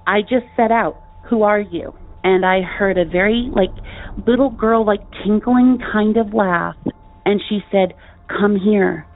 I 0.07 0.20
just 0.20 0.45
set 0.55 0.70
out 0.70 1.01
who 1.30 1.45
are 1.45 1.61
you? 1.61 1.95
And 2.22 2.45
I 2.45 2.61
heard 2.61 2.99
a 2.99 3.07
very 3.07 3.51
like 3.57 3.72
little 4.26 4.51
girl 4.51 4.84
like 4.84 5.01
tinkling 5.24 5.78
kind 5.91 6.18
of 6.18 6.34
laugh. 6.34 6.76
And 7.24 7.41
she 7.49 7.61
said 7.72 7.95
come 8.28 8.59
here. 8.62 9.07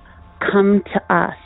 Come 0.50 0.82
to 0.94 1.14
us. 1.14 1.36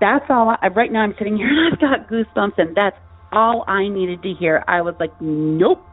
That's 0.00 0.24
all 0.30 0.56
I, 0.62 0.68
right 0.68 0.90
now 0.90 1.00
I'm 1.02 1.14
sitting 1.18 1.36
here 1.36 1.46
and 1.46 1.74
I've 1.74 1.78
got 1.78 2.08
goosebumps 2.08 2.56
and 2.56 2.74
that's 2.74 2.96
all 3.32 3.66
I 3.68 3.86
needed 3.88 4.22
to 4.22 4.32
hear. 4.32 4.64
I 4.66 4.80
was 4.80 4.94
like, 4.98 5.12
nope, 5.20 5.84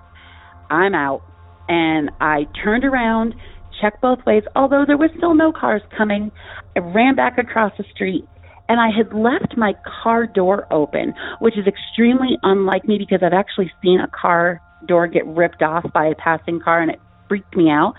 I'm 0.72 0.96
out. 0.96 1.22
And 1.68 2.10
I 2.20 2.48
turned 2.64 2.84
around, 2.84 3.36
checked 3.82 4.02
both 4.02 4.20
ways, 4.26 4.44
although 4.56 4.86
there 4.88 4.98
was 4.98 5.12
still 5.18 5.36
no 5.36 5.52
cars 5.52 5.82
coming. 5.96 6.32
I 6.76 6.80
ran 6.80 7.16
back 7.16 7.38
across 7.38 7.74
the 7.78 7.84
street 7.94 8.26
and 8.68 8.80
I 8.80 8.90
had 8.96 9.14
left 9.14 9.58
my 9.58 9.74
car 10.04 10.26
door 10.26 10.66
open, 10.72 11.14
which 11.40 11.58
is 11.58 11.66
extremely 11.68 12.38
unlike 12.42 12.88
me 12.88 12.98
because 12.98 13.20
I've 13.22 13.34
actually 13.34 13.72
seen 13.84 14.00
a 14.00 14.08
car 14.08 14.62
door 14.88 15.08
get 15.08 15.28
ripped 15.28 15.62
off 15.62 15.86
by 15.94 16.08
a 16.08 16.16
passing 16.16 16.60
car 16.60 16.82
and 16.82 16.90
it 16.90 17.00
freaked 17.28 17.56
me 17.56 17.70
out. 17.70 17.94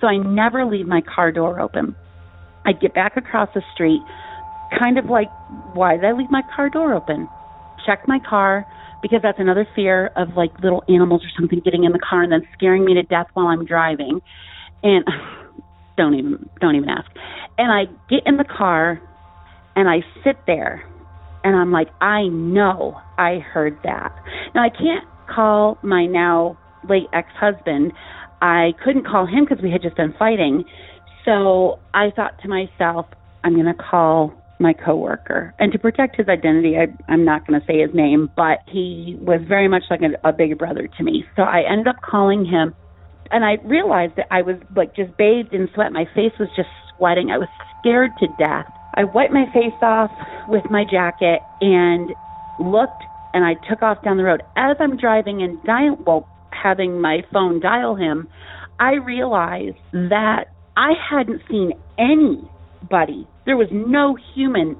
So 0.00 0.06
I 0.06 0.18
never 0.18 0.64
leave 0.64 0.86
my 0.86 1.00
car 1.00 1.32
door 1.32 1.60
open. 1.60 1.96
I 2.64 2.72
get 2.72 2.94
back 2.94 3.16
across 3.16 3.48
the 3.54 3.62
street, 3.74 4.02
kind 4.78 4.98
of 4.98 5.06
like, 5.06 5.28
why 5.72 5.96
did 5.96 6.04
I 6.04 6.12
leave 6.12 6.30
my 6.30 6.42
car 6.54 6.68
door 6.68 6.92
open? 6.94 7.28
Check 7.86 8.06
my 8.06 8.18
car 8.28 8.66
because 9.02 9.20
that's 9.22 9.38
another 9.38 9.66
fear 9.74 10.10
of 10.16 10.36
like 10.36 10.50
little 10.62 10.82
animals 10.88 11.22
or 11.24 11.28
something 11.38 11.60
getting 11.64 11.84
in 11.84 11.92
the 11.92 11.98
car 11.98 12.22
and 12.22 12.32
then 12.32 12.42
scaring 12.54 12.84
me 12.84 12.94
to 12.94 13.02
death 13.02 13.26
while 13.34 13.46
I'm 13.46 13.64
driving. 13.64 14.20
And 14.82 15.04
don't 15.96 16.14
even 16.14 16.48
don't 16.60 16.76
even 16.76 16.88
ask. 16.88 17.10
And 17.58 17.72
I 17.72 17.84
get 18.08 18.26
in 18.26 18.36
the 18.36 18.44
car 18.44 19.00
and 19.76 19.88
I 19.88 20.00
sit 20.24 20.36
there 20.46 20.84
and 21.44 21.56
I'm 21.56 21.72
like, 21.72 21.88
I 22.00 22.28
know 22.28 23.00
I 23.16 23.38
heard 23.38 23.78
that. 23.84 24.14
Now 24.54 24.62
I 24.62 24.70
can't 24.70 25.04
call 25.28 25.78
my 25.82 26.06
now 26.06 26.58
late 26.88 27.06
ex-husband. 27.12 27.92
I 28.40 28.72
couldn't 28.84 29.06
call 29.06 29.26
him 29.26 29.44
because 29.44 29.62
we 29.62 29.70
had 29.70 29.82
just 29.82 29.96
been 29.96 30.14
fighting. 30.18 30.64
So 31.24 31.78
I 31.94 32.10
thought 32.14 32.40
to 32.42 32.48
myself, 32.48 33.06
I'm 33.44 33.54
going 33.54 33.66
to 33.66 33.74
call 33.74 34.32
my 34.58 34.72
coworker. 34.72 35.54
And 35.58 35.72
to 35.72 35.78
protect 35.78 36.16
his 36.16 36.28
identity, 36.28 36.76
I, 36.76 36.88
I'm 37.10 37.24
not 37.24 37.46
going 37.46 37.60
to 37.60 37.66
say 37.66 37.80
his 37.80 37.94
name, 37.94 38.30
but 38.36 38.58
he 38.66 39.16
was 39.20 39.40
very 39.46 39.68
much 39.68 39.84
like 39.90 40.00
a, 40.02 40.28
a 40.28 40.32
big 40.32 40.58
brother 40.58 40.88
to 40.98 41.02
me. 41.02 41.24
So 41.36 41.42
I 41.42 41.62
ended 41.68 41.88
up 41.88 42.02
calling 42.02 42.44
him, 42.44 42.74
and 43.30 43.44
I 43.44 43.58
realized 43.64 44.16
that 44.16 44.26
I 44.30 44.42
was 44.42 44.56
like 44.74 44.94
just 44.96 45.16
bathed 45.16 45.52
in 45.52 45.68
sweat. 45.74 45.92
My 45.92 46.06
face 46.14 46.32
was 46.38 46.48
just 46.56 46.68
sweating. 46.96 47.30
I 47.30 47.38
was 47.38 47.48
scared 47.80 48.10
to 48.20 48.26
death. 48.38 48.66
I 48.94 49.04
wiped 49.04 49.32
my 49.32 49.46
face 49.52 49.78
off 49.82 50.10
with 50.48 50.64
my 50.70 50.84
jacket 50.84 51.40
and 51.60 52.10
looked, 52.58 53.04
and 53.32 53.44
I 53.44 53.54
took 53.68 53.82
off 53.82 54.02
down 54.02 54.16
the 54.16 54.24
road. 54.24 54.42
As 54.56 54.76
I'm 54.80 54.96
driving 54.96 55.42
and 55.42 55.62
dial, 55.62 55.96
well, 56.04 56.28
having 56.50 57.00
my 57.00 57.22
phone 57.32 57.60
dial 57.60 57.94
him, 57.94 58.28
I 58.80 58.94
realized 58.94 59.76
that 59.92 60.46
I 60.76 60.92
hadn't 61.10 61.42
seen 61.48 61.72
anybody 62.80 63.26
there 63.48 63.56
was 63.56 63.68
no 63.72 64.16
human 64.34 64.76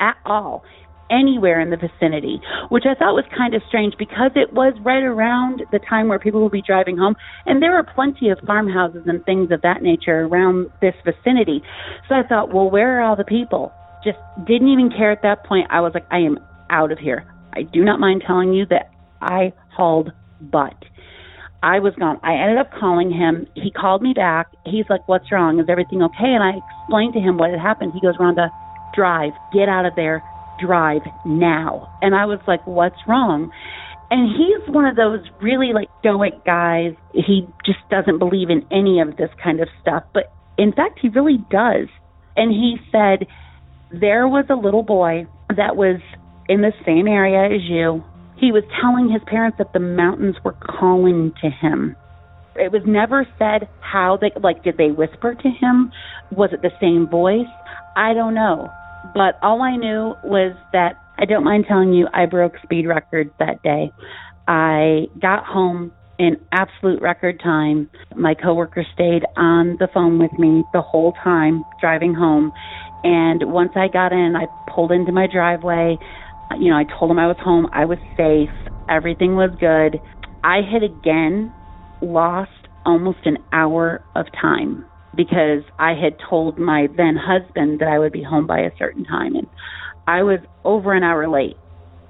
at 0.00 0.16
all 0.26 0.64
anywhere 1.10 1.60
in 1.60 1.70
the 1.70 1.76
vicinity, 1.76 2.40
which 2.70 2.84
I 2.84 2.94
thought 2.94 3.14
was 3.14 3.24
kind 3.36 3.54
of 3.54 3.62
strange 3.68 3.94
because 3.98 4.32
it 4.34 4.52
was 4.52 4.72
right 4.82 5.02
around 5.02 5.62
the 5.70 5.78
time 5.78 6.08
where 6.08 6.18
people 6.18 6.42
would 6.42 6.52
be 6.52 6.62
driving 6.62 6.96
home, 6.96 7.14
and 7.46 7.62
there 7.62 7.72
were 7.72 7.84
plenty 7.84 8.30
of 8.30 8.38
farmhouses 8.46 9.04
and 9.06 9.24
things 9.24 9.52
of 9.52 9.60
that 9.62 9.82
nature 9.82 10.22
around 10.26 10.70
this 10.80 10.94
vicinity. 11.04 11.62
So 12.08 12.14
I 12.16 12.26
thought, 12.26 12.52
well, 12.52 12.70
where 12.70 12.98
are 12.98 13.02
all 13.02 13.14
the 13.14 13.24
people? 13.24 13.72
Just 14.02 14.18
didn't 14.46 14.68
even 14.68 14.90
care 14.90 15.12
at 15.12 15.22
that 15.22 15.44
point. 15.44 15.66
I 15.70 15.80
was 15.80 15.92
like, 15.94 16.06
I 16.10 16.18
am 16.18 16.38
out 16.70 16.90
of 16.90 16.98
here. 16.98 17.24
I 17.52 17.62
do 17.62 17.84
not 17.84 18.00
mind 18.00 18.24
telling 18.26 18.52
you 18.52 18.66
that 18.66 18.90
I 19.20 19.52
hauled 19.76 20.10
butt. 20.40 20.74
I 21.62 21.78
was 21.78 21.94
gone. 21.94 22.18
I 22.24 22.34
ended 22.34 22.58
up 22.58 22.70
calling 22.78 23.10
him. 23.10 23.46
He 23.54 23.70
called 23.70 24.02
me 24.02 24.12
back. 24.14 24.48
He's 24.66 24.84
like, 24.90 25.06
What's 25.06 25.30
wrong? 25.30 25.60
Is 25.60 25.66
everything 25.68 26.02
okay? 26.02 26.34
And 26.34 26.42
I 26.42 26.58
explained 26.58 27.14
to 27.14 27.20
him 27.20 27.38
what 27.38 27.50
had 27.50 27.60
happened. 27.60 27.92
He 27.94 28.00
goes, 28.00 28.16
Rhonda, 28.16 28.50
drive. 28.94 29.32
Get 29.54 29.68
out 29.68 29.86
of 29.86 29.94
there. 29.94 30.22
Drive 30.60 31.02
now. 31.24 31.88
And 32.02 32.14
I 32.14 32.26
was 32.26 32.40
like, 32.48 32.66
What's 32.66 32.98
wrong? 33.06 33.52
And 34.10 34.28
he's 34.28 34.74
one 34.74 34.84
of 34.84 34.96
those 34.96 35.20
really 35.40 35.72
like 35.72 35.88
stoic 36.00 36.44
guys. 36.44 36.92
He 37.14 37.46
just 37.64 37.78
doesn't 37.90 38.18
believe 38.18 38.50
in 38.50 38.66
any 38.70 39.00
of 39.00 39.16
this 39.16 39.30
kind 39.42 39.60
of 39.60 39.68
stuff. 39.80 40.02
But 40.12 40.32
in 40.58 40.72
fact, 40.72 40.98
he 41.00 41.08
really 41.08 41.38
does. 41.50 41.86
And 42.36 42.50
he 42.50 42.76
said, 42.90 43.26
There 43.92 44.26
was 44.26 44.46
a 44.50 44.54
little 44.54 44.82
boy 44.82 45.26
that 45.48 45.76
was 45.76 46.00
in 46.48 46.60
the 46.60 46.72
same 46.84 47.06
area 47.06 47.54
as 47.54 47.62
you 47.62 48.02
he 48.42 48.50
was 48.50 48.64
telling 48.80 49.08
his 49.08 49.22
parents 49.28 49.56
that 49.58 49.72
the 49.72 49.78
mountains 49.78 50.34
were 50.44 50.56
calling 50.78 51.32
to 51.40 51.48
him. 51.48 51.94
It 52.56 52.72
was 52.72 52.82
never 52.84 53.24
said 53.38 53.68
how 53.80 54.18
they 54.20 54.32
like 54.42 54.64
did 54.64 54.76
they 54.76 54.90
whisper 54.90 55.34
to 55.34 55.48
him? 55.48 55.92
Was 56.32 56.50
it 56.52 56.60
the 56.60 56.72
same 56.80 57.08
voice? 57.08 57.46
I 57.96 58.12
don't 58.12 58.34
know. 58.34 58.68
But 59.14 59.38
all 59.42 59.62
I 59.62 59.76
knew 59.76 60.16
was 60.24 60.56
that 60.72 61.00
I 61.18 61.24
don't 61.24 61.44
mind 61.44 61.66
telling 61.68 61.92
you 61.92 62.08
I 62.12 62.26
broke 62.26 62.54
speed 62.64 62.86
records 62.86 63.30
that 63.38 63.62
day. 63.62 63.92
I 64.48 65.06
got 65.20 65.46
home 65.46 65.92
in 66.18 66.36
absolute 66.50 67.00
record 67.00 67.40
time. 67.40 67.88
My 68.16 68.34
coworker 68.34 68.84
stayed 68.92 69.22
on 69.36 69.76
the 69.78 69.88
phone 69.94 70.18
with 70.18 70.32
me 70.36 70.64
the 70.72 70.82
whole 70.82 71.12
time 71.22 71.62
driving 71.80 72.12
home. 72.12 72.52
And 73.04 73.52
once 73.52 73.72
I 73.76 73.86
got 73.86 74.12
in, 74.12 74.34
I 74.36 74.46
pulled 74.72 74.90
into 74.90 75.12
my 75.12 75.28
driveway 75.32 75.96
you 76.60 76.70
know, 76.70 76.76
I 76.76 76.84
told 76.98 77.10
him 77.10 77.18
I 77.18 77.26
was 77.26 77.36
home, 77.40 77.68
I 77.72 77.84
was 77.84 77.98
safe, 78.16 78.50
everything 78.88 79.36
was 79.36 79.50
good. 79.58 80.00
I 80.44 80.56
had 80.56 80.82
again 80.82 81.52
lost 82.00 82.50
almost 82.84 83.18
an 83.24 83.38
hour 83.52 84.04
of 84.16 84.26
time 84.40 84.84
because 85.14 85.62
I 85.78 85.90
had 85.90 86.16
told 86.28 86.58
my 86.58 86.88
then 86.96 87.16
husband 87.16 87.80
that 87.80 87.88
I 87.88 87.98
would 87.98 88.12
be 88.12 88.22
home 88.22 88.46
by 88.46 88.60
a 88.60 88.70
certain 88.78 89.04
time 89.04 89.36
and 89.36 89.46
I 90.06 90.22
was 90.22 90.40
over 90.64 90.94
an 90.94 91.02
hour 91.02 91.28
late. 91.28 91.56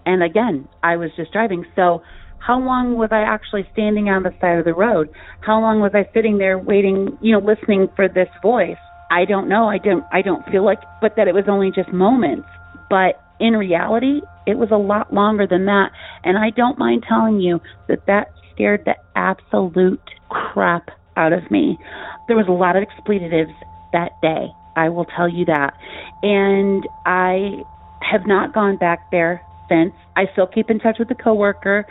And 0.07 0.23
again, 0.23 0.69
I 0.83 0.97
was 0.97 1.11
just 1.17 1.33
driving. 1.33 1.65
So 1.77 2.03
how 2.39 2.59
long 2.59 2.97
was 2.97 3.11
I 3.13 3.23
actually 3.23 3.69
standing 3.73 4.09
on 4.09 4.23
the 4.23 4.33
side 4.41 4.59
of 4.59 4.65
the 4.65 4.75
road? 4.75 5.09
How 5.41 5.61
long 5.61 5.81
was 5.81 5.93
I 5.95 6.09
sitting 6.15 6.39
there 6.39 6.59
waiting, 6.59 7.17
you 7.21 7.33
know, 7.33 7.45
listening 7.45 7.89
for 7.95 8.09
this 8.09 8.29
voice? 8.43 8.81
I 9.11 9.25
don't 9.27 9.49
know. 9.49 9.69
I 9.69 9.79
don't 9.79 10.05
I 10.11 10.23
don't 10.23 10.45
feel 10.51 10.65
like 10.65 10.81
but 11.01 11.13
that 11.17 11.29
it 11.29 11.35
was 11.35 11.45
only 11.49 11.71
just 11.71 11.93
moments. 11.93 12.49
But 12.89 13.21
in 13.43 13.57
reality, 13.57 14.21
it 14.47 14.57
was 14.57 14.71
a 14.71 14.77
lot 14.77 15.13
longer 15.13 15.49
than 15.49 15.67
that. 15.67 15.91
And 16.23 16.39
I 16.39 16.51
don't 16.51 16.79
mind 16.79 17.05
telling 17.09 17.41
you 17.41 17.61
that 17.89 18.07
that 18.07 18.29
scared 18.55 18.85
the 18.85 18.95
absolute 19.17 20.01
crap 20.31 20.91
out 21.17 21.33
of 21.33 21.51
me. 21.51 21.77
There 22.29 22.37
was 22.37 22.47
a 22.49 22.53
lot 22.53 22.77
of 22.77 22.85
expletives 22.85 23.51
that 23.93 24.13
day. 24.23 24.47
I 24.77 24.89
will 24.89 25.05
tell 25.05 25.29
you 25.29 25.45
that. 25.47 25.75
And 26.23 26.87
I 27.05 27.63
have 28.01 28.27
not 28.27 28.55
gone 28.55 28.77
back 28.77 29.11
there 29.11 29.43
since. 29.69 29.93
I 30.17 30.27
still 30.33 30.47
keep 30.47 30.71
in 30.71 30.79
touch 30.79 30.97
with 31.01 31.09
the 31.09 31.17
coworker 31.17 31.85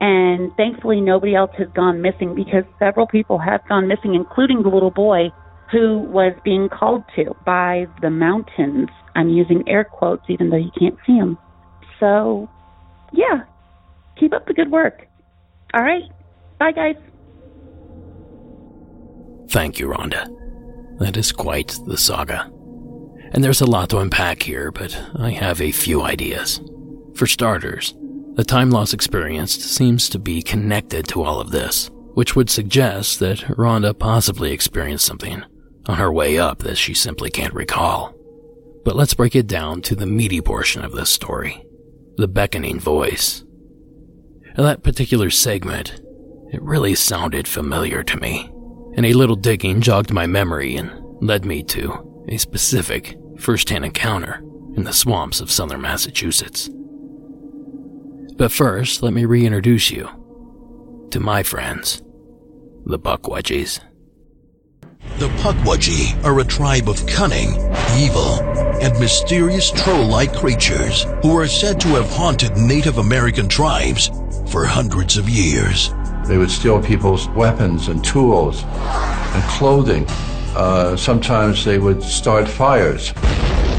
and 0.00 0.50
thankfully 0.56 1.00
nobody 1.00 1.34
else 1.36 1.52
has 1.56 1.68
gone 1.74 2.02
missing 2.02 2.34
because 2.34 2.64
several 2.78 3.06
people 3.06 3.38
have 3.38 3.66
gone 3.68 3.88
missing 3.88 4.14
including 4.14 4.62
the 4.62 4.68
little 4.68 4.90
boy 4.90 5.30
who 5.70 5.98
was 5.98 6.32
being 6.44 6.68
called 6.68 7.02
to 7.16 7.34
by 7.44 7.86
the 8.00 8.10
mountains. 8.10 8.88
I'm 9.14 9.28
using 9.28 9.68
air 9.68 9.84
quotes 9.84 10.24
even 10.28 10.50
though 10.50 10.56
you 10.56 10.70
can't 10.78 10.96
see 11.06 11.18
them. 11.18 11.38
So, 11.98 12.48
yeah, 13.12 13.44
keep 14.18 14.32
up 14.32 14.46
the 14.46 14.54
good 14.54 14.70
work. 14.70 15.06
All 15.74 15.82
right. 15.82 16.04
Bye, 16.58 16.72
guys. 16.72 16.96
Thank 19.48 19.78
you, 19.78 19.88
Rhonda. 19.88 20.28
That 20.98 21.16
is 21.16 21.32
quite 21.32 21.78
the 21.86 21.96
saga. 21.96 22.50
And 23.32 23.42
there's 23.42 23.60
a 23.60 23.66
lot 23.66 23.90
to 23.90 23.98
unpack 23.98 24.42
here, 24.42 24.70
but 24.70 24.98
I 25.16 25.30
have 25.30 25.60
a 25.60 25.72
few 25.72 26.02
ideas. 26.02 26.60
For 27.14 27.26
starters, 27.26 27.94
the 28.34 28.44
time 28.44 28.70
loss 28.70 28.92
experienced 28.92 29.62
seems 29.62 30.08
to 30.10 30.18
be 30.18 30.42
connected 30.42 31.08
to 31.08 31.22
all 31.22 31.40
of 31.40 31.50
this, 31.50 31.90
which 32.14 32.36
would 32.36 32.48
suggest 32.48 33.18
that 33.20 33.38
Rhonda 33.38 33.98
possibly 33.98 34.52
experienced 34.52 35.06
something 35.06 35.42
on 35.88 35.98
her 35.98 36.12
way 36.12 36.38
up 36.38 36.58
that 36.60 36.76
she 36.76 36.94
simply 36.94 37.30
can't 37.30 37.54
recall. 37.54 38.14
But 38.84 38.96
let's 38.96 39.14
break 39.14 39.34
it 39.34 39.46
down 39.46 39.82
to 39.82 39.96
the 39.96 40.06
meaty 40.06 40.40
portion 40.40 40.84
of 40.84 40.92
this 40.92 41.10
story 41.10 41.62
the 42.16 42.28
beckoning 42.28 42.80
voice. 42.80 43.44
that 44.56 44.82
particular 44.82 45.28
segment, 45.28 46.00
it 46.50 46.62
really 46.62 46.94
sounded 46.94 47.46
familiar 47.46 48.02
to 48.04 48.16
me, 48.18 48.50
and 48.96 49.04
a 49.04 49.12
little 49.12 49.36
digging 49.36 49.82
jogged 49.82 50.10
my 50.12 50.26
memory 50.26 50.76
and 50.76 50.90
led 51.20 51.44
me 51.44 51.62
to 51.64 52.24
a 52.28 52.38
specific 52.38 53.18
first 53.38 53.68
hand 53.68 53.84
encounter 53.84 54.42
in 54.76 54.84
the 54.84 54.92
swamps 54.94 55.40
of 55.40 55.50
southern 55.50 55.82
Massachusetts. 55.82 56.70
But 58.36 58.52
first, 58.52 59.02
let 59.02 59.12
me 59.12 59.24
reintroduce 59.24 59.90
you 59.90 60.08
to 61.10 61.20
my 61.20 61.42
friends, 61.42 62.02
the 62.84 62.98
Pukwudgies. 62.98 63.80
The 65.18 65.28
Pukwudgie 65.40 66.22
are 66.24 66.38
a 66.40 66.44
tribe 66.44 66.90
of 66.90 67.06
cunning, 67.06 67.54
evil, 67.96 68.40
and 68.82 69.00
mysterious 69.00 69.70
troll-like 69.70 70.34
creatures 70.34 71.06
who 71.22 71.34
are 71.38 71.46
said 71.46 71.80
to 71.80 71.88
have 71.94 72.10
haunted 72.10 72.54
Native 72.58 72.98
American 72.98 73.48
tribes 73.48 74.10
for 74.50 74.66
hundreds 74.66 75.16
of 75.16 75.26
years. 75.26 75.90
They 76.26 76.36
would 76.36 76.50
steal 76.50 76.82
people's 76.82 77.28
weapons 77.30 77.88
and 77.88 78.04
tools 78.04 78.62
and 78.64 79.42
clothing. 79.44 80.04
Uh, 80.54 80.96
sometimes 80.96 81.64
they 81.64 81.78
would 81.78 82.02
start 82.02 82.46
fires. 82.46 83.14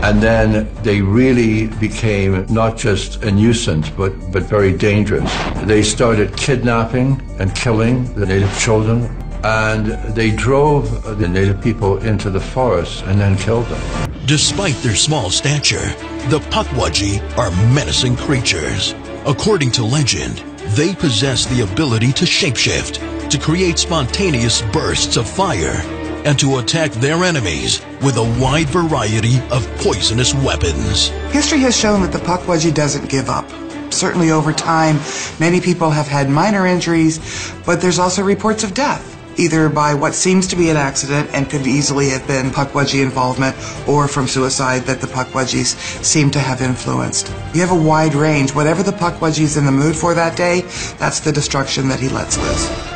And 0.02 0.20
then 0.20 0.74
they 0.82 1.02
really 1.02 1.68
became 1.68 2.48
not 2.48 2.78
just 2.78 3.24
a 3.24 3.32
nuisance, 3.32 3.92
but, 3.92 4.12
but 4.32 4.42
very 4.42 4.76
dangerous. 4.76 5.32
They 5.66 5.84
started 5.84 6.36
kidnapping 6.36 7.22
and 7.40 7.54
killing 7.56 8.12
the 8.16 8.26
native 8.26 8.58
children 8.58 9.08
and 9.44 9.88
they 10.16 10.32
drove 10.32 11.18
the 11.20 11.28
native 11.28 11.62
people 11.62 11.98
into 12.00 12.30
the 12.30 12.40
forest 12.40 13.04
and 13.06 13.20
then 13.20 13.38
killed 13.38 13.66
them. 13.68 14.12
Despite 14.26 14.76
their 14.78 14.96
small 14.96 15.30
stature, 15.30 15.88
the 16.30 16.40
Pukwudgie 16.52 17.22
are 17.38 17.52
menacing 17.74 18.18
creatures. 18.18 18.94
According 19.26 19.72
to 19.72 19.86
legend, 19.86 20.40
they 20.76 20.94
possess 20.94 21.46
the 21.46 21.62
ability 21.62 22.12
to 22.14 22.26
shapeshift, 22.26 23.30
to 23.30 23.38
create 23.38 23.80
spontaneous 23.80 24.62
bursts 24.74 25.18
of 25.18 25.30
fire, 25.30 25.82
and 26.26 26.38
to 26.40 26.58
attack 26.58 26.92
their 26.92 27.24
enemies 27.24 27.82
with 28.02 28.18
a 28.18 28.40
wide 28.42 28.68
variety 28.68 29.40
of 29.50 29.66
poisonous 29.78 30.34
weapons. 30.34 31.08
History 31.32 31.60
has 31.60 31.78
shown 31.78 32.02
that 32.02 32.12
the 32.12 32.20
Pukwudgie 32.20 32.74
doesn't 32.74 33.10
give 33.10 33.30
up. 33.30 33.50
Certainly 33.94 34.32
over 34.32 34.52
time, 34.52 35.00
many 35.40 35.62
people 35.62 35.90
have 35.90 36.08
had 36.08 36.30
minor 36.30 36.68
injuries, 36.68 37.54
but 37.66 37.80
there's 37.80 38.00
also 38.00 38.24
reports 38.24 38.66
of 38.66 38.74
death 38.74 39.17
either 39.38 39.70
by 39.70 39.94
what 39.94 40.14
seems 40.14 40.48
to 40.48 40.56
be 40.56 40.70
an 40.70 40.78
accident 40.78 41.30
and 41.34 41.50
could 41.50 41.66
easily 41.66 42.10
have 42.10 42.26
been 42.28 42.50
Pukwudgie 42.50 43.04
involvement 43.04 43.56
or 43.88 44.08
from 44.08 44.28
suicide 44.28 44.84
that 44.84 45.02
the 45.02 45.08
Pukwudgies 45.08 45.76
seem 46.04 46.32
to 46.32 46.40
have 46.40 46.62
influenced. 46.62 47.28
You 47.54 47.62
have 47.62 47.72
a 47.72 47.76
wide 47.76 48.14
range. 48.16 48.54
Whatever 48.54 48.84
the 48.84 48.92
Pukwudgie's 48.92 49.58
in 49.58 49.66
the 49.66 49.72
mood 49.72 49.96
for 49.96 50.14
that 50.14 50.38
day, 50.38 50.62
that's 50.98 51.20
the 51.20 51.32
destruction 51.32 51.88
that 51.90 52.00
he 52.00 52.10
lets 52.10 52.38
loose. 52.38 52.88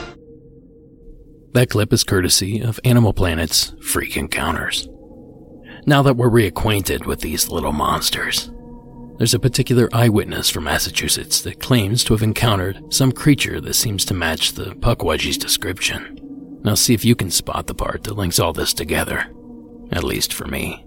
That 1.54 1.70
clip 1.70 1.92
is 1.92 2.04
courtesy 2.04 2.62
of 2.62 2.80
Animal 2.86 3.14
Planet's 3.14 3.74
Freak 3.82 4.16
Encounters. 4.16 4.88
Now 5.86 6.02
that 6.04 6.16
we're 6.16 6.30
reacquainted 6.30 7.06
with 7.06 7.22
these 7.22 7.50
little 7.50 7.74
monsters, 7.74 8.50
there's 9.18 9.34
a 9.34 9.40
particular 9.40 9.90
eyewitness 9.92 10.50
from 10.50 10.64
Massachusetts 10.64 11.42
that 11.42 11.60
claims 11.60 12.04
to 12.06 12.14
have 12.14 12.24
encountered 12.24 12.94
some 12.94 13.12
creature 13.12 13.60
that 13.62 13.74
seems 13.74 14.06
to 14.06 14.14
match 14.14 14.54
the 14.54 14.76
Pukwudgie's 14.76 15.38
description. 15.38 16.21
Now 16.64 16.76
see 16.76 16.94
if 16.94 17.04
you 17.04 17.16
can 17.16 17.32
spot 17.32 17.68
the 17.68 17.74
part 17.74 18.04
that 18.04 18.18
links 18.18 18.40
all 18.40 18.54
this 18.54 18.74
together. 18.74 19.26
At 19.92 20.04
least 20.04 20.34
for 20.34 20.46
me. 20.46 20.86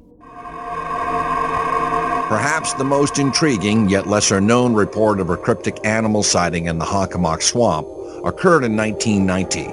Perhaps 2.28 2.74
the 2.74 2.84
most 2.84 3.18
intriguing 3.18 3.88
yet 3.88 4.06
lesser 4.06 4.40
known 4.40 4.74
report 4.74 5.20
of 5.20 5.30
a 5.30 5.36
cryptic 5.36 5.84
animal 5.84 6.22
sighting 6.22 6.66
in 6.66 6.78
the 6.78 6.84
Hockomock 6.84 7.42
Swamp 7.42 7.86
occurred 8.24 8.64
in 8.64 8.76
1990. 8.76 9.64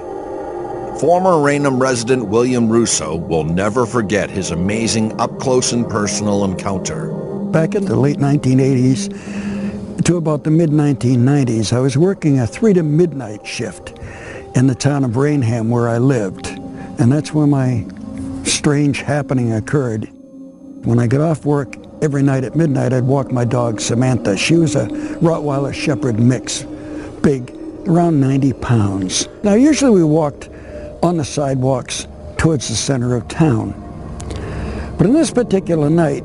Former 1.00 1.42
Raynham 1.42 1.82
resident 1.82 2.28
William 2.28 2.68
Russo 2.70 3.16
will 3.16 3.46
never 3.46 3.86
forget 3.86 4.30
his 4.30 4.52
amazing 4.52 5.20
up 5.20 5.40
close 5.40 5.72
and 5.72 5.90
personal 5.90 6.44
encounter. 6.44 7.14
back 7.52 7.74
in 7.76 7.86
the 7.86 7.96
late 7.96 8.18
1980s 8.18 10.04
to 10.04 10.18
about 10.18 10.44
the 10.44 10.52
mid 10.52 10.72
1990s, 10.72 11.72
I 11.72 11.80
was 11.80 11.98
working 11.98 12.40
a 12.40 12.48
three 12.48 12.74
to 12.74 12.84
midnight 12.84 13.46
shift 13.46 13.98
in 14.56 14.68
the 14.68 14.76
town 14.76 15.04
of 15.04 15.18
Raynham 15.18 15.70
where 15.70 15.88
I 15.88 15.98
lived. 15.98 16.48
And 17.00 17.12
that's 17.12 17.34
where 17.34 17.48
my 17.48 17.86
strange 18.44 19.02
happening 19.02 19.54
occurred. 19.54 20.10
When 20.86 21.00
I 21.00 21.08
got 21.08 21.22
off 21.22 21.46
work 21.46 21.76
every 22.02 22.24
night 22.24 22.44
at 22.44 22.56
midnight, 22.56 22.94
I'd 22.94 23.04
walk 23.04 23.32
my 23.32 23.46
dog 23.46 23.80
Samantha. 23.80 24.36
She 24.38 24.56
was 24.56 24.76
a 24.76 24.88
Rottweiler 24.88 25.74
Shepherd 25.74 26.20
mix, 26.20 26.64
big, 27.22 27.52
around 27.88 28.20
90 28.20 28.54
pounds. 28.54 29.28
Now, 29.44 29.54
usually 29.54 29.92
we 29.92 30.04
walked 30.04 30.50
on 31.02 31.18
the 31.18 31.26
sidewalks 31.26 32.08
towards 32.38 32.68
the 32.70 32.76
center 32.76 33.16
of 33.16 33.28
town. 33.28 33.74
But 34.98 35.08
in 35.08 35.14
this 35.14 35.32
particular 35.32 35.90
night, 35.90 36.24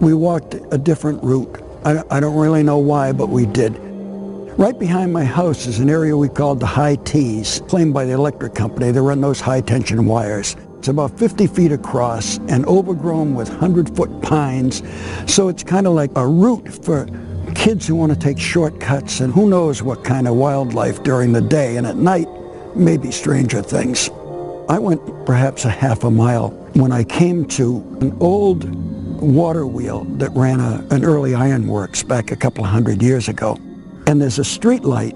we 0.00 0.14
walked 0.14 0.54
a 0.70 0.78
different 0.78 1.22
route. 1.22 1.62
I, 1.84 2.02
I 2.10 2.20
don't 2.20 2.36
really 2.36 2.62
know 2.62 2.78
why, 2.78 3.12
but 3.12 3.28
we 3.28 3.46
did. 3.46 3.74
Right 4.58 4.76
behind 4.76 5.12
my 5.12 5.22
house 5.22 5.68
is 5.68 5.78
an 5.78 5.88
area 5.88 6.16
we 6.16 6.28
called 6.28 6.58
the 6.58 6.66
high 6.66 6.96
T's, 6.96 7.62
claimed 7.68 7.94
by 7.94 8.04
the 8.04 8.10
electric 8.10 8.56
company. 8.56 8.90
They 8.90 8.98
run 8.98 9.20
those 9.20 9.40
high 9.40 9.60
tension 9.60 10.04
wires. 10.04 10.56
It's 10.78 10.88
about 10.88 11.16
50 11.16 11.46
feet 11.46 11.70
across 11.70 12.38
and 12.48 12.66
overgrown 12.66 13.36
with 13.36 13.48
100-foot 13.48 14.20
pines. 14.20 14.82
So 15.32 15.46
it's 15.46 15.62
kind 15.62 15.86
of 15.86 15.92
like 15.92 16.10
a 16.16 16.26
route 16.26 16.68
for 16.68 17.06
kids 17.54 17.86
who 17.86 17.94
want 17.94 18.12
to 18.12 18.18
take 18.18 18.36
shortcuts 18.36 19.20
and 19.20 19.32
who 19.32 19.48
knows 19.48 19.80
what 19.80 20.02
kind 20.02 20.26
of 20.26 20.34
wildlife 20.34 21.04
during 21.04 21.30
the 21.30 21.40
day. 21.40 21.76
And 21.76 21.86
at 21.86 21.94
night, 21.94 22.26
maybe 22.74 23.12
stranger 23.12 23.62
things. 23.62 24.10
I 24.68 24.80
went 24.80 25.24
perhaps 25.24 25.66
a 25.66 25.70
half 25.70 26.02
a 26.02 26.10
mile 26.10 26.48
when 26.74 26.90
I 26.90 27.04
came 27.04 27.44
to 27.50 27.76
an 28.00 28.16
old 28.18 28.64
water 29.22 29.68
wheel 29.68 30.02
that 30.18 30.30
ran 30.30 30.58
a, 30.58 30.84
an 30.90 31.04
early 31.04 31.36
ironworks 31.36 32.02
back 32.02 32.32
a 32.32 32.36
couple 32.36 32.64
hundred 32.64 33.00
years 33.04 33.28
ago. 33.28 33.56
And 34.08 34.22
there's 34.22 34.38
a 34.38 34.44
street 34.44 34.84
light 34.84 35.14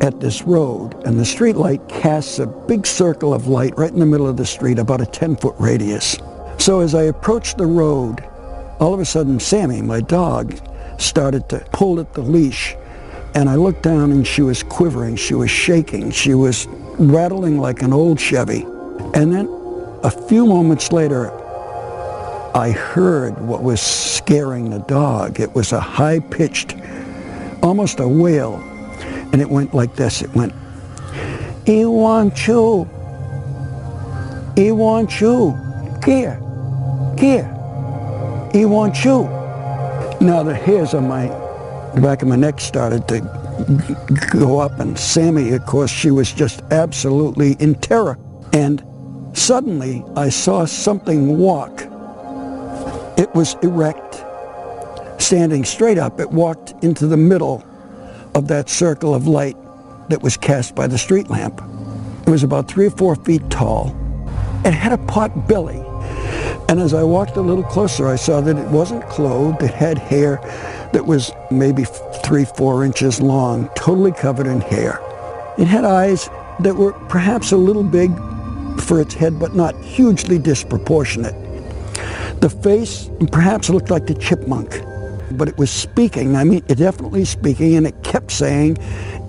at 0.00 0.18
this 0.18 0.42
road, 0.42 0.94
and 1.06 1.16
the 1.16 1.24
street 1.24 1.54
light 1.54 1.88
casts 1.88 2.40
a 2.40 2.46
big 2.46 2.84
circle 2.84 3.32
of 3.32 3.46
light 3.46 3.78
right 3.78 3.92
in 3.92 4.00
the 4.00 4.04
middle 4.04 4.26
of 4.26 4.36
the 4.36 4.44
street, 4.44 4.80
about 4.80 5.00
a 5.00 5.04
10-foot 5.04 5.54
radius. 5.60 6.18
So 6.58 6.80
as 6.80 6.92
I 6.92 7.04
approached 7.04 7.56
the 7.56 7.66
road, 7.66 8.20
all 8.80 8.92
of 8.92 8.98
a 8.98 9.04
sudden 9.04 9.38
Sammy, 9.38 9.80
my 9.80 10.00
dog, 10.00 10.58
started 10.98 11.48
to 11.50 11.60
pull 11.72 12.00
at 12.00 12.14
the 12.14 12.20
leash, 12.20 12.74
and 13.36 13.48
I 13.48 13.54
looked 13.54 13.84
down 13.84 14.10
and 14.10 14.26
she 14.26 14.42
was 14.42 14.64
quivering, 14.64 15.14
she 15.14 15.34
was 15.34 15.50
shaking, 15.50 16.10
she 16.10 16.34
was 16.34 16.66
rattling 16.98 17.58
like 17.58 17.80
an 17.82 17.92
old 17.92 18.18
Chevy. 18.18 18.62
And 19.14 19.32
then 19.32 19.46
a 20.02 20.10
few 20.10 20.46
moments 20.46 20.90
later, 20.90 21.30
I 22.56 22.72
heard 22.72 23.40
what 23.40 23.62
was 23.62 23.80
scaring 23.80 24.70
the 24.70 24.80
dog. 24.80 25.38
It 25.38 25.54
was 25.54 25.70
a 25.70 25.80
high-pitched, 25.80 26.74
almost 27.62 28.00
a 28.00 28.08
wail, 28.08 28.62
and 29.32 29.40
it 29.40 29.48
went 29.48 29.74
like 29.74 29.94
this. 29.96 30.22
It 30.22 30.34
went, 30.34 30.52
"He 31.64 31.84
want 31.84 32.46
you. 32.46 32.88
He 34.54 34.72
want 34.72 35.20
you. 35.20 35.54
Here, 36.04 36.40
here. 37.18 37.48
He 38.52 38.64
want 38.64 39.04
you." 39.04 39.28
Now 40.20 40.42
the 40.42 40.54
hairs 40.54 40.94
on 40.94 41.08
my 41.08 41.30
the 41.94 42.00
back 42.00 42.22
of 42.22 42.28
my 42.28 42.36
neck 42.36 42.60
started 42.60 43.08
to 43.08 43.20
go 44.30 44.58
up, 44.58 44.78
and 44.80 44.98
Sammy, 44.98 45.52
of 45.52 45.64
course, 45.64 45.90
she 45.90 46.10
was 46.10 46.30
just 46.30 46.62
absolutely 46.70 47.56
in 47.58 47.74
terror. 47.76 48.18
And 48.52 48.82
suddenly, 49.32 50.04
I 50.14 50.28
saw 50.28 50.66
something 50.66 51.38
walk. 51.38 51.86
It 53.16 53.34
was 53.34 53.56
erect, 53.62 54.25
standing 55.20 55.64
straight 55.64 55.98
up. 55.98 56.20
It 56.20 56.30
walked 56.30 56.72
into 56.84 57.06
the 57.06 57.16
middle 57.16 57.64
of 58.34 58.48
that 58.48 58.68
circle 58.68 59.14
of 59.14 59.26
light 59.26 59.56
that 60.08 60.22
was 60.22 60.36
cast 60.36 60.74
by 60.74 60.86
the 60.86 60.98
street 60.98 61.28
lamp. 61.28 61.60
It 62.26 62.30
was 62.30 62.42
about 62.42 62.68
three 62.68 62.86
or 62.86 62.90
four 62.90 63.16
feet 63.16 63.48
tall. 63.50 63.96
It 64.64 64.72
had 64.72 64.92
a 64.92 64.98
pot 64.98 65.48
belly. 65.48 65.82
And 66.68 66.80
as 66.80 66.94
I 66.94 67.02
walked 67.04 67.36
a 67.36 67.40
little 67.40 67.64
closer, 67.64 68.08
I 68.08 68.16
saw 68.16 68.40
that 68.40 68.56
it 68.56 68.68
wasn't 68.68 69.06
clothed. 69.08 69.62
It 69.62 69.70
had 69.70 69.98
hair 69.98 70.40
that 70.92 71.06
was 71.06 71.30
maybe 71.50 71.84
three, 72.24 72.44
four 72.44 72.84
inches 72.84 73.20
long, 73.20 73.68
totally 73.76 74.12
covered 74.12 74.46
in 74.46 74.60
hair. 74.60 75.00
It 75.58 75.66
had 75.66 75.84
eyes 75.84 76.28
that 76.60 76.74
were 76.74 76.92
perhaps 77.08 77.52
a 77.52 77.56
little 77.56 77.84
big 77.84 78.10
for 78.80 79.00
its 79.00 79.14
head, 79.14 79.38
but 79.38 79.54
not 79.54 79.74
hugely 79.76 80.38
disproportionate. 80.38 81.34
The 82.40 82.50
face 82.50 83.10
perhaps 83.32 83.70
looked 83.70 83.90
like 83.90 84.06
the 84.06 84.14
chipmunk, 84.14 84.82
but 85.32 85.48
it 85.48 85.58
was 85.58 85.70
speaking. 85.70 86.36
I 86.36 86.44
mean, 86.44 86.62
it 86.68 86.76
definitely 86.76 87.24
speaking, 87.24 87.76
and 87.76 87.86
it 87.86 88.02
kept 88.02 88.30
saying, 88.30 88.78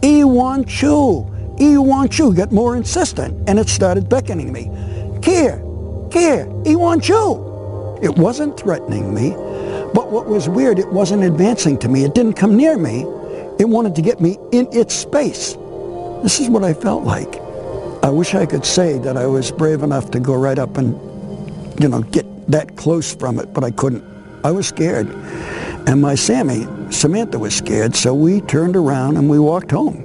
"E 0.03 0.23
want 0.23 0.81
you, 0.81 1.25
E 1.59 1.77
want 1.77 2.19
you." 2.19 2.33
Got 2.33 2.51
more 2.51 2.75
insistent, 2.75 3.49
and 3.49 3.59
it 3.59 3.69
started 3.69 4.09
beckoning 4.09 4.51
me. 4.51 4.69
Here, 5.23 5.63
here, 6.11 6.47
E 6.65 6.75
want 6.75 7.09
you. 7.09 7.97
It 8.01 8.17
wasn't 8.17 8.59
threatening 8.59 9.13
me, 9.13 9.31
but 9.93 10.11
what 10.11 10.27
was 10.27 10.47
weird, 10.47 10.77
it 10.77 10.91
wasn't 10.91 11.23
advancing 11.23 11.77
to 11.79 11.89
me. 11.89 12.03
It 12.03 12.13
didn't 12.13 12.33
come 12.33 12.55
near 12.55 12.77
me. 12.77 13.05
It 13.59 13.67
wanted 13.67 13.95
to 13.95 14.03
get 14.03 14.21
me 14.21 14.37
in 14.51 14.67
its 14.71 14.93
space. 14.93 15.57
This 16.21 16.39
is 16.39 16.47
what 16.49 16.63
I 16.63 16.73
felt 16.73 17.03
like. 17.03 17.41
I 18.03 18.09
wish 18.09 18.35
I 18.35 18.45
could 18.45 18.65
say 18.65 18.99
that 18.99 19.17
I 19.17 19.25
was 19.25 19.51
brave 19.51 19.81
enough 19.81 20.11
to 20.11 20.19
go 20.19 20.35
right 20.35 20.59
up 20.59 20.77
and, 20.77 20.93
you 21.81 21.89
know, 21.89 22.03
get 22.03 22.25
that 22.51 22.75
close 22.75 23.15
from 23.15 23.39
it, 23.39 23.51
but 23.53 23.63
I 23.63 23.71
couldn't. 23.71 24.03
I 24.43 24.51
was 24.51 24.67
scared. 24.67 25.07
And 25.87 26.01
my 26.01 26.15
Sammy, 26.15 26.67
Samantha 26.91 27.39
was 27.39 27.55
scared, 27.55 27.95
so 27.95 28.13
we 28.13 28.41
turned 28.41 28.75
around 28.75 29.15
and 29.15 29.29
we 29.29 29.39
walked 29.39 29.71
home 29.71 30.03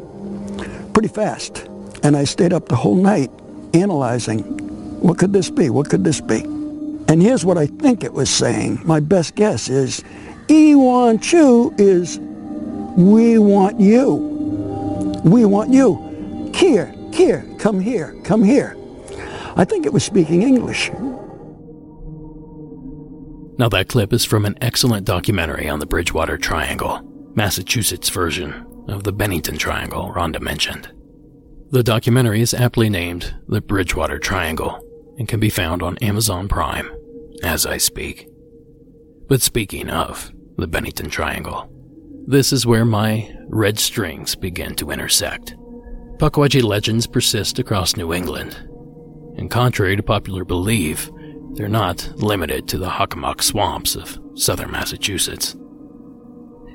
pretty 0.92 1.08
fast. 1.08 1.68
And 2.04 2.16
I 2.16 2.22
stayed 2.22 2.52
up 2.52 2.68
the 2.68 2.76
whole 2.76 2.94
night 2.94 3.30
analyzing, 3.74 4.42
what 5.00 5.18
could 5.18 5.32
this 5.32 5.50
be? 5.50 5.70
What 5.70 5.90
could 5.90 6.04
this 6.04 6.20
be? 6.20 6.44
And 7.08 7.20
here's 7.20 7.44
what 7.44 7.58
I 7.58 7.66
think 7.66 8.04
it 8.04 8.12
was 8.12 8.30
saying. 8.30 8.80
My 8.84 9.00
best 9.00 9.34
guess 9.34 9.68
is, 9.68 10.04
E 10.48 10.76
want 10.76 11.32
you 11.32 11.74
is, 11.76 12.18
we 12.96 13.38
want 13.38 13.80
you. 13.80 14.14
We 15.24 15.44
want 15.44 15.72
you. 15.72 16.50
Here, 16.54 16.94
here, 17.12 17.44
come 17.58 17.80
here, 17.80 18.14
come 18.22 18.44
here. 18.44 18.76
I 19.56 19.64
think 19.64 19.84
it 19.84 19.92
was 19.92 20.04
speaking 20.04 20.42
English. 20.42 20.92
Now, 23.59 23.68
that 23.68 23.88
clip 23.88 24.12
is 24.12 24.24
from 24.24 24.44
an 24.44 24.57
excellent 24.61 25.07
documentary 25.07 25.68
on 25.68 25.78
the 25.78 25.86
Bridgewater 25.86 26.38
Triangle, 26.38 27.00
Massachusetts 27.34 28.09
version 28.09 28.66
of 28.88 29.05
the 29.05 29.12
Bennington 29.12 29.59
Triangle 29.59 30.12
Rhonda 30.14 30.40
mentioned. 30.40 30.90
The 31.70 31.82
documentary 31.82 32.40
is 32.40 32.55
aptly 32.55 32.90
named 32.90 33.34
The 33.48 33.61
Bridgewater 33.61 34.18
Triangle 34.18 34.80
and 35.18 35.28
can 35.28 35.40
be 35.40 35.50
found 35.50 35.82
on 35.82 35.98
Amazon 35.98 36.48
Prime 36.48 36.90
as 37.42 37.66
I 37.66 37.78
speak. 37.78 38.28
But 39.28 39.42
speaking 39.42 39.88
of 39.88 40.32
the 40.57 40.66
Bennington 40.66 41.11
Triangle, 41.11 41.70
this 42.26 42.53
is 42.53 42.66
where 42.66 42.84
my 42.84 43.34
red 43.48 43.78
strings 43.78 44.34
begin 44.34 44.74
to 44.76 44.90
intersect. 44.90 45.55
Pukwudgie 46.18 46.62
legends 46.62 47.07
persist 47.07 47.59
across 47.59 47.96
New 47.96 48.12
England, 48.12 48.55
and 49.36 49.50
contrary 49.50 49.96
to 49.96 50.03
popular 50.03 50.44
belief, 50.44 51.11
they're 51.53 51.68
not 51.68 52.12
limited 52.16 52.68
to 52.68 52.78
the 52.78 52.88
Hockomock 52.88 53.42
swamps 53.42 53.94
of 53.96 54.18
southern 54.34 54.70
Massachusetts. 54.70 55.55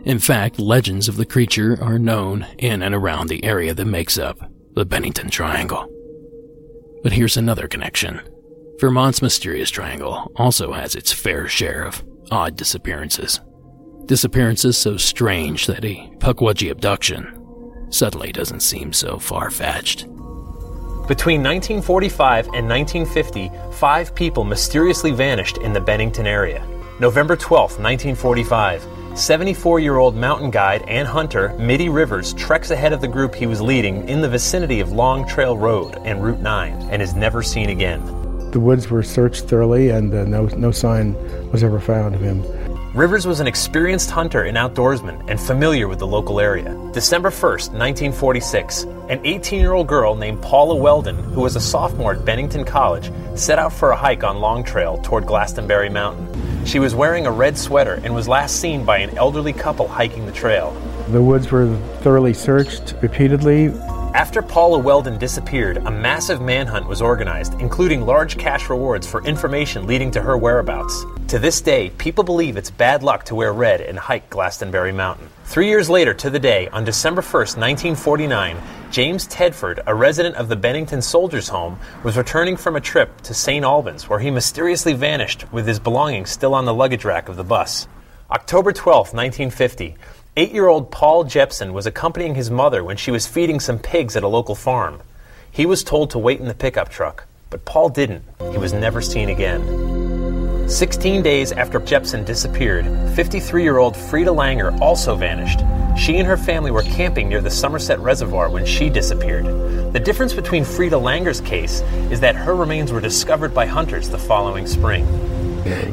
In 0.05 0.19
fact, 0.19 0.59
legends 0.59 1.09
of 1.09 1.17
the 1.17 1.25
creature 1.25 1.77
are 1.81 1.99
known 1.99 2.47
in 2.57 2.81
and 2.81 2.95
around 2.95 3.27
the 3.27 3.43
area 3.43 3.73
that 3.73 3.85
makes 3.85 4.17
up 4.17 4.39
the 4.73 4.85
Bennington 4.85 5.29
Triangle. 5.29 5.91
But 7.03 7.13
here's 7.13 7.37
another 7.37 7.67
connection. 7.67 8.21
Vermont's 8.79 9.21
Mysterious 9.21 9.69
Triangle 9.69 10.31
also 10.35 10.71
has 10.71 10.95
its 10.95 11.11
fair 11.11 11.47
share 11.47 11.83
of 11.83 12.03
odd 12.31 12.55
disappearances. 12.55 13.41
Disappearances 14.05 14.77
so 14.77 14.97
strange 14.97 15.65
that 15.67 15.83
a 15.83 16.09
Pukwudgie 16.19 16.71
abduction 16.71 17.33
suddenly 17.89 18.31
doesn't 18.31 18.61
seem 18.61 18.93
so 18.93 19.17
far 19.17 19.49
fetched. 19.49 20.07
Between 21.07 21.41
1945 21.41 22.47
and 22.47 22.67
1950, 22.67 23.49
five 23.71 24.13
people 24.13 24.43
mysteriously 24.43 25.11
vanished 25.11 25.57
in 25.59 25.71
the 25.71 25.79
Bennington 25.79 26.27
area. 26.27 26.67
November 26.99 27.37
12, 27.37 27.79
1945, 27.79 28.85
74 29.17 29.79
year 29.79 29.95
old 29.95 30.17
mountain 30.17 30.51
guide 30.51 30.83
and 30.89 31.07
hunter 31.07 31.55
Middie 31.57 31.87
Rivers 31.87 32.33
treks 32.33 32.71
ahead 32.71 32.91
of 32.91 32.99
the 32.99 33.07
group 33.07 33.33
he 33.33 33.47
was 33.47 33.61
leading 33.61 34.05
in 34.09 34.19
the 34.19 34.27
vicinity 34.27 34.81
of 34.81 34.91
Long 34.91 35.25
Trail 35.25 35.57
Road 35.57 35.97
and 36.03 36.21
Route 36.21 36.41
9 36.41 36.89
and 36.91 37.01
is 37.01 37.13
never 37.13 37.41
seen 37.41 37.69
again. 37.69 38.03
The 38.51 38.59
woods 38.59 38.89
were 38.89 39.01
searched 39.01 39.45
thoroughly 39.45 39.91
and 39.91 40.13
uh, 40.13 40.25
no, 40.25 40.47
no 40.57 40.71
sign 40.71 41.13
was 41.53 41.63
ever 41.63 41.79
found 41.79 42.15
of 42.15 42.21
him. 42.21 42.43
Rivers 42.97 43.27
was 43.27 43.39
an 43.39 43.45
experienced 43.45 44.09
hunter 44.09 44.45
and 44.45 44.57
outdoorsman 44.57 45.23
and 45.29 45.39
familiar 45.39 45.87
with 45.87 45.99
the 45.99 46.07
local 46.07 46.39
area. 46.39 46.75
December 46.93 47.29
1st, 47.29 47.69
1946, 47.77 48.85
an 49.09 49.21
18 49.23 49.59
year 49.59 49.73
old 49.73 49.85
girl 49.85 50.15
named 50.15 50.41
Paula 50.41 50.73
Welden, 50.73 51.23
who 51.31 51.41
was 51.41 51.55
a 51.55 51.59
sophomore 51.59 52.13
at 52.13 52.25
Bennington 52.25 52.65
College, 52.65 53.11
set 53.35 53.59
out 53.59 53.71
for 53.71 53.91
a 53.91 53.95
hike 53.95 54.23
on 54.23 54.39
Long 54.39 54.63
Trail 54.63 54.97
toward 55.03 55.27
Glastonbury 55.27 55.89
Mountain. 55.89 56.65
She 56.65 56.79
was 56.79 56.95
wearing 56.95 57.27
a 57.27 57.31
red 57.31 57.55
sweater 57.55 58.01
and 58.03 58.15
was 58.15 58.27
last 58.27 58.55
seen 58.55 58.83
by 58.83 58.97
an 58.97 59.15
elderly 59.15 59.53
couple 59.53 59.87
hiking 59.87 60.25
the 60.25 60.31
trail. 60.31 60.75
The 61.09 61.21
woods 61.21 61.51
were 61.51 61.77
thoroughly 62.01 62.33
searched 62.33 62.95
repeatedly. 63.03 63.67
After 64.13 64.41
Paula 64.41 64.81
Welden 64.81 65.19
disappeared, 65.19 65.77
a 65.77 65.91
massive 65.91 66.41
manhunt 66.41 66.87
was 66.87 67.01
organized, 67.01 67.59
including 67.59 68.05
large 68.05 68.37
cash 68.37 68.69
rewards 68.69 69.05
for 69.05 69.23
information 69.25 69.85
leading 69.85 70.11
to 70.11 70.21
her 70.21 70.37
whereabouts. 70.37 71.05
To 71.27 71.37
this 71.37 71.59
day, 71.59 71.89
people 71.97 72.23
believe 72.23 72.55
it's 72.55 72.71
bad 72.71 73.03
luck 73.03 73.25
to 73.25 73.35
wear 73.35 73.51
red 73.51 73.81
and 73.81 73.99
hike 73.99 74.29
Glastonbury 74.29 74.93
Mountain. 74.93 75.29
Three 75.43 75.67
years 75.67 75.89
later 75.89 76.13
to 76.15 76.29
the 76.29 76.39
day, 76.39 76.69
on 76.69 76.85
December 76.85 77.21
1st, 77.21 77.57
1949, 77.57 78.57
James 78.91 79.27
Tetford, 79.27 79.81
a 79.85 79.93
resident 79.93 80.35
of 80.37 80.47
the 80.47 80.55
Bennington 80.55 81.01
Soldiers' 81.01 81.49
Home, 81.49 81.77
was 82.03 82.17
returning 82.17 82.55
from 82.55 82.77
a 82.77 82.81
trip 82.81 83.21
to 83.21 83.33
St. 83.33 83.65
Albans, 83.65 84.07
where 84.07 84.19
he 84.19 84.31
mysteriously 84.31 84.93
vanished 84.93 85.51
with 85.51 85.67
his 85.67 85.79
belongings 85.79 86.29
still 86.29 86.53
on 86.53 86.63
the 86.63 86.73
luggage 86.73 87.03
rack 87.03 87.27
of 87.27 87.35
the 87.35 87.43
bus. 87.43 87.87
October 88.31 88.73
12, 88.73 89.13
1950, 89.13 89.95
eight 90.37 90.51
year 90.51 90.67
old 90.67 90.91
Paul 90.91 91.23
Jepson 91.23 91.73
was 91.73 91.87
accompanying 91.87 92.35
his 92.35 92.51
mother 92.51 92.83
when 92.83 92.95
she 92.95 93.09
was 93.09 93.25
feeding 93.25 93.59
some 93.59 93.79
pigs 93.79 94.15
at 94.15 94.23
a 94.23 94.27
local 94.27 94.53
farm. 94.53 95.01
He 95.51 95.65
was 95.65 95.83
told 95.83 96.11
to 96.11 96.19
wait 96.19 96.39
in 96.39 96.47
the 96.47 96.53
pickup 96.53 96.89
truck, 96.89 97.25
but 97.49 97.65
Paul 97.65 97.89
didn't. 97.89 98.23
He 98.51 98.59
was 98.59 98.71
never 98.71 99.01
seen 99.01 99.29
again. 99.29 100.69
16 100.69 101.23
days 101.23 101.51
after 101.51 101.79
Jepson 101.79 102.23
disappeared, 102.23 102.85
53 103.15 103.63
year 103.63 103.79
old 103.79 103.97
Frieda 103.97 104.29
Langer 104.29 104.79
also 104.79 105.15
vanished. 105.15 105.61
She 105.97 106.17
and 106.17 106.27
her 106.27 106.37
family 106.37 106.69
were 106.69 106.83
camping 106.83 107.29
near 107.29 107.41
the 107.41 107.49
Somerset 107.49 107.97
Reservoir 107.99 108.51
when 108.51 108.65
she 108.65 108.91
disappeared. 108.91 109.45
The 109.91 109.99
difference 109.99 110.33
between 110.33 110.63
Frieda 110.63 110.97
Langer's 110.97 111.41
case 111.41 111.81
is 112.11 112.19
that 112.19 112.35
her 112.35 112.55
remains 112.55 112.91
were 112.91 113.01
discovered 113.01 113.55
by 113.55 113.65
hunters 113.65 114.07
the 114.07 114.19
following 114.19 114.67
spring. 114.67 115.07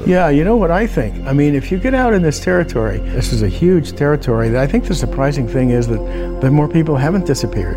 Yeah, 0.07 0.29
you 0.31 0.45
know 0.45 0.57
what 0.57 0.71
I 0.71 0.87
think? 0.87 1.27
I 1.27 1.33
mean, 1.33 1.55
if 1.55 1.71
you 1.71 1.79
get 1.79 1.95
out 1.95 2.15
in 2.15 2.23
this 2.23 2.41
territory, 2.41 2.99
this 2.99 3.33
is 3.33 3.43
a 3.43 3.49
huge 3.49 3.93
territory. 3.93 4.57
I 4.59 4.67
think 4.67 4.87
the 4.87 4.95
surprising 4.95 5.49
thing 5.49 5.71
is 5.71 5.87
that, 5.89 6.41
that 6.41 6.51
more 6.51 6.69
people 6.69 6.97
haven't 6.97 7.27
disappeared. 7.27 7.77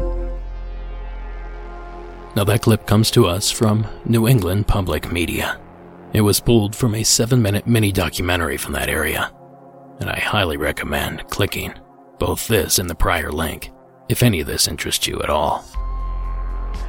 Now, 2.35 2.43
that 2.43 2.61
clip 2.61 2.85
comes 2.85 3.09
to 3.11 3.25
us 3.25 3.49
from 3.49 3.87
New 4.05 4.27
England 4.27 4.67
Public 4.67 5.11
Media. 5.11 5.59
It 6.13 6.21
was 6.21 6.39
pulled 6.39 6.75
from 6.75 6.95
a 6.95 7.03
seven 7.03 7.41
minute 7.41 7.65
mini 7.67 7.91
documentary 7.91 8.57
from 8.57 8.73
that 8.73 8.89
area, 8.89 9.31
and 9.99 10.09
I 10.09 10.19
highly 10.19 10.57
recommend 10.57 11.27
clicking 11.29 11.73
both 12.19 12.47
this 12.47 12.79
and 12.79 12.89
the 12.89 12.95
prior 12.95 13.31
link 13.31 13.71
if 14.09 14.23
any 14.23 14.39
of 14.39 14.47
this 14.47 14.67
interests 14.67 15.07
you 15.07 15.21
at 15.21 15.29
all. 15.29 15.65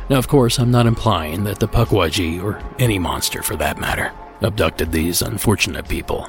Now, 0.08 0.16
of 0.16 0.28
course, 0.28 0.58
I'm 0.58 0.70
not 0.70 0.86
implying 0.86 1.44
that 1.44 1.58
the 1.58 1.68
Pukwudgie, 1.68 2.42
or 2.42 2.62
any 2.78 2.98
monster 2.98 3.42
for 3.42 3.56
that 3.56 3.78
matter, 3.78 4.12
abducted 4.40 4.92
these 4.92 5.22
unfortunate 5.22 5.88
people. 5.88 6.28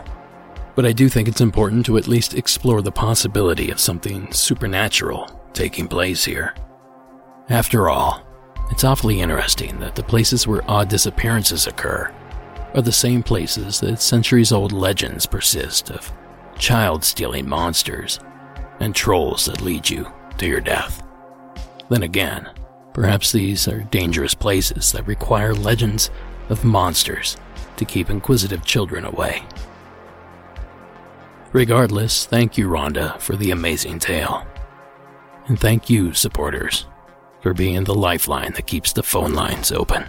But 0.76 0.86
I 0.86 0.92
do 0.92 1.10
think 1.10 1.28
it's 1.28 1.42
important 1.42 1.86
to 1.88 1.98
at 1.98 2.08
least 2.08 2.34
explore 2.34 2.82
the 2.82 2.92
possibility 2.92 3.70
of 3.70 3.80
something 3.80 4.32
supernatural 4.32 5.30
taking 5.54 5.88
place 5.88 6.24
here. 6.24 6.56
After 7.50 7.90
all, 7.90 8.24
it's 8.72 8.84
awfully 8.84 9.20
interesting 9.20 9.80
that 9.80 9.96
the 9.96 10.04
places 10.04 10.48
where 10.48 10.70
odd 10.70 10.90
disappearances 10.90 11.68
occur 11.68 12.14
are 12.76 12.82
the 12.82 12.92
same 12.92 13.24
places 13.24 13.80
that 13.80 14.02
centuries 14.02 14.52
old 14.52 14.72
legends 14.72 15.26
persist 15.26 15.90
of 15.90 16.12
child 16.58 17.04
stealing 17.04 17.48
monsters 17.50 18.20
and 18.80 18.96
trolls 18.96 19.46
that 19.46 19.62
lead 19.62 19.90
you 19.90 20.12
to 20.38 20.48
your 20.48 20.62
death. 20.62 21.04
Then 21.90 22.04
again, 22.04 22.50
perhaps 22.94 23.32
these 23.32 23.68
are 23.68 23.82
dangerous 23.84 24.36
places 24.36 24.92
that 24.92 25.08
require 25.08 25.54
legends 25.54 26.12
of 26.50 26.64
monsters 26.64 27.38
to 27.80 27.86
keep 27.86 28.10
inquisitive 28.10 28.64
children 28.64 29.06
away. 29.06 29.44
Regardless, 31.52 32.28
thank 32.28 32.58
you, 32.58 32.70
Rhonda, 32.70 33.20
for 33.20 33.36
the 33.36 33.50
amazing 33.50 33.98
tale. 33.98 34.46
And 35.48 35.60
thank 35.60 35.90
you, 35.90 36.14
supporters, 36.14 36.86
for 37.42 37.56
being 37.56 37.84
the 37.84 37.96
lifeline 37.96 38.54
that 38.54 38.68
keeps 38.68 38.94
the 38.94 39.02
phone 39.02 39.34
lines 39.34 39.72
open. 39.72 40.06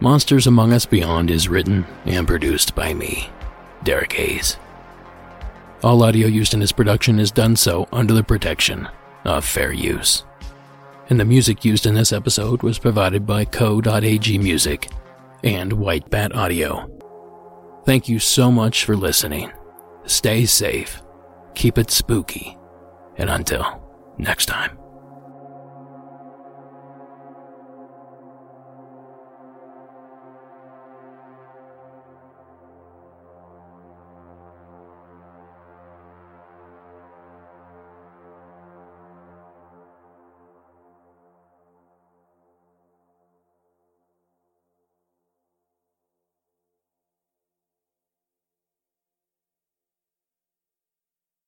Monsters 0.00 0.48
Among 0.48 0.72
Us 0.72 0.86
Beyond 0.86 1.30
is 1.30 1.48
written 1.48 1.86
and 2.04 2.26
produced 2.26 2.74
by 2.74 2.92
me, 2.92 3.30
Derek 3.84 4.12
Hayes. 4.14 4.56
All 5.84 6.02
audio 6.02 6.26
used 6.26 6.52
in 6.52 6.60
this 6.60 6.72
production 6.72 7.20
is 7.20 7.30
done 7.30 7.54
so 7.54 7.86
under 7.92 8.12
the 8.12 8.24
protection 8.24 8.88
of 9.24 9.44
fair 9.44 9.72
use. 9.72 10.24
And 11.10 11.20
the 11.20 11.24
music 11.24 11.64
used 11.64 11.86
in 11.86 11.94
this 11.94 12.12
episode 12.12 12.62
was 12.62 12.78
provided 12.78 13.24
by 13.26 13.44
Co.ag 13.44 14.38
Music 14.38 14.88
and 15.44 15.74
White 15.74 16.08
Bat 16.10 16.34
Audio. 16.34 16.90
Thank 17.84 18.08
you 18.08 18.18
so 18.18 18.50
much 18.50 18.84
for 18.84 18.96
listening. 18.96 19.52
Stay 20.06 20.46
safe, 20.46 21.02
keep 21.54 21.76
it 21.76 21.90
spooky, 21.90 22.56
and 23.18 23.28
until 23.28 23.82
next 24.18 24.46
time. 24.46 24.83